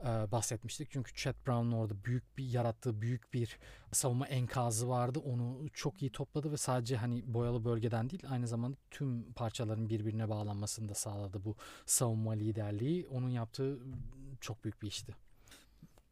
e, 0.00 0.32
bahsetmiştik. 0.32 0.90
Çünkü 0.90 1.14
Chad 1.14 1.34
Brown'un 1.52 1.72
orada 1.72 2.04
büyük 2.04 2.38
bir 2.38 2.44
yarattığı 2.44 3.00
büyük 3.00 3.34
bir 3.34 3.58
savunma 3.92 4.26
enkazı 4.26 4.88
vardı. 4.88 5.18
Onu 5.18 5.68
çok 5.74 6.02
iyi 6.02 6.12
topladı 6.12 6.52
ve 6.52 6.56
sadece 6.56 6.96
hani 6.96 7.34
boyalı 7.34 7.64
bölgeden 7.64 8.10
değil 8.10 8.22
aynı 8.28 8.48
zamanda 8.48 8.76
tüm 8.90 9.32
parçaların 9.32 9.88
birbirine 9.88 10.28
bağlanmasını 10.28 10.88
da 10.88 10.94
sağladı 10.94 11.44
bu 11.44 11.56
savunma 11.86 12.32
liderliği. 12.32 13.06
Onun 13.06 13.28
yaptığı 13.28 13.78
çok 14.40 14.64
büyük 14.64 14.82
bir 14.82 14.88
işti. 14.88 15.14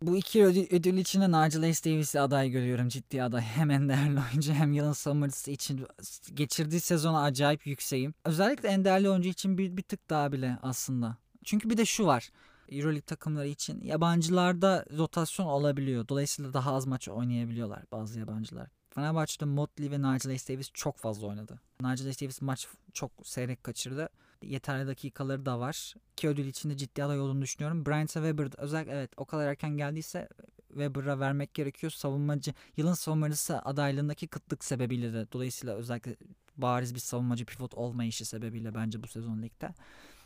Bu 0.02 0.16
iki 0.16 0.44
ödül, 0.44 0.66
ödül 0.70 0.96
için 0.96 1.20
de 1.20 1.28
Nigel 1.28 1.60
Hayes 1.60 1.84
Davis'i 1.84 2.20
aday 2.20 2.50
görüyorum. 2.50 2.88
Ciddi 2.88 3.22
aday. 3.22 3.42
Hem 3.56 3.70
en 3.70 3.88
değerli 3.88 4.20
oyuncu 4.30 4.52
hem 4.52 4.72
yılın 4.72 4.92
savunmacısı 4.92 5.50
için 5.50 5.86
geçirdiği 6.34 6.80
sezona 6.80 7.22
acayip 7.22 7.66
yükseğim. 7.66 8.14
Özellikle 8.24 8.68
en 8.68 8.84
değerli 8.84 9.10
oyuncu 9.10 9.28
için 9.28 9.58
bir, 9.58 9.76
bir 9.76 9.82
tık 9.82 10.10
daha 10.10 10.32
bile 10.32 10.58
aslında. 10.62 11.16
Çünkü 11.44 11.70
bir 11.70 11.76
de 11.76 11.84
şu 11.84 12.06
var. 12.06 12.30
Euroleague 12.70 13.02
takımları 13.02 13.48
için 13.48 13.80
yabancılarda 13.84 14.84
rotasyon 14.98 15.46
olabiliyor. 15.46 16.08
Dolayısıyla 16.08 16.52
daha 16.52 16.74
az 16.74 16.86
maç 16.86 17.08
oynayabiliyorlar 17.08 17.82
bazı 17.92 18.18
yabancılar. 18.18 18.68
Fenerbahçe'de 18.94 19.44
Motley 19.44 19.90
ve 19.90 19.98
Nigel 19.98 20.32
Ace 20.32 20.54
Davis 20.54 20.70
çok 20.74 20.98
fazla 20.98 21.26
oynadı. 21.26 21.60
Nigel 21.80 22.08
Ace 22.08 22.20
Davis 22.20 22.42
maç 22.42 22.68
çok 22.92 23.12
seyrek 23.24 23.64
kaçırdı. 23.64 24.08
Yeterli 24.42 24.86
dakikaları 24.86 25.46
da 25.46 25.60
var. 25.60 25.94
Ki 26.16 26.28
ödül 26.28 26.46
içinde 26.46 26.76
ciddi 26.76 27.04
aday 27.04 27.20
olduğunu 27.20 27.42
düşünüyorum. 27.42 27.86
Bryant 27.86 28.12
Weber 28.12 28.48
özellikle 28.58 28.92
evet 28.92 29.10
o 29.16 29.24
kadar 29.24 29.46
erken 29.46 29.76
geldiyse 29.76 30.28
Weber'a 30.68 31.20
vermek 31.20 31.54
gerekiyor. 31.54 31.90
Savunmacı, 31.90 32.54
yılın 32.76 32.94
savunmacısı 32.94 33.58
adaylığındaki 33.62 34.28
kıtlık 34.28 34.64
sebebiyle 34.64 35.12
de 35.12 35.32
dolayısıyla 35.32 35.74
özellikle 35.74 36.16
bariz 36.56 36.94
bir 36.94 37.00
savunmacı 37.00 37.44
pivot 37.44 37.74
olmayışı 37.74 38.24
sebebiyle 38.24 38.74
bence 38.74 39.02
bu 39.02 39.06
sezon 39.06 39.42
ligde. 39.42 39.74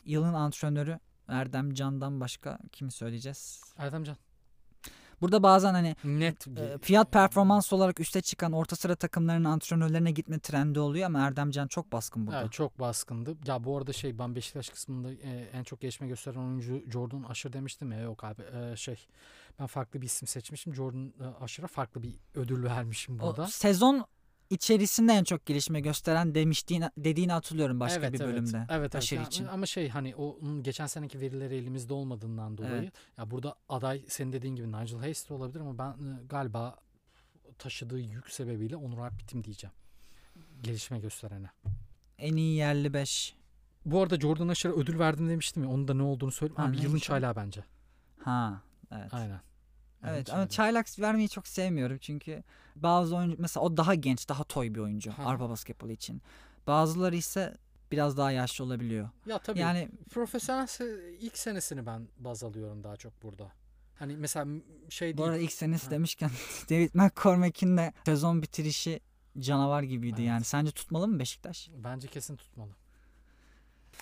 Yılın 0.04 0.34
antrenörü 0.34 1.00
Erdem 1.28 1.74
Can'dan 1.74 2.20
başka 2.20 2.58
kimi 2.72 2.92
söyleyeceğiz? 2.92 3.62
Erdem 3.78 4.04
Can. 4.04 4.16
Burada 5.20 5.42
bazen 5.42 5.74
hani 5.74 5.96
net 6.04 6.46
e, 6.46 6.78
fiyat 6.78 7.12
performans 7.12 7.72
olarak 7.72 8.00
üste 8.00 8.20
çıkan 8.20 8.52
orta 8.52 8.76
sıra 8.76 8.94
takımlarının 8.96 9.44
antrenörlerine 9.44 10.10
gitme 10.10 10.38
trendi 10.38 10.80
oluyor 10.80 11.06
ama 11.06 11.26
Erdem 11.26 11.50
Can 11.50 11.66
çok 11.66 11.92
baskın 11.92 12.26
burada. 12.26 12.40
Evet, 12.40 12.52
çok 12.52 12.80
baskındı. 12.80 13.36
Ya 13.46 13.64
bu 13.64 13.78
arada 13.78 13.92
şey 13.92 14.18
ben 14.18 14.34
Beşiktaş 14.34 14.68
kısmında 14.68 15.12
e, 15.12 15.50
en 15.52 15.64
çok 15.64 15.80
gelişme 15.80 16.08
gösteren 16.08 16.40
oyuncu 16.40 16.82
Jordan 16.90 17.22
Aşır 17.22 17.52
demiştim 17.52 17.92
ya 17.92 18.00
yok 18.00 18.24
abi 18.24 18.42
e, 18.42 18.76
şey 18.76 19.06
ben 19.60 19.66
farklı 19.66 20.00
bir 20.00 20.06
isim 20.06 20.28
seçmişim. 20.28 20.74
Jordan 20.74 21.12
e, 21.20 21.44
Aşır'a 21.44 21.66
farklı 21.66 22.02
bir 22.02 22.14
ödül 22.34 22.64
vermişim 22.64 23.18
burada. 23.18 23.42
O 23.42 23.46
sezon 23.46 24.04
içerisinde 24.54 25.12
en 25.12 25.24
çok 25.24 25.46
gelişme 25.46 25.80
gösteren 25.80 26.34
demiştiğin 26.34 26.84
dediğini 26.98 27.32
hatırlıyorum 27.32 27.80
başka 27.80 28.00
evet, 28.00 28.12
bir 28.12 28.18
bölümde. 28.18 28.56
Evet, 28.56 28.70
evet, 28.70 28.92
Taşır 28.92 29.16
evet. 29.16 29.26
için. 29.26 29.46
Ama 29.46 29.66
şey 29.66 29.88
hani 29.88 30.16
o 30.16 30.38
geçen 30.62 30.86
seneki 30.86 31.20
verileri 31.20 31.56
elimizde 31.56 31.94
olmadığından 31.94 32.58
dolayı 32.58 32.74
evet. 32.74 32.92
ya 33.18 33.30
burada 33.30 33.54
aday 33.68 34.04
senin 34.08 34.32
dediğin 34.32 34.56
gibi 34.56 34.72
Nigel 34.72 34.98
Hayes 34.98 35.28
de 35.28 35.34
olabilir 35.34 35.60
ama 35.60 35.78
ben 35.78 35.94
galiba 36.28 36.76
taşıdığı 37.58 38.00
yük 38.00 38.30
sebebiyle 38.30 38.76
Onur 38.76 38.98
Alpbitim 38.98 39.44
diyeceğim. 39.44 39.74
Gelişme 40.62 40.98
gösterene. 40.98 41.50
En 42.18 42.36
iyi 42.36 42.56
yerli 42.56 42.94
5. 42.94 43.34
Bu 43.84 44.02
arada 44.02 44.20
Jordan 44.20 44.48
Aşır'a 44.48 44.72
ödül 44.72 44.98
verdim 44.98 45.28
demiştim 45.28 45.62
ya. 45.62 45.68
Onun 45.68 45.88
da 45.88 45.94
ne 45.94 46.02
olduğunu 46.02 46.32
söyleyeyim. 46.32 46.62
Ha, 46.62 46.68
Abi 46.68 46.82
yılın 46.82 46.98
çaylağı 46.98 47.36
bence. 47.36 47.64
Ha, 48.20 48.62
evet. 48.92 49.14
Aynen. 49.14 49.40
Evet 50.08 50.32
ama 50.32 50.48
çaylak 50.48 50.98
vermeyi 50.98 51.28
çok 51.28 51.48
sevmiyorum 51.48 51.98
çünkü 52.00 52.42
bazı 52.76 53.16
oyuncu 53.16 53.36
mesela 53.38 53.64
o 53.64 53.76
daha 53.76 53.94
genç, 53.94 54.28
daha 54.28 54.44
toy 54.44 54.74
bir 54.74 54.80
oyuncu 54.80 55.12
ha. 55.12 55.22
Avrupa 55.24 55.50
basketbolu 55.50 55.92
için. 55.92 56.22
Bazıları 56.66 57.16
ise 57.16 57.56
biraz 57.92 58.16
daha 58.16 58.30
yaşlı 58.30 58.64
olabiliyor. 58.64 59.08
Ya 59.26 59.38
tabii. 59.38 59.58
Yani 59.58 59.88
profesyonel 60.10 60.68
ilk 61.20 61.38
senesini 61.38 61.86
ben 61.86 62.08
baz 62.18 62.44
alıyorum 62.44 62.84
daha 62.84 62.96
çok 62.96 63.22
burada. 63.22 63.52
Hani 63.98 64.16
mesela 64.16 64.46
şey 64.88 65.08
değil. 65.08 65.18
Bu 65.18 65.24
arada 65.24 65.38
ilk 65.38 65.52
senesi 65.52 65.84
ha. 65.84 65.90
demişken 65.90 66.30
David 66.70 66.90
McCormack'in 66.94 67.76
de 67.76 67.92
sezon 68.04 68.42
bitirişi 68.42 69.00
canavar 69.38 69.82
gibiydi 69.82 70.16
evet. 70.18 70.28
yani. 70.28 70.44
Sence 70.44 70.70
tutmalı 70.70 71.08
mı 71.08 71.18
Beşiktaş? 71.18 71.70
Bence 71.84 72.08
kesin 72.08 72.36
tutmalı. 72.36 72.70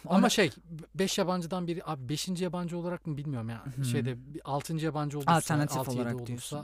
Ama 0.06 0.28
şey 0.28 0.50
5 0.94 1.18
yabancıdan 1.18 1.66
biri 1.66 1.84
abi 1.84 2.08
5. 2.08 2.28
yabancı 2.28 2.78
olarak 2.78 3.06
mı 3.06 3.16
bilmiyorum 3.16 3.48
ya. 3.48 3.64
Hmm. 3.76 3.84
Şeyde 3.84 4.16
6. 4.44 4.76
yabancı 4.76 5.18
olursa 5.18 5.32
alternatif 5.32 5.88
olarak 5.88 6.14
olursa, 6.14 6.26
diyorsun. 6.26 6.60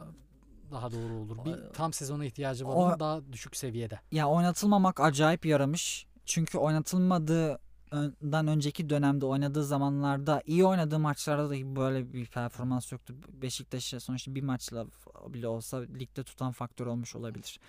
daha 0.71 0.93
doğru 0.93 1.15
olur. 1.15 1.45
Bir 1.45 1.73
tam 1.73 1.93
sezona 1.93 2.25
ihtiyacı 2.25 2.69
var 2.69 2.75
o, 2.75 3.01
daha 3.01 3.33
düşük 3.33 3.57
seviyede. 3.57 4.01
Ya 4.13 4.29
oynatılmamak 4.29 5.01
acayip 5.01 5.47
yaramış. 5.47 6.07
Çünkü 6.25 6.59
oynatılmadığı 6.59 7.61
dan 8.23 8.47
önceki 8.47 8.91
dönemde 8.91 9.27
oynadığı 9.27 9.65
zamanlarda 9.65 10.43
iyi 10.47 10.65
oynadığı 10.65 10.99
maçlarda 10.99 11.51
da 11.51 11.77
böyle 11.77 12.13
bir 12.13 12.27
performans 12.27 12.93
yoktu. 12.93 13.15
Beşiktaş'a 13.29 14.01
sonuçta 14.01 14.35
bir 14.35 14.43
maçla 14.43 14.87
bile 15.29 15.49
olsa 15.49 15.79
ligde 15.79 16.23
tutan 16.25 16.53
faktör 16.53 16.87
olmuş 16.87 17.17
olabilir. 17.17 17.61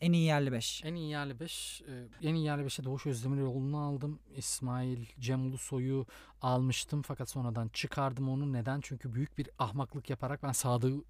En 0.00 0.12
iyi 0.12 0.24
yerli 0.24 0.52
5. 0.52 0.82
En 0.84 0.94
iyi 0.94 1.10
yerli 1.10 1.40
5. 1.40 1.82
En 2.22 2.34
iyi 2.34 2.44
yerli 2.44 2.62
5'e 2.62 2.84
Doğuş 2.84 3.06
Özdemiroğlu'nu 3.06 3.78
aldım. 3.78 4.18
İsmail 4.36 5.06
Cem 5.20 5.46
Ulusoy'u 5.46 6.06
almıştım 6.42 7.02
fakat 7.02 7.30
sonradan 7.30 7.68
çıkardım 7.68 8.28
onu. 8.28 8.52
Neden? 8.52 8.80
Çünkü 8.80 9.14
büyük 9.14 9.38
bir 9.38 9.50
ahmaklık 9.58 10.10
yaparak 10.10 10.42
ben 10.42 10.52
Sadık'ı 10.52 11.04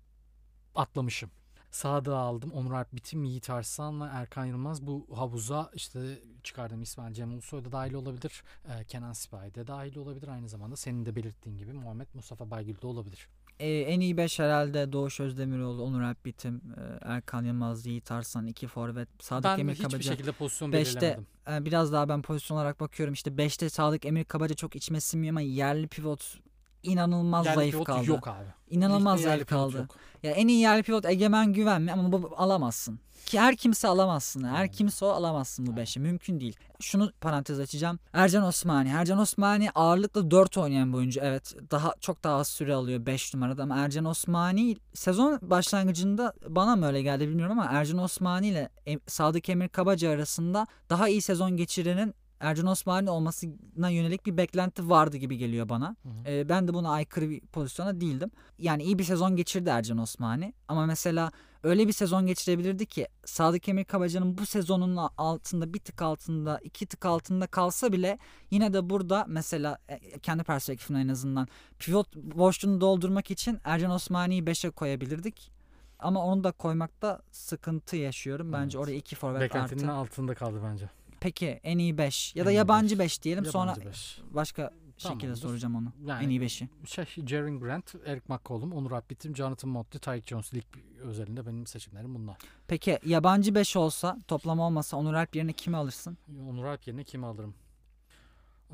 atlamışım. 0.75 1.31
Sadık'ı 1.71 2.17
aldım. 2.17 2.53
Onur 2.53 2.73
Alp 2.73 2.93
Bitim, 2.93 3.25
Yiğit 3.25 3.51
Arslan'la 3.51 4.09
Erkan 4.09 4.45
Yılmaz 4.45 4.87
bu 4.87 5.07
havuza 5.15 5.71
işte 5.75 6.19
çıkardım 6.43 6.83
İsmail 6.83 7.15
Cem 7.15 7.33
Ulusoy 7.33 7.65
da 7.65 7.73
dahil 7.73 7.95
olabilir. 7.95 8.43
Ee, 8.69 8.85
Kenan 8.85 9.13
Sipahi 9.13 9.55
de 9.55 9.67
dahil 9.67 9.97
olabilir. 9.97 10.29
Aynı 10.29 10.49
zamanda 10.49 10.77
senin 10.77 11.07
de 11.07 11.17
belirttiğin 11.17 11.59
gibi 11.59 11.73
Muhammed 11.73 12.09
Mustafa 12.15 12.51
Baygül 12.51 12.81
de 12.83 12.87
olabilir. 12.87 13.29
Ee, 13.61 13.81
en 13.81 14.01
iyi 14.01 14.17
5 14.17 14.39
herhalde 14.39 14.93
Doğuş 14.93 15.21
Özdemiroğlu, 15.21 15.83
Onur 15.83 16.03
Alp 16.03 16.25
Bitim, 16.25 16.55
e, 16.57 16.99
Erkan 17.03 17.45
Yılmaz, 17.45 17.87
Yiğit 17.87 18.13
Arslan, 18.13 18.47
iki 18.47 18.67
forvet, 18.67 19.09
Sadık 19.21 19.45
ben 19.45 19.59
Emir 19.59 19.77
Kabaca. 19.77 19.93
Ben 19.93 19.99
hiçbir 19.99 20.11
şekilde 20.11 20.33
pozisyon 20.33 20.73
beşte, 20.73 21.01
belirlemedim. 21.01 21.27
E, 21.53 21.65
biraz 21.65 21.93
daha 21.93 22.09
ben 22.09 22.23
pozisyon 22.23 22.57
olarak 22.57 22.81
bakıyorum. 22.81 23.15
İşte 23.15 23.31
5'te 23.31 23.69
Sadık 23.69 24.05
Emir 24.05 24.25
Kabaca 24.25 24.55
çok 24.55 24.77
içime 24.77 25.01
sinmiyor 25.01 25.33
ama 25.33 25.41
yerli 25.41 25.89
pivot 25.89 26.39
inanılmaz 26.87 27.47
yerli 27.47 27.57
zayıf 27.57 27.85
kaldı. 27.85 28.11
yok 28.11 28.29
abi. 28.29 28.47
İnanılmaz 28.71 29.21
zayıf 29.21 29.47
kaldı. 29.47 29.77
Yok. 29.77 29.97
Ya 30.23 30.31
en 30.33 30.49
iyi 30.49 30.61
yerli 30.61 30.83
pivot 30.83 31.07
Egemen 31.07 31.53
Güven 31.53 31.83
mi 31.83 31.93
ama 31.93 32.13
bu 32.13 32.35
alamazsın. 32.37 33.01
Ki 33.27 33.41
her 33.41 33.57
kimse 33.57 33.89
alamazsın. 33.89 34.45
Her 34.45 34.73
kimse 34.73 35.05
o 35.05 35.09
alamazsın 35.09 35.67
bu 35.67 35.77
beşi. 35.77 36.01
Mümkün 36.01 36.41
değil. 36.41 36.57
Şunu 36.81 37.13
parantez 37.21 37.61
açacağım. 37.61 37.99
Ercan 38.13 38.43
Osmani. 38.45 38.89
Ercan 38.89 39.19
Osmani 39.19 39.71
ağırlıklı 39.75 40.31
4 40.31 40.59
oynayan 40.59 40.93
bir 40.93 40.99
oyuncu. 40.99 41.21
Evet 41.23 41.55
daha 41.71 41.95
çok 42.01 42.25
daha 42.25 42.37
az 42.37 42.49
süre 42.49 42.75
alıyor 42.75 43.07
5 43.07 43.35
numarada 43.35 43.63
ama 43.63 43.77
Ercan 43.77 44.05
Osmani 44.05 44.77
sezon 44.95 45.39
başlangıcında 45.43 46.33
bana 46.49 46.77
mı 46.77 46.87
öyle 46.87 47.03
geldi 47.03 47.29
bilmiyorum 47.29 47.59
ama 47.59 47.71
Ercan 47.73 47.99
Osmani 47.99 48.49
ile 48.49 48.69
Sadık 49.07 49.49
Emir 49.49 49.69
Kabaca 49.69 50.11
arasında 50.11 50.67
daha 50.91 51.09
iyi 51.09 51.23
sezon 51.23 51.57
geçirenin 51.57 52.15
Ercan 52.41 52.67
Osmani 52.67 53.11
olmasına 53.11 53.89
yönelik 53.89 54.27
bir 54.27 54.37
beklenti 54.37 54.89
vardı 54.89 55.17
gibi 55.17 55.39
geliyor 55.39 55.69
bana. 55.69 55.97
Hı 56.03 56.09
hı. 56.09 56.33
E, 56.33 56.49
ben 56.49 56.69
de 56.69 56.75
buna 56.75 56.91
aykırı 56.91 57.31
bir 57.31 57.41
pozisyona 57.41 58.01
değildim. 58.01 58.31
Yani 58.59 58.83
iyi 58.83 58.99
bir 58.99 59.05
sezon 59.05 59.37
geçirdi 59.37 59.69
Ercan 59.69 59.99
Osmani. 59.99 60.53
Ama 60.69 60.87
mesela 60.87 61.33
öyle 61.63 61.89
bir 61.89 61.93
sezon 61.93 62.27
geçirebilirdi 62.27 62.87
ki 62.87 63.09
Sadık 63.25 63.69
Emir 63.69 63.85
Kabaca'nın 63.85 64.39
bu 64.39 64.47
sezonun 64.47 64.97
altında 65.19 65.75
bir 65.75 65.79
tık 65.79 66.03
altında 66.03 66.59
iki 66.63 66.87
tık 66.87 67.07
altında 67.07 67.47
kalsa 67.47 67.93
bile 67.93 68.19
yine 68.51 68.73
de 68.73 68.91
burada 68.91 69.25
mesela 69.29 69.79
e, 69.89 70.19
kendi 70.19 70.45
perspektifimden 70.45 71.01
en 71.01 71.09
azından 71.09 71.49
pivot 71.79 72.17
boşluğunu 72.17 72.81
doldurmak 72.81 73.31
için 73.31 73.59
Ercan 73.65 73.91
Osmani'yi 73.91 74.43
5'e 74.43 74.71
koyabilirdik. 74.71 75.57
Ama 75.99 76.25
onu 76.25 76.45
da 76.45 76.53
koymakta 76.53 77.23
sıkıntı 77.31 77.97
yaşıyorum. 77.97 78.53
Bence 78.53 78.79
evet. 78.79 78.89
oraya 78.89 78.97
iki 78.97 79.17
forvet 79.17 79.41
Beklentinin 79.41 79.89
artı. 79.89 79.93
altında 79.93 80.35
kaldı 80.35 80.61
bence. 80.65 80.91
Peki 81.27 81.61
en 81.65 81.79
iyi 81.79 81.99
5 81.99 82.37
ya 82.37 82.47
da 82.47 82.51
yabancı 82.51 82.99
5 82.99 83.23
diyelim 83.23 83.45
yabancı 83.45 83.75
sonra 83.75 83.91
beş. 83.91 84.19
başka 84.31 84.71
şekilde 84.97 85.19
Tamamdır. 85.19 85.37
soracağım 85.37 85.77
onu. 85.77 85.93
Yani, 86.07 86.25
en 86.25 86.29
iyi 86.29 86.41
5'i. 86.41 86.69
Şey, 86.87 87.27
Jaren 87.27 87.61
Grant, 87.61 87.95
Eric 88.05 88.25
McCollum, 88.29 88.73
Onur 88.73 88.93
Abbitim, 88.93 89.37
Jonathan 89.37 89.71
Motley, 89.71 90.01
Tyke 90.01 90.27
Jones 90.27 90.55
lig 90.55 90.65
özelinde 91.03 91.47
benim 91.47 91.67
seçimlerim 91.67 92.15
bunlar. 92.15 92.37
Peki 92.69 92.99
yabancı 93.07 93.55
5 93.55 93.77
olsa 93.77 94.19
toplam 94.29 94.61
olmasa 94.61 94.97
Onur 94.97 95.15
Alp 95.15 95.37
yerine 95.37 95.53
kimi 95.53 95.77
alırsın? 95.77 96.19
Onur 96.51 96.65
Alp 96.65 96.87
yerine 96.87 97.05
kimi 97.05 97.27
alırım? 97.27 97.55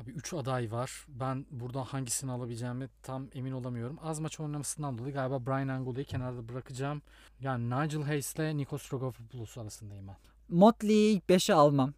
Abi 0.01 0.11
3 0.11 0.33
aday 0.33 0.71
var. 0.71 1.05
Ben 1.07 1.45
burada 1.51 1.83
hangisini 1.83 2.31
alabileceğimi 2.31 2.89
tam 3.03 3.27
emin 3.33 3.51
olamıyorum. 3.51 3.97
Az 4.03 4.19
maç 4.19 4.39
oynamasından 4.39 4.97
dolayı 4.97 5.13
galiba 5.13 5.45
Brian 5.45 5.67
Angola'yı 5.67 6.05
kenarda 6.05 6.49
bırakacağım. 6.49 7.01
Yani 7.41 7.65
Nigel 7.65 8.03
Hayes 8.03 8.35
ile 8.35 8.57
Nikos 8.57 8.93
Rogopoulos 8.93 9.57
arasındayım 9.57 10.07
ben. 10.07 10.15
Motley'i 10.49 11.15
ilk 11.15 11.23
5'e 11.29 11.53
almam. 11.53 11.93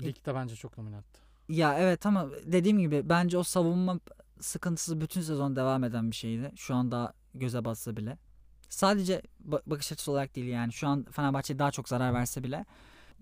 Ligde 0.00 0.34
bence 0.34 0.56
çok 0.56 0.78
nominattı. 0.78 1.20
Ya 1.48 1.78
evet 1.78 2.06
ama 2.06 2.28
dediğim 2.44 2.78
gibi 2.78 3.08
bence 3.08 3.38
o 3.38 3.42
savunma 3.42 4.00
sıkıntısı 4.40 5.00
bütün 5.00 5.20
sezon 5.20 5.56
devam 5.56 5.84
eden 5.84 6.10
bir 6.10 6.16
şeydi. 6.16 6.52
Şu 6.56 6.74
an 6.74 6.90
daha 6.90 7.12
göze 7.34 7.64
batsa 7.64 7.96
bile. 7.96 8.18
Sadece 8.68 9.22
bakış 9.40 9.92
açısı 9.92 10.10
olarak 10.12 10.36
değil 10.36 10.46
yani. 10.46 10.72
Şu 10.72 10.88
an 10.88 11.06
Fenerbahçe 11.10 11.58
daha 11.58 11.70
çok 11.70 11.88
zarar 11.88 12.14
verse 12.14 12.44
bile. 12.44 12.64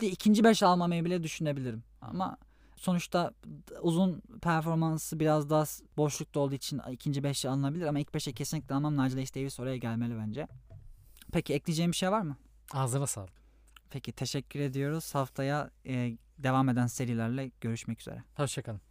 De 0.01 0.07
ikinci 0.07 0.43
beş 0.43 0.63
almamayı 0.63 1.05
bile 1.05 1.23
düşünebilirim. 1.23 1.83
Ama 2.01 2.37
sonuçta 2.75 3.31
uzun 3.81 4.21
performansı 4.41 5.19
biraz 5.19 5.49
daha 5.49 5.65
boşlukta 5.97 6.39
olduğu 6.39 6.55
için 6.55 6.81
ikinci 6.91 7.23
beşe 7.23 7.49
alınabilir 7.49 7.85
ama 7.85 7.99
ilk 7.99 8.13
beşe 8.13 8.33
kesinlikle 8.33 8.75
almam. 8.75 8.93
Nigel 8.93 9.27
Davis 9.35 9.59
oraya 9.59 9.77
gelmeli 9.77 10.17
bence. 10.17 10.47
Peki 11.31 11.53
ekleyeceğim 11.53 11.91
bir 11.91 11.97
şey 11.97 12.11
var 12.11 12.21
mı? 12.21 12.37
Ağzına 12.71 13.07
sağlık. 13.07 13.33
Peki 13.89 14.11
teşekkür 14.11 14.59
ediyoruz. 14.59 15.15
Haftaya 15.15 15.69
e, 15.85 16.17
devam 16.43 16.69
eden 16.69 16.87
serilerle 16.87 17.51
görüşmek 17.61 18.01
üzere. 18.01 18.23
Hoşçakalın. 18.35 18.81